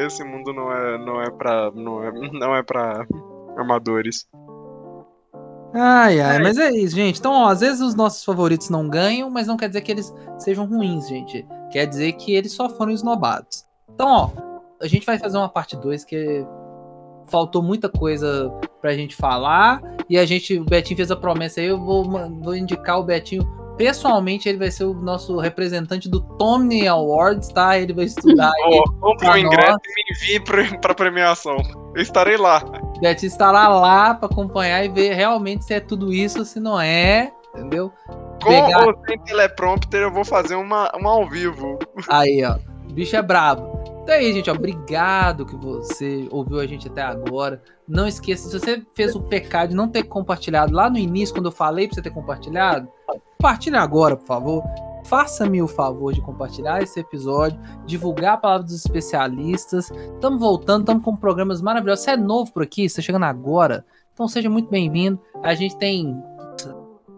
esse 0.05 0.25
mundo 0.25 0.53
não 0.53 0.73
é, 0.73 0.99
não 0.99 1.23
é 1.23 1.31
pra. 1.31 1.71
Não 1.73 2.03
é, 2.03 2.11
não 2.33 2.57
é 2.57 2.63
pra 2.63 3.07
amadores. 3.57 4.27
Ai, 5.79 6.21
ai, 6.21 6.39
mas 6.39 6.57
é 6.57 6.71
isso, 6.71 6.97
gente. 6.97 7.19
Então, 7.19 7.33
ó, 7.33 7.49
às 7.49 7.61
vezes 7.61 7.83
os 7.83 7.95
nossos 7.95 8.25
favoritos 8.25 8.71
não 8.71 8.89
ganham, 8.89 9.29
mas 9.29 9.47
não 9.47 9.59
quer 9.59 9.69
dizer 9.69 9.83
que 9.83 9.93
eles 9.93 10.13
sejam 10.39 10.65
ruins, 10.65 11.07
gente. 11.07 11.47
Quer 11.71 11.85
dizer 11.85 12.13
que 12.13 12.35
eles 12.35 12.53
só 12.53 12.67
foram 12.67 12.93
esnobados. 12.93 13.67
Então, 13.93 14.09
ó, 14.09 14.31
a 14.81 14.87
gente 14.87 15.05
vai 15.05 15.19
fazer 15.19 15.37
uma 15.37 15.51
parte 15.51 15.77
2 15.77 16.03
que 16.03 16.47
faltou 17.27 17.63
muita 17.63 17.91
coisa 17.91 18.51
pra 18.81 18.95
gente 18.95 19.15
falar. 19.15 19.83
E 20.09 20.17
a 20.17 20.25
gente, 20.25 20.59
o 20.59 20.65
Betinho 20.65 20.97
fez 20.97 21.11
a 21.11 21.17
promessa 21.17 21.61
aí, 21.61 21.67
eu 21.67 21.79
vou, 21.79 22.05
vou 22.05 22.57
indicar 22.57 22.99
o 22.99 23.05
Betinho. 23.05 23.47
Pessoalmente, 23.77 24.49
ele 24.49 24.59
vai 24.59 24.71
ser 24.71 24.85
o 24.85 24.95
nosso 24.95 25.39
representante 25.39 26.09
do 26.09 26.21
Tony 26.21 26.89
Awards, 26.89 27.49
tá? 27.49 27.79
Ele 27.79 27.93
vai 27.93 28.07
estudar 28.07 28.51
compre 29.01 29.29
o 29.29 29.37
ingresso 29.37 29.79
e 29.85 29.95
me 29.95 30.03
envie 30.17 30.41
pra, 30.41 30.79
pra 30.79 30.95
premiação. 30.95 31.57
Eu 31.95 32.03
estarei 32.03 32.37
lá. 32.37 32.65
O 32.97 33.01
Betinho 33.01 33.29
estará 33.29 33.69
lá 33.69 34.15
pra 34.15 34.29
acompanhar 34.31 34.85
e 34.85 34.89
ver 34.89 35.13
realmente 35.15 35.65
se 35.65 35.75
é 35.75 35.81
tudo 35.81 36.13
isso 36.13 36.39
ou 36.39 36.45
se 36.45 36.59
não 36.59 36.81
é, 36.81 37.31
entendeu? 37.55 37.93
Com 38.43 38.49
Pegar- 38.51 38.87
ou 38.87 38.95
sem 39.07 39.19
teleprompter, 39.21 40.03
eu 40.03 40.13
vou 40.13 40.25
fazer 40.25 40.55
uma, 40.55 40.91
uma 40.95 41.11
ao 41.11 41.29
vivo. 41.29 41.79
Aí, 42.09 42.43
ó. 42.45 42.57
O 42.89 42.93
bicho 42.95 43.15
é 43.17 43.23
brabo. 43.23 43.96
Então 44.07 44.15
é 44.15 44.23
isso, 44.23 44.35
gente. 44.35 44.51
Obrigado 44.53 45.45
que 45.45 45.57
você 45.57 46.29
ouviu 46.31 46.61
a 46.61 46.67
gente 46.67 46.87
até 46.87 47.03
agora. 47.03 47.61
Não 47.89 48.07
esqueça, 48.07 48.49
se 48.49 48.57
você 48.57 48.81
fez 48.95 49.17
o 49.17 49.21
pecado 49.21 49.71
de 49.71 49.75
não 49.75 49.89
ter 49.89 50.05
compartilhado 50.05 50.73
lá 50.73 50.89
no 50.89 50.97
início, 50.97 51.35
quando 51.35 51.47
eu 51.47 51.53
falei 51.53 51.89
pra 51.89 51.97
você 51.97 52.03
ter 52.03 52.11
compartilhado, 52.11 52.89
compartilhe 53.37 53.75
agora, 53.77 54.17
por 54.17 54.25
favor. 54.25 54.63
Faça-me 55.07 55.61
o 55.61 55.67
favor 55.67 56.13
de 56.13 56.21
compartilhar 56.21 56.81
esse 56.81 57.01
episódio, 57.01 57.61
divulgar 57.85 58.35
a 58.35 58.37
palavra 58.37 58.63
dos 58.63 58.77
especialistas. 58.77 59.91
Estamos 59.91 60.39
voltando, 60.39 60.83
estamos 60.83 61.03
com 61.03 61.17
programas 61.17 61.61
maravilhosos. 61.61 62.05
Você 62.05 62.13
é 62.13 62.17
novo 62.17 62.53
por 62.53 62.63
aqui, 62.63 62.85
está 62.85 63.03
chegando 63.03 63.25
agora. 63.25 63.85
Então 64.15 64.29
seja 64.29 64.49
muito 64.49 64.71
bem-vindo. 64.71 65.21
A 65.43 65.53
gente 65.53 65.77
tem. 65.79 66.17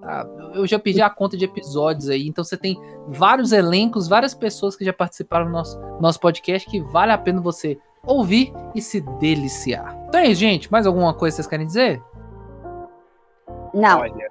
Ah, 0.09 0.27
Eu 0.55 0.67
já 0.67 0.79
pedi 0.79 1.03
a 1.03 1.11
conta 1.11 1.37
de 1.37 1.45
episódios 1.45 2.09
aí, 2.09 2.27
então 2.27 2.43
você 2.43 2.57
tem 2.57 2.81
vários 3.09 3.53
elencos, 3.53 4.09
várias 4.09 4.35
pessoas 4.35 4.75
que 4.75 4.85
já 4.85 4.93
participaram 4.93 5.47
do 5.47 5.53
nosso, 5.53 5.79
nosso 6.01 6.19
podcast 6.19 6.69
que 6.69 6.81
vale 6.81 7.13
a 7.13 7.19
pena 7.19 7.41
você 7.41 7.79
ouvir 8.07 8.51
e 8.75 8.81
se 8.81 9.03
deliciar. 9.21 9.95
Então 10.09 10.21
é 10.21 10.29
isso, 10.29 10.41
gente. 10.41 10.73
Mais 10.73 10.87
alguma 10.87 11.13
coisa 11.13 11.35
que 11.35 11.43
vocês 11.43 11.47
querem 11.47 11.67
dizer? 11.67 12.03
Não. 13.75 14.01
Olha, 14.01 14.31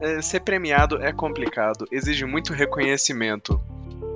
é, 0.00 0.22
ser 0.22 0.40
premiado 0.40 1.02
é 1.02 1.12
complicado, 1.12 1.86
exige 1.90 2.24
muito 2.24 2.52
reconhecimento. 2.52 3.60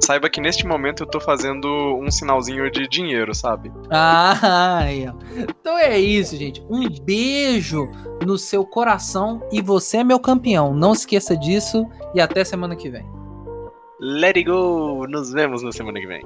Saiba 0.00 0.30
que 0.30 0.40
neste 0.40 0.66
momento 0.66 1.02
eu 1.02 1.06
tô 1.06 1.20
fazendo 1.20 1.68
um 2.00 2.10
sinalzinho 2.10 2.70
de 2.70 2.88
dinheiro, 2.88 3.34
sabe? 3.34 3.72
Ah, 3.90 4.78
aí, 4.78 5.08
ó. 5.08 5.12
então 5.36 5.78
é 5.78 5.98
isso, 5.98 6.36
gente. 6.36 6.64
Um 6.70 6.88
beijo 7.02 7.88
no 8.24 8.38
seu 8.38 8.64
coração 8.64 9.42
e 9.52 9.60
você 9.60 9.98
é 9.98 10.04
meu 10.04 10.18
campeão. 10.18 10.72
Não 10.72 10.92
esqueça 10.92 11.36
disso 11.36 11.86
e 12.14 12.20
até 12.20 12.44
semana 12.44 12.76
que 12.76 12.88
vem. 12.88 13.04
Let 14.00 14.36
it 14.36 14.44
go! 14.44 15.06
Nos 15.08 15.32
vemos 15.32 15.62
na 15.62 15.72
semana 15.72 15.98
que 15.98 16.06
vem. 16.06 16.22